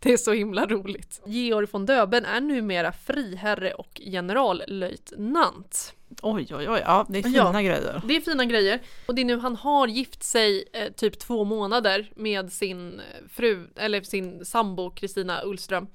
Det 0.00 0.12
är 0.12 0.16
så 0.16 0.32
himla 0.32 0.66
roligt. 0.66 1.20
Georg 1.26 1.66
von 1.70 1.86
Döben 1.86 2.24
är 2.24 2.40
numera 2.40 2.92
friherre 2.92 3.72
och 3.74 4.00
generallöjtnant. 4.04 5.94
Oj, 6.22 6.46
oj, 6.54 6.68
oj. 6.70 6.82
Ja, 6.84 7.06
det 7.08 7.18
är 7.18 7.22
fina 7.22 7.36
Ja. 7.36 7.52
grejer. 7.60 8.02
Det 8.04 8.16
är 8.16 8.20
fina 8.20 8.44
grejer. 8.44 8.80
Och 9.06 9.14
det 9.14 9.22
är 9.22 9.24
nu 9.24 9.38
han 9.38 9.56
har 9.56 9.86
gift 9.88 10.22
sig 10.22 10.64
eh, 10.72 10.92
typ 10.92 11.18
två 11.18 11.44
månader 11.44 12.12
med 12.16 12.52
sin 12.52 13.00
eh, 13.00 13.04
fru, 13.30 13.68
eller 13.76 14.02
sin 14.02 14.44
sambo 14.44 14.90
Kristina 14.90 15.42
Ullström. 15.44 15.86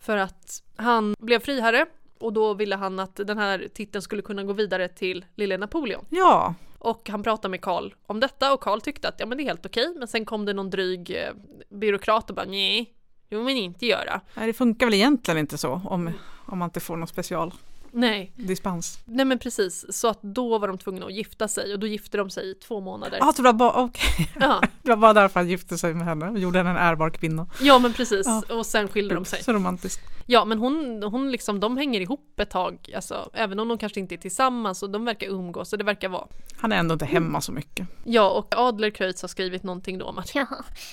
För 0.00 0.16
att 0.16 0.62
han 0.76 1.14
blev 1.18 1.40
friherre 1.40 1.86
och 2.20 2.32
då 2.32 2.54
ville 2.54 2.76
han 2.76 2.98
att 2.98 3.16
den 3.16 3.38
här 3.38 3.68
titeln 3.74 4.02
skulle 4.02 4.22
kunna 4.22 4.44
gå 4.44 4.52
vidare 4.52 4.88
till 4.88 5.24
lille 5.34 5.56
Napoleon. 5.58 6.04
Ja, 6.10 6.54
Och 6.78 7.08
han 7.08 7.22
pratade 7.22 7.50
med 7.50 7.60
Karl 7.60 7.94
om 8.06 8.20
detta 8.20 8.52
och 8.52 8.60
Karl 8.60 8.80
tyckte 8.80 9.08
att 9.08 9.14
ja 9.18 9.26
men 9.26 9.38
det 9.38 9.44
är 9.44 9.46
helt 9.46 9.66
okej. 9.66 9.94
Men 9.98 10.08
sen 10.08 10.24
kom 10.24 10.44
det 10.44 10.52
någon 10.52 10.70
dryg 10.70 11.10
eh, 11.10 11.32
byråkrat 11.68 12.30
och 12.30 12.36
bara 12.36 12.46
nej, 12.46 12.94
det 13.28 13.36
vill 13.36 13.44
man 13.44 13.52
inte 13.52 13.86
göra. 13.86 14.20
nej, 14.34 14.46
det 14.46 14.52
funkar 14.52 14.86
väl 14.86 14.94
egentligen 14.94 15.38
inte 15.38 15.58
så 15.58 15.80
om, 15.84 16.10
om 16.46 16.58
man 16.58 16.66
inte 16.66 16.80
får 16.80 16.96
någon 16.96 17.08
special 17.08 17.54
Nej, 17.92 18.32
dispens. 18.36 18.98
nej 19.04 19.24
men 19.24 19.38
precis. 19.38 19.86
Så 19.98 20.08
att 20.08 20.22
då 20.22 20.58
var 20.58 20.68
de 20.68 20.78
tvungna 20.78 21.06
att 21.06 21.12
gifta 21.14 21.48
sig 21.48 21.72
och 21.72 21.78
då 21.80 21.86
gifte 21.86 22.16
de 22.16 22.30
sig 22.30 22.50
i 22.50 22.54
två 22.54 22.80
månader. 22.80 23.18
Ja, 23.20 23.32
det 23.36 23.42
var 23.42 23.52
bara, 23.52 23.72
okej. 23.82 24.30
Ja, 24.40 24.60
Det 24.82 24.88
var 24.90 24.96
bara 24.96 25.12
därför 25.12 25.40
han 25.40 25.48
gifte 25.48 25.78
sig 25.78 25.94
med 25.94 26.06
henne 26.06 26.28
och 26.30 26.38
gjorde 26.38 26.58
henne 26.58 26.70
en 26.70 26.76
ärbar 26.76 27.10
kvinna. 27.10 27.46
ja 27.60 27.78
men 27.78 27.92
precis. 27.92 28.26
Ja. 28.26 28.42
Och 28.54 28.66
sen 28.66 28.88
skilde 28.88 29.14
de 29.14 29.24
sig. 29.24 29.42
Så 29.42 29.52
romantiskt. 29.52 30.00
Ja 30.26 30.44
men 30.44 30.58
hon, 30.58 31.02
hon 31.02 31.30
liksom, 31.32 31.60
de 31.60 31.76
hänger 31.76 32.00
ihop 32.00 32.40
ett 32.40 32.50
tag, 32.50 32.92
alltså, 32.96 33.30
även 33.34 33.60
om 33.60 33.68
de 33.68 33.78
kanske 33.78 34.00
inte 34.00 34.14
är 34.14 34.16
tillsammans 34.16 34.82
och 34.82 34.90
de 34.90 35.04
verkar 35.04 35.26
umgås 35.26 35.68
så 35.70 35.76
det 35.76 35.84
verkar 35.84 36.08
vara. 36.08 36.26
Han 36.56 36.72
är 36.72 36.76
ändå 36.76 36.92
inte 36.92 37.04
hemma 37.04 37.40
så 37.40 37.52
mycket. 37.52 37.86
Ja 38.04 38.30
och 38.30 38.54
Adlercreutz 38.58 39.22
har 39.22 39.28
skrivit 39.28 39.62
någonting 39.62 39.98
då 39.98 40.04
om 40.06 40.18
att 40.18 40.34
Ja, 40.34 40.46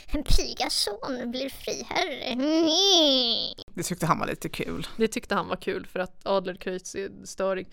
en 0.08 0.24
pryga 0.24 0.70
son 0.70 1.32
blir 1.32 1.50
friherre. 1.50 2.36
Det 3.76 3.84
tyckte 3.84 4.06
han 4.06 4.20
var 4.20 4.28
lite 4.28 4.50
kul. 4.50 4.88
det 4.98 5.08
tyckte 5.08 5.36
han 5.36 5.48
var 5.48 5.56
kul 5.56 5.88
för 5.92 6.00
att 6.00 6.26
Adlercreutz 6.28 6.87
är 6.87 6.87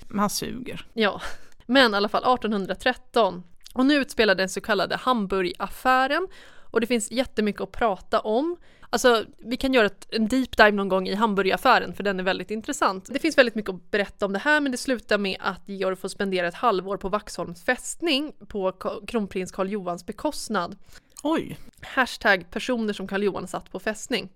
Men 0.09 0.19
han 0.19 0.31
suger. 0.31 0.87
Ja, 0.95 1.21
men 1.67 1.95
i 1.95 1.97
alla 1.97 2.09
fall 2.09 2.35
1813. 2.35 3.43
Och 3.75 3.87
nu 3.87 3.95
utspelar 3.95 4.35
den 4.35 4.49
så 4.49 4.61
kallade 4.61 4.97
Hamburgaffären 4.97 6.29
och 6.71 6.81
det 6.81 6.87
finns 6.87 7.11
jättemycket 7.11 7.61
att 7.61 7.73
prata 7.73 8.21
om. 8.21 8.57
Alltså, 8.91 9.25
vi 9.39 9.57
kan 9.57 9.75
göra 9.75 9.87
ett, 9.87 10.07
en 10.11 10.29
deep 10.29 10.57
dive 10.57 10.71
någon 10.71 10.89
gång 10.89 11.09
i 11.09 11.15
Hamburgaffären 11.15 11.95
för 11.95 12.03
den 12.03 12.21
är 12.21 12.25
väldigt 12.25 12.51
intressant. 12.51 13.09
Det 13.13 13.19
finns 13.19 13.39
väldigt 13.39 13.55
mycket 13.55 13.75
att 13.75 13.91
berätta 13.91 14.27
om 14.27 14.33
det 14.33 14.39
här 14.39 14.61
men 14.61 14.73
det 14.73 14.79
slutar 14.79 15.19
med 15.19 15.37
att 15.41 15.69
Georg 15.69 15.97
får 15.97 16.09
spendera 16.09 16.49
ett 16.49 16.55
halvår 16.55 16.97
på 16.97 17.09
Vaxholms 17.09 17.65
fästning 17.65 18.33
på 18.49 18.73
kronprins 19.07 19.53
Karl 19.53 19.69
Johans 19.69 20.07
bekostnad. 20.07 20.77
Oj, 21.23 21.59
Hashtag 21.83 22.51
personer 22.51 22.93
som 22.93 23.07
Karl 23.09 23.23
Johan 23.23 23.49
satt 23.49 23.73
på 23.73 23.79
fästning. 23.79 24.29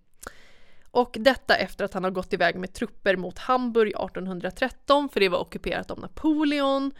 Och 0.91 1.16
detta 1.20 1.57
efter 1.57 1.84
att 1.84 1.95
han 1.95 2.05
har 2.05 2.11
gått 2.11 2.32
iväg 2.32 2.57
med 2.57 2.72
trupper 2.72 3.16
mot 3.16 3.39
Hamburg 3.39 3.89
1813 3.89 5.09
för 5.09 5.20
det 5.20 5.28
var 5.28 5.39
ockuperat 5.39 5.91
av 5.91 5.99
Napoleon. 5.99 6.93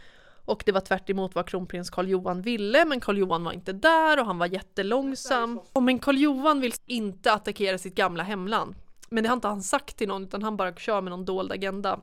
Och 0.45 0.63
det 0.65 0.71
var 0.71 0.81
tvärt 0.81 1.09
emot 1.09 1.35
vad 1.35 1.47
kronprins 1.47 1.89
Karl 1.89 2.07
Johan 2.07 2.41
ville 2.41 2.85
men 2.85 2.99
Karl 2.99 3.17
Johan 3.17 3.43
var 3.43 3.51
inte 3.51 3.73
där 3.73 4.19
och 4.19 4.25
han 4.25 4.37
var 4.37 4.45
jättelångsam. 4.45 5.59
Och 5.73 5.83
men 5.83 5.99
Karl 5.99 6.17
Johan 6.17 6.61
vill 6.61 6.73
inte 6.85 7.33
attackera 7.33 7.77
sitt 7.77 7.95
gamla 7.95 8.23
hemland. 8.23 8.75
Men 9.09 9.23
det 9.23 9.29
har 9.29 9.35
inte 9.35 9.47
han 9.47 9.63
sagt 9.63 9.97
till 9.97 10.07
någon 10.07 10.23
utan 10.23 10.43
han 10.43 10.57
bara 10.57 10.73
kör 10.73 11.01
med 11.01 11.11
någon 11.11 11.25
dold 11.25 11.51
agenda. 11.51 11.99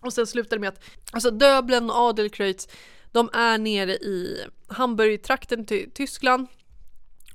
Och 0.00 0.12
sen 0.12 0.26
slutar 0.26 0.56
det 0.56 0.60
med 0.60 0.68
att 0.68 0.84
alltså 1.12 1.30
Döbeln 1.30 1.90
och 1.90 1.96
Adelkreutz 1.96 2.68
de 3.12 3.30
är 3.32 3.58
nere 3.58 3.92
i 3.92 4.44
Hamburgtrakten 4.68 5.64
till 5.66 5.90
Tyskland 5.94 6.46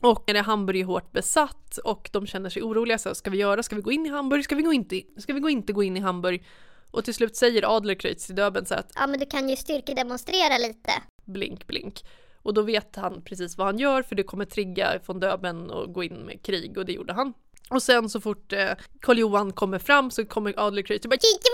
och 0.06 0.24
när 0.28 0.43
Hamburg 0.43 0.82
är 0.82 0.86
hårt 0.86 1.12
besatt 1.12 1.78
och 1.78 2.10
de 2.14 2.28
känner 2.28 2.49
sig 2.49 2.64
oroliga, 2.64 2.97
så 2.97 3.16
ska 3.16 3.30
vi 3.30 3.38
göra? 3.38 3.64
Ska 3.64 3.76
vi 3.76 3.82
gå 3.82 3.91
in 3.91 4.06
i 4.06 4.10
Hamburg? 4.10 4.43
Ska 4.43 4.56
vi, 4.56 4.62
gå 4.62 4.74
inte, 4.74 5.01
ska 5.18 5.34
vi 5.34 5.39
gå 5.39 5.49
inte 5.49 5.74
gå 5.74 5.84
in 5.84 5.97
i 5.97 5.99
Hamburg? 5.99 6.43
Och 6.91 7.06
till 7.06 7.14
slut 7.14 7.36
säger 7.36 7.76
Adlercreutz 7.78 8.26
till 8.26 8.36
Döbeln 8.36 8.66
så 8.66 8.74
här 8.74 8.82
att 8.82 8.91
Ja, 8.95 9.08
men 9.08 9.20
du 9.20 9.26
kan 9.26 9.49
ju 9.49 9.56
styrkedemonstrera 9.56 10.58
lite. 10.58 10.91
blink 11.26 11.68
blink. 11.68 12.06
Och 12.41 12.53
då 12.53 12.62
vet 12.62 12.95
han 12.95 13.22
precis 13.22 13.58
vad 13.58 13.68
han 13.68 13.80
gör 13.80 14.01
för 14.03 14.16
det 14.16 14.24
kommer 14.24 14.45
trigga 14.45 14.99
från 15.06 15.20
Döbeln 15.20 15.70
och 15.70 15.93
gå 15.93 16.03
in 16.03 16.14
med 16.14 16.41
krig 16.45 16.78
och 16.78 16.86
det 16.86 16.93
gjorde 16.93 17.14
han. 17.14 17.34
Och 17.70 17.84
sen 17.84 18.10
så 18.10 18.22
fort 18.22 18.53
eh, 18.53 18.70
Karl 19.01 19.18
Johan 19.20 19.53
kommer 19.53 19.80
fram 19.80 20.12
så 20.12 20.26
kommer 20.26 20.53
Adlercreutz 20.58 21.06
och 21.06 21.10
bara 21.10 21.18
Titta 21.18 21.49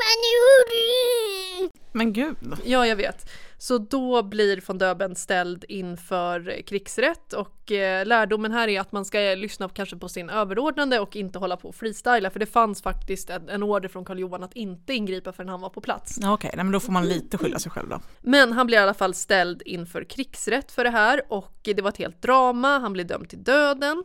men 1.91 2.14
gud. 2.14 2.38
Ja, 2.66 2.88
jag 2.88 2.95
vet. 2.95 3.30
Så 3.62 3.78
då 3.78 4.24
blir 4.24 4.64
von 4.68 4.78
Döben 4.78 5.16
ställd 5.16 5.66
inför 5.68 6.62
krigsrätt 6.62 7.34
och 7.34 7.72
eh, 7.72 8.05
lärdomen 8.05 8.51
här 8.51 8.68
är 8.68 8.82
att 8.82 8.91
man 8.91 9.05
ska 9.05 9.20
lyssna 9.20 9.70
kanske 9.70 9.97
på 9.97 10.09
sin 10.09 10.30
överordnade 10.30 10.99
och 10.99 11.16
inte 11.16 11.39
hålla 11.39 11.57
på 11.57 11.68
och 11.68 11.76
freestyla 11.76 12.30
för 12.30 12.39
det 12.39 12.45
fanns 12.45 12.82
faktiskt 12.82 13.30
en, 13.30 13.49
en 13.49 13.64
order 13.64 13.89
från 13.89 14.05
Karl 14.05 14.20
Johan 14.20 14.43
att 14.43 14.53
inte 14.53 14.93
ingripa 14.93 15.34
förrän 15.34 15.49
han 15.49 15.62
var 15.62 15.70
på 15.70 15.82
plats. 15.82 16.20
Okej, 16.24 16.51
nej, 16.55 16.64
men 16.66 16.72
då 16.72 16.80
får 16.80 16.91
man 16.91 17.07
lite 17.07 17.38
skylla 17.38 17.59
sig 17.59 17.72
själv 17.72 17.89
då. 17.89 17.99
Men 18.20 18.51
han 18.51 18.68
blir 18.68 18.78
i 18.78 18.82
alla 18.82 18.93
fall 18.93 19.14
ställd 19.14 19.62
inför 19.66 20.03
krigsrätt 20.03 20.72
för 20.72 20.84
det 20.84 20.89
här 20.89 21.22
och 21.28 21.59
det 21.62 21.82
var 21.82 21.89
ett 21.89 21.97
helt 21.97 22.22
drama, 22.22 22.80
han 22.80 22.93
blir 22.93 23.03
dömd 23.03 23.30
till 23.30 23.43
döden. 23.43 24.03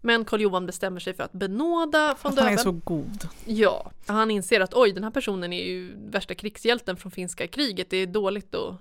Men 0.00 0.24
Karl 0.24 0.40
Johan 0.40 0.66
bestämmer 0.66 1.00
sig 1.00 1.14
för 1.14 1.22
att 1.22 1.32
benåda 1.32 2.06
von 2.06 2.14
Att 2.14 2.22
han 2.22 2.34
Döben. 2.34 2.52
är 2.52 2.56
så 2.56 2.72
god. 2.72 3.28
Ja, 3.44 3.90
han 4.06 4.30
inser 4.30 4.60
att 4.60 4.74
oj, 4.74 4.92
den 4.92 5.04
här 5.04 5.10
personen 5.10 5.52
är 5.52 5.64
ju 5.64 5.94
värsta 6.10 6.34
krigshjälten 6.34 6.96
från 6.96 7.12
finska 7.12 7.46
kriget, 7.46 7.90
det 7.90 7.96
är 7.96 8.06
dåligt 8.06 8.54
att 8.54 8.74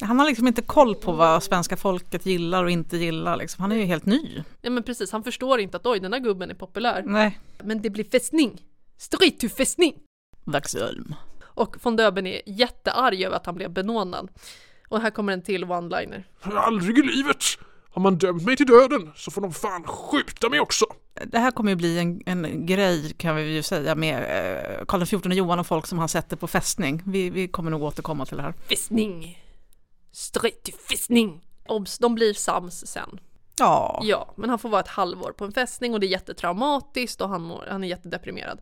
Han 0.00 0.18
har 0.18 0.26
liksom 0.26 0.46
inte 0.46 0.62
koll 0.62 0.94
på 0.94 1.12
vad 1.12 1.42
svenska 1.42 1.76
folket 1.76 2.26
gillar 2.26 2.64
och 2.64 2.70
inte 2.70 2.96
gillar. 2.96 3.36
Liksom. 3.36 3.62
Han 3.62 3.72
är 3.72 3.76
ju 3.76 3.84
helt 3.84 4.06
ny. 4.06 4.42
Ja 4.62 4.70
men 4.70 4.82
precis, 4.82 5.12
han 5.12 5.24
förstår 5.24 5.60
inte 5.60 5.76
att 5.76 5.86
oj 5.86 6.00
den 6.00 6.12
här 6.12 6.20
gubben 6.20 6.50
är 6.50 6.54
populär. 6.54 7.02
Nej. 7.06 7.38
Men 7.62 7.82
det 7.82 7.90
blir 7.90 8.04
fästning! 8.04 8.62
Straight 8.98 9.40
to 9.40 9.48
fästning! 9.48 9.94
Vaxholm. 10.44 11.14
Och 11.42 11.76
von 11.82 11.96
Döben 11.96 12.26
är 12.26 12.40
jättearg 12.46 13.22
över 13.22 13.36
att 13.36 13.46
han 13.46 13.54
blev 13.54 13.70
benådad. 13.70 14.28
Och 14.88 15.00
här 15.00 15.10
kommer 15.10 15.32
en 15.32 15.42
till 15.42 15.64
one-liner. 15.64 16.24
Aldrig 16.40 16.98
i 16.98 17.02
livet! 17.02 17.44
Har 17.90 18.02
man 18.02 18.18
dömt 18.18 18.42
mig 18.42 18.56
till 18.56 18.66
döden 18.66 19.10
så 19.16 19.30
får 19.30 19.40
de 19.40 19.52
fan 19.52 19.84
skjuta 19.84 20.48
mig 20.48 20.60
också! 20.60 20.84
Det 21.24 21.38
här 21.38 21.50
kommer 21.50 21.70
ju 21.70 21.76
bli 21.76 21.98
en, 21.98 22.22
en 22.26 22.66
grej 22.66 23.12
kan 23.12 23.36
vi 23.36 23.42
ju 23.42 23.62
säga 23.62 23.94
med 23.94 24.16
eh, 24.22 24.84
Karl 24.84 25.04
XIV 25.04 25.32
Johan 25.32 25.58
och 25.58 25.66
folk 25.66 25.86
som 25.86 25.98
han 25.98 26.08
sätter 26.08 26.36
på 26.36 26.46
fästning. 26.46 27.02
Vi, 27.06 27.30
vi 27.30 27.48
kommer 27.48 27.70
nog 27.70 27.82
återkomma 27.82 28.26
till 28.26 28.36
det 28.36 28.42
här. 28.42 28.54
Fästning! 28.68 29.38
Straight 30.12 30.62
to 30.62 30.72
fästning! 30.72 31.44
Obs, 31.68 31.98
de 31.98 32.14
blir 32.14 32.34
sams 32.34 32.86
sen. 32.86 33.20
Ja, 33.58 34.00
Ja, 34.04 34.32
men 34.36 34.50
han 34.50 34.58
får 34.58 34.68
vara 34.68 34.80
ett 34.80 34.88
halvår 34.88 35.32
på 35.32 35.44
en 35.44 35.52
fästning 35.52 35.94
och 35.94 36.00
det 36.00 36.06
är 36.06 36.08
jättetraumatiskt 36.08 37.20
och 37.20 37.28
han, 37.28 37.42
mår, 37.42 37.66
han 37.70 37.84
är 37.84 37.88
jättedeprimerad. 37.88 38.60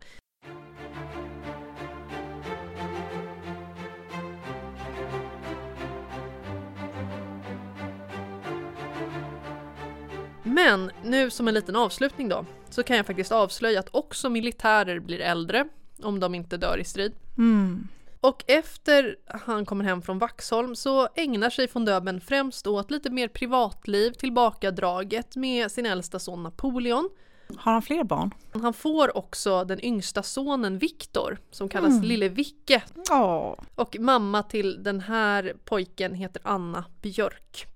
Men 10.43 10.91
nu 11.03 11.29
som 11.29 11.47
en 11.47 11.53
liten 11.53 11.75
avslutning 11.75 12.29
då, 12.29 12.45
så 12.69 12.83
kan 12.83 12.97
jag 12.97 13.05
faktiskt 13.05 13.31
avslöja 13.31 13.79
att 13.79 13.89
också 13.91 14.29
militärer 14.29 14.99
blir 14.99 15.19
äldre 15.19 15.67
om 16.03 16.19
de 16.19 16.35
inte 16.35 16.57
dör 16.57 16.77
i 16.77 16.83
strid. 16.83 17.13
mm. 17.37 17.87
Och 18.21 18.43
efter 18.47 19.15
han 19.25 19.65
kommer 19.65 19.85
hem 19.85 20.01
från 20.01 20.19
Vaxholm 20.19 20.75
så 20.75 21.07
ägnar 21.15 21.49
sig 21.49 21.67
von 21.73 21.85
Döben 21.85 22.21
främst 22.21 22.67
åt 22.67 22.91
lite 22.91 23.09
mer 23.09 23.27
privatliv, 23.27 24.11
tillbakadraget 24.11 25.35
med 25.35 25.71
sin 25.71 25.85
äldsta 25.85 26.19
son 26.19 26.43
Napoleon. 26.43 27.09
har 27.57 27.71
han 27.73 27.81
fler 27.81 28.03
barn? 28.03 28.33
Han 28.53 28.73
får 28.73 29.17
också 29.17 29.63
den 29.63 29.85
yngsta 29.85 30.23
sonen 30.23 30.77
Viktor 30.77 31.37
som 31.51 31.69
kallas 31.69 32.03
Lille 32.03 32.29
Vicke 32.29 32.83
Ja, 33.09 33.57
och 33.75 33.95
mamma 33.99 34.43
till 34.43 34.83
den 34.83 34.99
här 35.01 35.53
pojken 35.65 36.13
heter 36.13 36.41
Anna 36.45 36.85
Björk. 37.01 37.67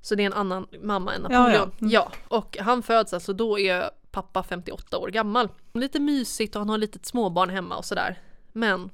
Så 0.00 0.14
det 0.14 0.22
är 0.22 0.26
en 0.26 0.32
annan 0.32 0.66
mamma 0.82 1.14
än 1.14 1.22
Ja, 1.22 1.28
ja. 1.30 1.38
Napoleon. 1.38 1.70
Mm. 1.80 1.92
Ja, 1.92 2.12
och 2.28 2.56
han 2.60 2.82
föds 2.82 3.12
alltså, 3.12 3.32
då 3.32 3.58
är 3.58 3.90
pappa 4.10 4.42
58 4.42 4.98
år 4.98 5.08
gammal. 5.08 5.48
Lite 5.74 6.00
mysigt 6.00 6.56
och 6.56 6.60
han 6.60 6.68
har 6.68 6.76
ett 6.76 6.80
litet 6.80 7.06
småbarn 7.06 7.50
hemma 7.50 7.76
och 7.76 7.84
sådär. 7.84 8.18
Men 8.52 8.90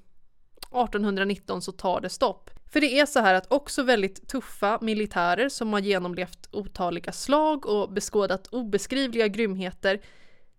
1819 0.70 1.62
så 1.62 1.72
tar 1.72 2.00
det 2.00 2.08
stopp. 2.08 2.50
För 2.72 2.80
det 2.80 2.98
är 3.00 3.06
så 3.06 3.20
här 3.20 3.34
att 3.34 3.52
också 3.52 3.82
väldigt 3.82 4.28
tuffa 4.28 4.78
militärer 4.80 5.48
som 5.48 5.72
har 5.72 5.80
genomlevt 5.80 6.48
otaliga 6.50 7.12
slag 7.12 7.66
och 7.66 7.92
beskådat 7.92 8.46
obeskrivliga 8.46 9.28
grymheter 9.28 10.00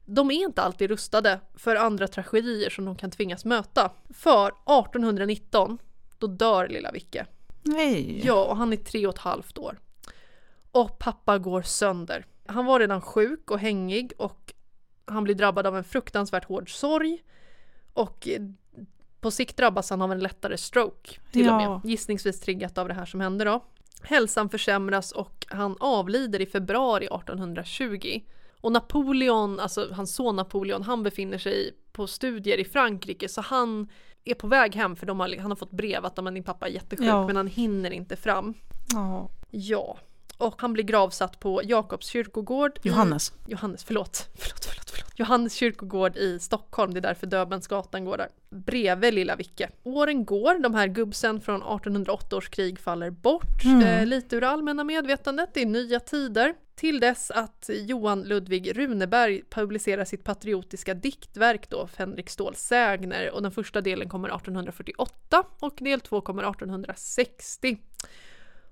de 0.05 0.31
är 0.31 0.35
inte 0.35 0.61
alltid 0.61 0.89
rustade 0.89 1.39
för 1.55 1.75
andra 1.75 2.07
tragedier 2.07 2.69
som 2.69 2.85
de 2.85 2.95
kan 2.95 3.11
tvingas 3.11 3.45
möta. 3.45 3.91
För 4.09 4.47
1819, 4.47 5.77
då 6.17 6.27
dör 6.27 6.67
lilla 6.67 6.91
Vicke. 6.91 7.25
nej. 7.63 8.21
Ja, 8.25 8.45
och 8.45 8.57
han 8.57 8.73
är 8.73 8.77
tre 8.77 9.07
och 9.07 9.13
ett 9.13 9.19
halvt 9.19 9.57
år. 9.57 9.79
Och 10.71 10.99
pappa 10.99 11.37
går 11.37 11.61
sönder. 11.61 12.25
Han 12.45 12.65
var 12.65 12.79
redan 12.79 13.01
sjuk 13.01 13.51
och 13.51 13.59
hängig 13.59 14.13
och 14.17 14.53
han 15.05 15.23
blir 15.23 15.35
drabbad 15.35 15.67
av 15.67 15.77
en 15.77 15.83
fruktansvärt 15.83 16.45
hård 16.45 16.79
sorg. 16.79 17.23
Och 17.93 18.27
på 19.21 19.31
sikt 19.31 19.57
drabbas 19.57 19.89
han 19.89 20.01
av 20.01 20.11
en 20.11 20.19
lättare 20.19 20.57
stroke 20.57 21.19
till 21.31 21.49
och 21.49 21.61
Ja. 21.61 21.69
med. 21.79 21.89
Gissningsvis 21.91 22.39
triggat 22.39 22.77
av 22.77 22.87
det 22.87 22.93
här 22.93 23.05
som 23.05 23.21
hände 23.21 23.45
då. 23.45 23.63
Hälsan 24.03 24.49
försämras 24.49 25.11
och 25.11 25.45
han 25.49 25.75
avlider 25.79 26.41
i 26.41 26.45
februari 26.45 27.05
1820. 27.05 28.21
Och 28.61 28.71
Napoleon, 28.71 29.59
alltså 29.59 29.87
hans 29.93 30.15
son 30.15 30.35
Napoleon, 30.35 30.83
han 30.83 31.03
befinner 31.03 31.37
sig 31.37 31.73
på 31.91 32.07
studier 32.07 32.57
i 32.57 32.65
Frankrike 32.65 33.29
så 33.29 33.41
han 33.41 33.87
är 34.23 34.33
på 34.33 34.47
väg 34.47 34.75
hem 34.75 34.95
för 34.95 35.05
de 35.05 35.19
har, 35.19 35.37
han 35.39 35.51
har 35.51 35.55
fått 35.55 35.71
brev 35.71 36.05
att 36.05 36.23
"Men 36.23 36.33
din 36.33 36.43
pappa 36.43 36.67
är 36.67 36.71
jättesjuk 36.71 37.07
Ja. 37.07 37.27
men 37.27 37.35
han 37.35 37.47
hinner 37.47 37.91
inte 37.91 38.15
fram. 38.15 38.53
Ja. 38.93 39.29
Ja. 39.49 39.97
Och 40.41 40.61
han 40.61 40.73
blir 40.73 40.83
gravsatt 40.83 41.39
på 41.39 41.61
Jakobs 41.63 42.07
kyrkogård. 42.07 42.71
i- 42.83 42.87
Johannes. 42.87 43.33
Johannes, 43.47 43.83
förlåt. 43.83 44.29
förlåt, 44.37 44.65
förlåt, 44.65 44.89
förlåt. 44.89 45.07
Johannes 45.15 45.53
kyrkogård 45.53 46.17
i 46.17 46.39
Stockholm, 46.39 46.93
det 46.93 46.99
är 46.99 47.01
därför 47.01 47.27
Döbelnsgatan 47.27 48.05
går 48.05 48.17
där. 48.17 48.27
Bredvid 48.49 49.13
Lilla 49.13 49.35
Vicke. 49.35 49.69
Åren 49.83 50.25
går, 50.25 50.59
de 50.63 50.73
här 50.75 50.87
gubbsen 50.87 51.41
från 51.41 51.55
1808 51.55 52.35
års 52.35 52.49
krig 52.49 52.79
faller 52.79 53.09
bort. 53.09 53.63
Mm. 53.65 53.81
Eh, 53.81 54.05
lite 54.05 54.35
ur 54.35 54.43
allmänna 54.43 54.83
medvetandet, 54.83 55.49
det 55.53 55.61
är 55.61 55.65
nya 55.65 55.99
tider. 55.99 56.53
Till 56.75 56.99
dess 56.99 57.31
att 57.31 57.69
Johan 57.73 58.23
Ludvig 58.23 58.77
Runeberg 58.77 59.41
publicerar 59.49 60.05
sitt 60.05 60.23
patriotiska 60.23 60.93
diktverk 60.93 61.69
då, 61.69 61.87
Fänrik 61.87 62.29
Stål 62.29 62.55
sägner, 62.55 63.31
och 63.31 63.41
den 63.41 63.51
första 63.51 63.81
delen 63.81 64.09
kommer 64.09 64.29
1848 64.29 65.43
och 65.59 65.77
del 65.79 65.99
två 65.99 66.21
kommer 66.21 66.43
1860. 66.43 67.77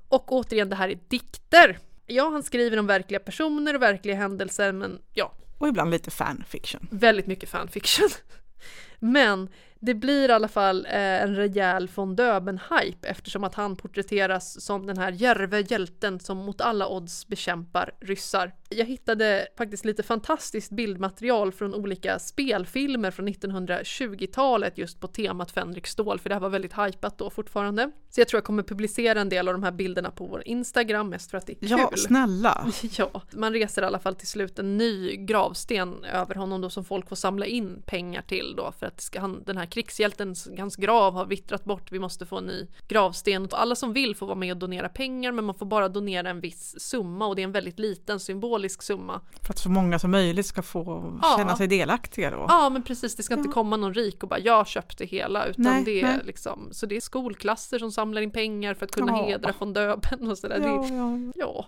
Och 0.10 0.32
återigen, 0.32 0.70
det 0.70 0.76
här 0.76 0.89
är 0.89 0.99
dikter. 1.07 1.80
Ja, 2.05 2.30
han 2.30 2.43
skriver 2.43 2.78
om 2.80 2.88
verkliga 2.88 3.20
personer 3.20 3.74
och 3.74 3.82
verkliga 3.82 4.16
händelser, 4.16 4.72
men 4.72 4.99
ja, 5.14 5.34
Och 5.57 5.68
ibland 5.68 5.91
lite 5.91 6.12
fanfiction. 6.12 6.88
väldigt 6.91 7.28
mycket 7.28 7.49
fanfiction. 7.49 8.10
Men 8.99 9.49
det 9.80 9.94
blir 9.94 10.30
i 10.30 10.32
alla 10.32 10.48
fall 10.48 10.86
eh, 10.86 11.24
en 11.24 11.36
rejäl 11.36 11.90
von 11.96 12.16
Döben-hype 12.16 13.08
eftersom 13.08 13.44
att 13.44 13.56
han 13.56 13.76
porträtteras 13.76 14.62
som 14.62 14.86
den 14.86 14.98
här 14.98 15.12
djärve 15.12 15.62
hjälten 15.62 16.20
som 16.20 16.38
mot 16.38 16.62
alla 16.62 16.88
odds 16.88 17.28
bekämpar 17.28 17.92
ryssar. 18.00 18.52
Jag 18.70 18.86
hittade 18.86 19.48
faktiskt 19.58 19.86
lite 19.86 20.04
fantastiskt 20.04 20.72
bildmaterial 20.72 21.52
från 21.52 21.76
olika 21.76 22.20
spelfilmer 22.20 23.12
från 23.12 23.28
1920-talet 23.28 24.78
just 24.78 25.00
på 25.00 25.08
temat 25.08 25.52
Fänrik 25.52 25.88
Stål, 25.88 26.20
för 26.20 26.30
det 26.30 26.36
här 26.36 26.40
var 26.40 26.50
väldigt 26.50 26.74
hypat 26.74 27.18
då 27.18 27.30
fortfarande. 27.30 27.92
Så 28.10 28.22
jag 28.22 28.28
tror 28.28 28.38
jag 28.38 28.44
kommer 28.44 28.64
publicera 28.64 29.22
en 29.22 29.30
del 29.30 29.48
av 29.48 29.54
de 29.54 29.64
här 29.64 29.72
bilderna 29.72 30.12
på 30.12 30.26
vår 30.26 30.44
Instagram 30.46 31.10
mest 31.10 31.32
för 31.32 31.38
att 31.38 31.48
det 31.48 31.54
är 31.54 31.68
kul. 31.68 31.70
Ja, 31.70 31.92
snälla. 31.96 32.68
Ja, 32.98 33.22
man 33.32 33.54
reser 33.54 33.82
i 33.82 33.86
alla 33.86 34.00
fall 34.00 34.16
till 34.16 34.28
slut 34.28 34.60
en 34.60 34.78
ny 34.78 35.16
gravsten 35.16 36.04
över 36.04 36.36
honom 36.36 36.62
då 36.62 36.70
som 36.70 36.86
folk 36.86 37.10
får 37.10 37.16
samla 37.16 37.46
in 37.46 37.82
pengar 37.86 38.22
till 38.22 38.54
då 38.58 38.72
för 38.80 38.86
att 38.86 39.02
ska 39.02 39.20
han, 39.20 39.44
den 39.46 39.58
här 39.58 39.66
krigshjältens, 39.70 40.50
hans 40.58 40.76
grav 40.76 41.14
har 41.14 41.26
vittrat 41.26 41.64
bort, 41.66 41.92
vi 41.92 42.00
måste 42.00 42.26
få 42.26 42.38
en 42.38 42.44
ny 42.46 42.68
gravsten. 42.88 43.44
Och 43.46 43.62
alla 43.62 43.76
som 43.76 43.94
vill 43.94 44.16
får 44.16 44.26
vara 44.26 44.36
med 44.38 44.52
och 44.52 44.58
donera 44.58 44.90
pengar 44.90 45.32
men 45.32 45.46
man 45.46 45.56
får 45.56 45.66
bara 45.66 45.90
donera 45.90 46.30
en 46.30 46.40
viss 46.42 46.80
summa 46.80 47.28
och 47.28 47.36
det 47.36 47.42
är 47.42 47.44
en 47.44 47.52
väldigt 47.52 47.80
liten 47.80 48.20
symbolisk 48.20 48.82
summa. 48.82 49.22
För 49.42 49.54
att 49.54 49.60
så 49.60 49.70
många 49.70 50.00
som 50.00 50.12
möjligt 50.12 50.46
ska 50.46 50.62
få 50.62 51.20
Ja. 51.22 51.36
känna 51.38 51.56
sig 51.56 51.68
delaktiga 51.68 52.32
då. 52.32 52.46
Ja 52.48 52.70
men 52.70 52.84
precis, 52.84 53.16
det 53.16 53.24
ska 53.24 53.34
inte 53.34 53.50
komma 53.50 53.78
någon 53.78 53.94
rik 53.94 54.24
och 54.24 54.30
bara 54.30 54.40
jag 54.40 54.68
köpte 54.68 55.06
hela 55.06 55.46
utan 55.46 55.64
Nej, 55.64 55.84
det 55.84 56.02
är 56.02 56.06
nej. 56.08 56.20
liksom, 56.26 56.68
så 56.72 56.86
det 56.86 56.96
är 56.96 57.02
skolklasser 57.02 57.80
som 57.80 57.92
samlar 57.92 58.22
in 58.22 58.32
pengar 58.32 58.74
för 58.74 58.86
att 58.86 58.92
kunna 58.92 59.12
Ja. 59.12 59.26
hedra 59.26 59.54
von 59.60 59.74
Döben 59.74 60.28
och 60.32 60.38
sådär. 60.38 60.60
Ja, 60.64 60.86
Det, 60.90 61.32
ja. 61.36 61.66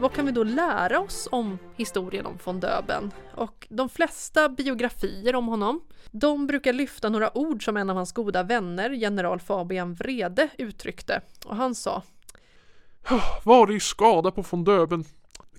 Vad 0.00 0.12
kan 0.12 0.26
vi 0.26 0.32
då 0.32 0.42
lära 0.44 1.00
oss 1.00 1.28
om 1.30 1.58
historien 1.76 2.26
om 2.26 2.38
von 2.44 2.60
Döben? 2.60 3.10
Och 3.34 3.66
de 3.70 3.88
flesta 3.88 4.48
biografier 4.48 5.34
om 5.34 5.46
honom, 5.46 5.80
de 6.10 6.46
brukar 6.46 6.72
lyfta 6.72 7.08
några 7.08 7.38
ord 7.38 7.64
som 7.64 7.76
en 7.76 7.90
av 7.90 7.96
hans 7.96 8.12
goda 8.12 8.42
vänner, 8.42 8.90
general 8.90 9.40
Fabian 9.40 9.94
Vrede, 9.94 10.48
uttryckte. 10.58 11.20
Och 11.44 11.56
han 11.56 11.74
sa 11.74 12.02
Var 13.44 13.70
i 13.70 13.80
skada 13.80 14.30
på 14.30 14.44
von 14.50 14.64
Döben. 14.64 15.04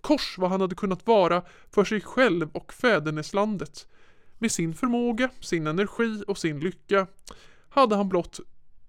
Kors 0.01 0.37
vad 0.37 0.49
han 0.49 0.61
hade 0.61 0.75
kunnat 0.75 1.07
vara 1.07 1.43
för 1.71 1.83
sig 1.83 2.01
själv 2.01 2.49
och 2.53 2.73
fäderneslandet. 2.73 3.87
Med 4.37 4.51
sin 4.51 4.73
förmåga, 4.73 5.29
sin 5.39 5.67
energi 5.67 6.23
och 6.27 6.37
sin 6.37 6.59
lycka 6.59 7.07
hade 7.69 7.95
han 7.95 8.09
blott 8.09 8.39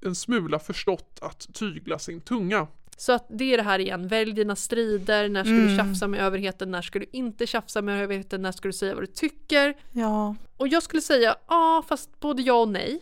en 0.01 0.15
smula 0.15 0.59
förstått 0.59 1.19
att 1.23 1.55
tygla 1.55 1.99
sin 1.99 2.21
tunga. 2.21 2.67
Så 3.01 3.13
att 3.13 3.27
det 3.31 3.53
är 3.53 3.57
det 3.57 3.63
här 3.63 3.79
igen, 3.79 4.09
välj 4.09 4.33
dina 4.33 4.57
strider, 4.57 5.29
när 5.29 5.45
ska 5.45 5.53
du 5.53 5.63
Mm. 5.73 5.77
tjafsa 5.77 6.09
med 6.09 6.21
överheten, 6.21 6.71
när 6.71 6.83
ska 6.83 6.99
du 6.99 7.07
inte 7.13 7.47
tjafsa 7.47 7.83
med 7.83 8.03
överheten, 8.03 8.43
när 8.43 8.53
ska 8.53 8.69
du 8.69 8.73
säga 8.73 8.95
vad 8.95 9.03
du 9.03 9.07
tycker? 9.07 9.75
ja. 9.93 10.35
Och 10.57 10.69
jag 10.69 10.83
skulle 10.83 11.03
säga 11.03 11.37
ja, 11.49 11.83
fast 11.89 12.21
både 12.21 12.43
ja 12.43 12.55
och 12.55 12.69
nej. 12.69 13.01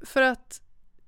För 0.00 0.22
att 0.22 0.60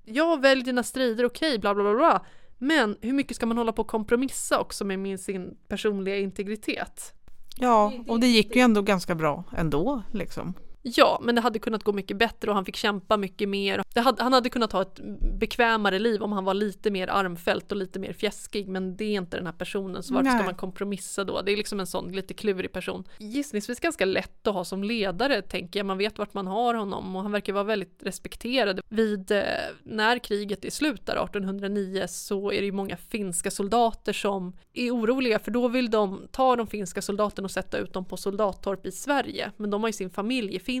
ja, 0.05 0.35
välj 0.35 0.63
dina 0.63 0.83
strider, 0.83 1.25
okej, 1.25 1.59
bla 1.59 1.75
bla 1.75 1.83
bla 1.83 1.93
bla. 1.95 2.25
Men 2.57 2.97
hur 3.01 3.13
mycket 3.13 3.35
ska 3.35 3.45
man 3.45 3.57
hålla 3.57 3.71
på 3.71 3.81
och 3.81 3.87
kompromissa 3.87 4.59
också 4.59 4.85
med 4.85 4.99
min, 4.99 5.17
sin 5.17 5.57
personliga 5.67 6.17
integritet? 6.17 7.13
ja, 7.59 7.93
och 8.07 8.19
det 8.19 8.27
gick 8.27 8.55
ju 8.55 8.61
ändå 8.61 8.81
ganska 8.81 9.15
bra 9.15 9.43
ändå 9.57 10.01
liksom. 10.13 10.53
Ja, 10.95 11.19
men 11.23 11.35
det 11.35 11.41
hade 11.41 11.59
kunnat 11.59 11.83
gå 11.83 11.93
mycket 11.93 12.17
bättre 12.17 12.49
och 12.49 12.55
han 12.55 12.65
fick 12.65 12.75
kämpa 12.75 13.17
mycket 13.17 13.49
mer. 13.49 13.83
Hade, 13.95 14.23
han 14.23 14.33
hade 14.33 14.49
kunnat 14.49 14.71
ha 14.71 14.81
ett 14.81 14.99
bekvämare 15.39 15.99
liv 15.99 16.23
om 16.23 16.31
han 16.31 16.45
var 16.45 16.53
lite 16.53 16.91
mer 16.91 17.07
armfält 17.07 17.71
och 17.71 17.77
lite 17.77 17.99
mer 17.99 18.13
fjäskig, 18.13 18.67
men 18.67 18.97
det 18.97 19.03
är 19.03 19.13
inte 19.13 19.37
den 19.37 19.45
här 19.45 19.53
personen, 19.53 20.03
så 20.03 20.13
varför 20.13 20.29
ska 20.29 20.37
Nej. 20.37 20.45
man 20.45 20.55
kompromissa 20.55 21.23
då? 21.23 21.41
Det 21.41 21.51
är 21.51 21.57
liksom 21.57 21.79
en 21.79 21.87
sån 21.87 22.11
lite 22.11 22.33
klurig 22.33 22.71
person. 22.71 23.03
Gissningsvis 23.17 23.79
ganska 23.79 24.05
lätt 24.05 24.47
att 24.47 24.53
ha 24.53 24.65
som 24.65 24.83
ledare, 24.83 25.41
tänker 25.41 25.79
jag. 25.79 25.85
Man 25.85 25.97
vet 25.97 26.17
vart 26.17 26.33
man 26.33 26.47
har 26.47 26.73
honom 26.73 27.15
och 27.15 27.21
han 27.21 27.31
verkar 27.31 27.53
vara 27.53 27.63
väldigt 27.63 27.99
respekterad. 28.03 28.81
Vid 28.89 29.31
eh, 29.31 29.43
när 29.83 30.19
kriget 30.19 30.65
är 30.65 30.69
slut 30.69 31.05
där 31.05 31.23
1809 31.23 32.05
så 32.07 32.51
är 32.51 32.59
det 32.59 32.65
ju 32.65 32.71
många 32.71 32.97
finska 32.97 33.51
soldater 33.51 34.13
som 34.13 34.53
är 34.73 34.91
oroliga 34.91 35.39
för 35.39 35.51
då 35.51 35.67
vill 35.67 35.89
de 35.89 36.27
ta 36.31 36.55
de 36.55 36.67
finska 36.67 37.01
soldaterna 37.01 37.45
och 37.45 37.51
sätta 37.51 37.77
ut 37.77 37.93
dem 37.93 38.05
på 38.05 38.17
soldattorp 38.17 38.85
i 38.85 38.91
Sverige. 38.91 39.51
Men 39.57 39.69
de 39.69 39.81
har 39.81 39.89
ju 39.89 39.93
sin 39.93 40.09
familj 40.09 40.55
i 40.55 40.59
Finland 40.59 40.76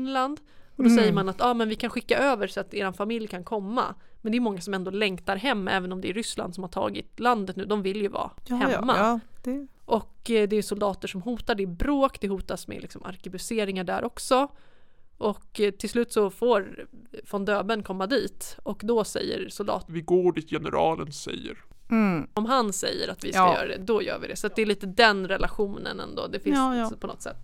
och 0.75 0.83
då 0.83 0.89
säger 0.89 1.13
man 1.13 1.29
att 1.29 1.41
ah, 1.41 1.53
men 1.53 1.69
vi 1.69 1.75
kan 1.75 1.89
skicka 1.89 2.17
över 2.19 2.47
så 2.47 2.59
att 2.59 2.73
er 2.73 2.91
familj 2.91 3.27
kan 3.27 3.43
komma. 3.43 3.95
Men 4.21 4.31
det 4.31 4.37
är 4.37 4.39
många 4.39 4.61
som 4.61 4.73
ändå 4.73 4.91
längtar 4.91 5.35
hem 5.35 5.67
även 5.67 5.91
om 5.91 6.01
det 6.01 6.09
är 6.09 6.13
Ryssland 6.13 6.55
som 6.55 6.63
har 6.63 6.69
tagit 6.71 7.19
landet 7.19 7.55
nu. 7.55 7.65
De 7.65 7.81
vill 7.81 8.01
ju 8.01 8.07
vara 8.07 8.31
Ja, 8.47 8.55
hemma. 8.55 8.95
ja, 8.97 9.03
ja, 9.07 9.19
det, 9.43 9.67
Och 9.85 10.31
eh, 10.31 10.47
det 10.47 10.55
är 10.55 10.61
soldater 10.61 11.07
som 11.07 11.21
hotar, 11.21 11.55
det 11.55 11.63
är 11.63 11.67
bråk, 11.67 12.19
det 12.21 12.27
hotas 12.27 12.67
med 12.67 12.81
liksom 12.81 13.03
arkebuseringar 13.05 13.83
där 13.83 14.03
också. 14.03 14.47
Och 15.17 15.59
eh, 15.61 15.71
till 15.71 15.89
slut 15.89 16.11
så 16.11 16.29
får 16.29 16.85
von 17.31 17.45
Döben 17.45 17.83
komma 17.83 18.07
dit 18.07 18.57
och 18.63 18.81
då 18.83 19.03
säger 19.03 19.49
soldaten, 19.49 19.93
Vi 19.93 20.01
går 20.01 20.31
dit 20.31 20.49
generalen 20.49 21.11
säger. 21.11 21.57
mm. 21.89 22.27
om 22.33 22.45
han 22.45 22.73
säger 22.73 23.11
att 23.11 23.23
vi 23.23 23.31
ska 23.33 23.41
Ja. 23.41 23.53
göra 23.55 23.67
det, 23.67 23.77
då 23.77 24.01
gör 24.01 24.19
vi 24.19 24.27
det. 24.27 24.35
Så 24.35 24.47
att 24.47 24.55
det 24.55 24.61
är 24.61 24.65
lite 24.65 24.85
den 24.87 25.27
relationen 25.27 25.99
ändå, 25.99 26.27
det 26.27 26.39
finns 26.39 26.55
Ja, 26.57 26.75
ja. 26.77 26.91
på 26.99 27.07
något 27.07 27.21
sätt. 27.21 27.37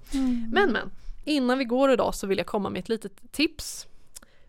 Men 0.54 0.72
men, 0.72 0.92
innan 1.24 1.58
vi 1.58 1.66
går 1.66 1.92
idag 1.92 2.16
så 2.16 2.28
vill 2.28 2.38
jag 2.38 2.48
komma 2.48 2.70
med 2.70 2.80
ett 2.80 2.90
litet 2.90 3.32
tips. 3.32 3.88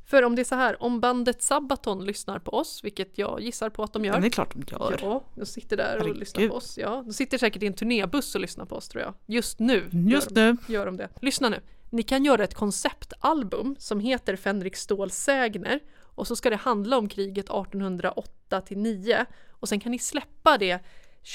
För 0.06 0.22
om 0.22 0.34
det 0.36 0.42
är 0.42 0.44
så 0.44 0.54
här, 0.54 0.82
om 0.82 1.00
bandet 1.00 1.42
Sabaton 1.42 2.04
lyssnar 2.04 2.38
på 2.38 2.50
oss, 2.50 2.84
vilket 2.84 3.18
jag 3.18 3.40
gissar 3.40 3.70
på 3.70 3.82
att 3.82 3.92
de 3.92 4.04
gör. 4.04 4.20
Det 4.20 4.26
är 4.26 4.30
klart 4.30 4.54
de 4.54 4.64
gör. 4.72 4.98
Ja, 5.02 5.24
de 5.34 5.46
sitter 5.46 5.76
där 5.76 5.94
och 5.94 6.00
Herregud. 6.00 6.18
lyssnar 6.18 6.48
på 6.48 6.54
oss. 6.54 6.78
Ja, 6.78 7.02
de 7.06 7.12
sitter 7.12 7.38
säkert 7.38 7.62
i 7.62 7.66
en 7.66 7.74
turnébuss 7.74 8.34
och 8.34 8.40
lyssnar 8.40 8.64
på 8.64 8.76
oss 8.76 8.88
tror 8.88 9.02
jag. 9.02 9.14
Just 9.26 9.58
nu. 9.58 9.88
Just 9.92 10.30
gör, 10.36 10.52
nu. 10.52 10.74
gör 10.74 10.86
de 10.86 10.96
det. 10.96 11.08
Lyssna 11.20 11.48
nu. 11.48 11.60
Ni 11.90 12.02
kan 12.02 12.24
göra 12.24 12.44
ett 12.44 12.54
konceptalbum 12.54 13.76
som 13.78 14.00
heter 14.00 14.36
Fänrik 14.36 14.76
Stål 14.76 15.10
sägner 15.10 15.80
och 16.00 16.26
så 16.26 16.36
ska 16.36 16.50
det 16.50 16.56
handla 16.56 16.98
om 16.98 17.08
kriget 17.08 17.44
1808 17.44 18.60
till 18.60 18.78
9 18.78 19.26
och 19.50 19.68
sen 19.68 19.80
kan 19.80 19.92
ni 19.92 19.98
släppa 19.98 20.58
det 20.58 20.78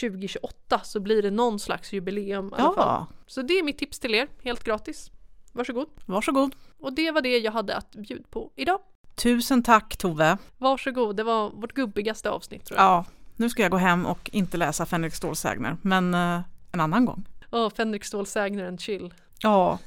2028 0.02 0.82
så 0.84 1.00
blir 1.00 1.22
det 1.22 1.32
någon 1.32 1.60
slags 1.60 1.94
jubileum 1.94 2.48
i 2.48 2.62
alla 2.62 2.74
fall. 2.74 2.74
Ja, 2.78 3.08
Så 3.28 3.42
det 3.42 3.54
är 3.54 3.64
mitt 3.64 3.78
tips 3.78 4.00
till 4.00 4.16
er, 4.16 4.28
helt 4.44 4.64
gratis. 4.64 5.12
Varsågod. 5.60 5.88
varsågod. 6.06 6.56
Och 6.80 6.94
det 6.94 7.12
var 7.12 7.22
det 7.22 7.38
jag 7.38 7.52
hade 7.52 7.76
att 7.76 7.92
bjuda 7.92 8.24
på 8.30 8.52
idag. 8.56 8.80
Tusen 9.16 9.64
tack 9.64 9.98
Tove. 9.98 10.38
Varsågod, 10.58 11.16
det 11.16 11.24
var 11.24 11.50
vårt 11.50 11.74
gubbigaste 11.74 12.30
avsnitt 12.30 12.66
tror 12.66 12.80
jag. 12.80 12.86
Ja, 12.86 13.06
nu 13.36 13.50
ska 13.50 13.62
jag 13.62 13.72
gå 13.72 13.78
hem 13.78 14.06
och 14.06 14.30
inte 14.34 14.58
läsa 14.58 14.86
Fänrik 14.86 15.14
Ståls 15.14 15.40
sägner, 15.40 15.78
men 15.82 16.14
eh, 16.14 16.42
en 16.72 16.80
annan 16.80 17.06
gång. 17.06 17.26
Åh, 17.52 17.70
Fänrik 17.70 18.04
Stål 18.04 18.26
sägnaren, 18.26 18.78
chill. 18.78 19.14
Ja, 19.40 19.80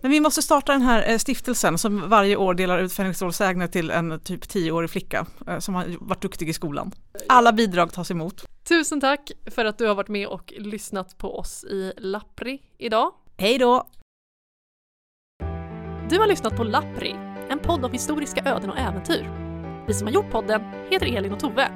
men 0.00 0.10
vi 0.10 0.20
måste 0.20 0.42
starta 0.42 0.72
den 0.72 0.82
här 0.82 1.10
eh, 1.10 1.18
stiftelsen 1.18 1.78
som 1.78 2.08
varje 2.10 2.36
år 2.36 2.54
delar 2.54 2.78
ut 2.78 2.92
Fänrik 2.92 3.16
Ståls 3.16 3.36
sägner 3.36 3.66
till 3.66 3.90
en 3.90 4.20
typ 4.20 4.48
tioårig 4.48 4.90
flicka 4.90 5.26
eh, 5.46 5.58
som 5.58 5.74
har 5.74 5.86
varit 6.00 6.22
duktig 6.22 6.48
i 6.48 6.52
skolan. 6.52 6.92
Alla 7.28 7.52
bidrag 7.52 7.92
tas 7.92 8.10
emot. 8.10 8.44
Tusen 8.64 9.00
tack 9.00 9.30
för 9.46 9.64
att 9.64 9.78
du 9.78 9.86
har 9.86 9.94
varit 9.94 10.08
med 10.08 10.26
och 10.26 10.52
lyssnat 10.58 11.18
på 11.18 11.38
oss 11.38 11.64
i 11.64 11.92
Lappri 11.96 12.62
idag. 12.78 13.12
Hej 13.36 13.58
då! 13.58 13.86
Du 16.10 16.18
har 16.18 16.26
lyssnat 16.26 16.56
på 16.56 16.64
Lappri, 16.64 17.16
en 17.48 17.58
podd 17.58 17.84
om 17.84 17.92
historiska 17.92 18.42
öden 18.44 18.70
och 18.70 18.78
äventyr. 18.78 19.30
Vi 19.86 19.94
som 19.94 20.06
har 20.06 20.14
gjort 20.14 20.30
podden 20.30 20.62
heter 20.90 21.16
Elin 21.16 21.32
och 21.32 21.40
Tove. 21.40 21.70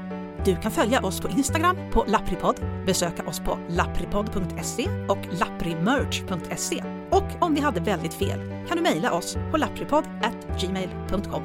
Du 0.45 0.57
kan 0.57 0.71
följa 0.71 1.01
oss 1.01 1.21
på 1.21 1.29
Instagram 1.29 1.77
på 1.93 2.05
lappripodd, 2.09 2.57
besöka 2.87 3.27
oss 3.27 3.41
på 3.41 3.59
lappripodd.se 3.69 4.89
och 5.09 5.19
lapprimerch.se. 5.31 6.85
Och 7.11 7.23
om 7.41 7.55
vi 7.55 7.61
hade 7.61 7.81
väldigt 7.81 8.15
fel 8.15 8.39
kan 8.69 8.77
du 8.77 8.83
mejla 8.83 9.13
oss 9.13 9.37
på 9.51 9.57
lappripodd@gmail.com. 9.57 11.43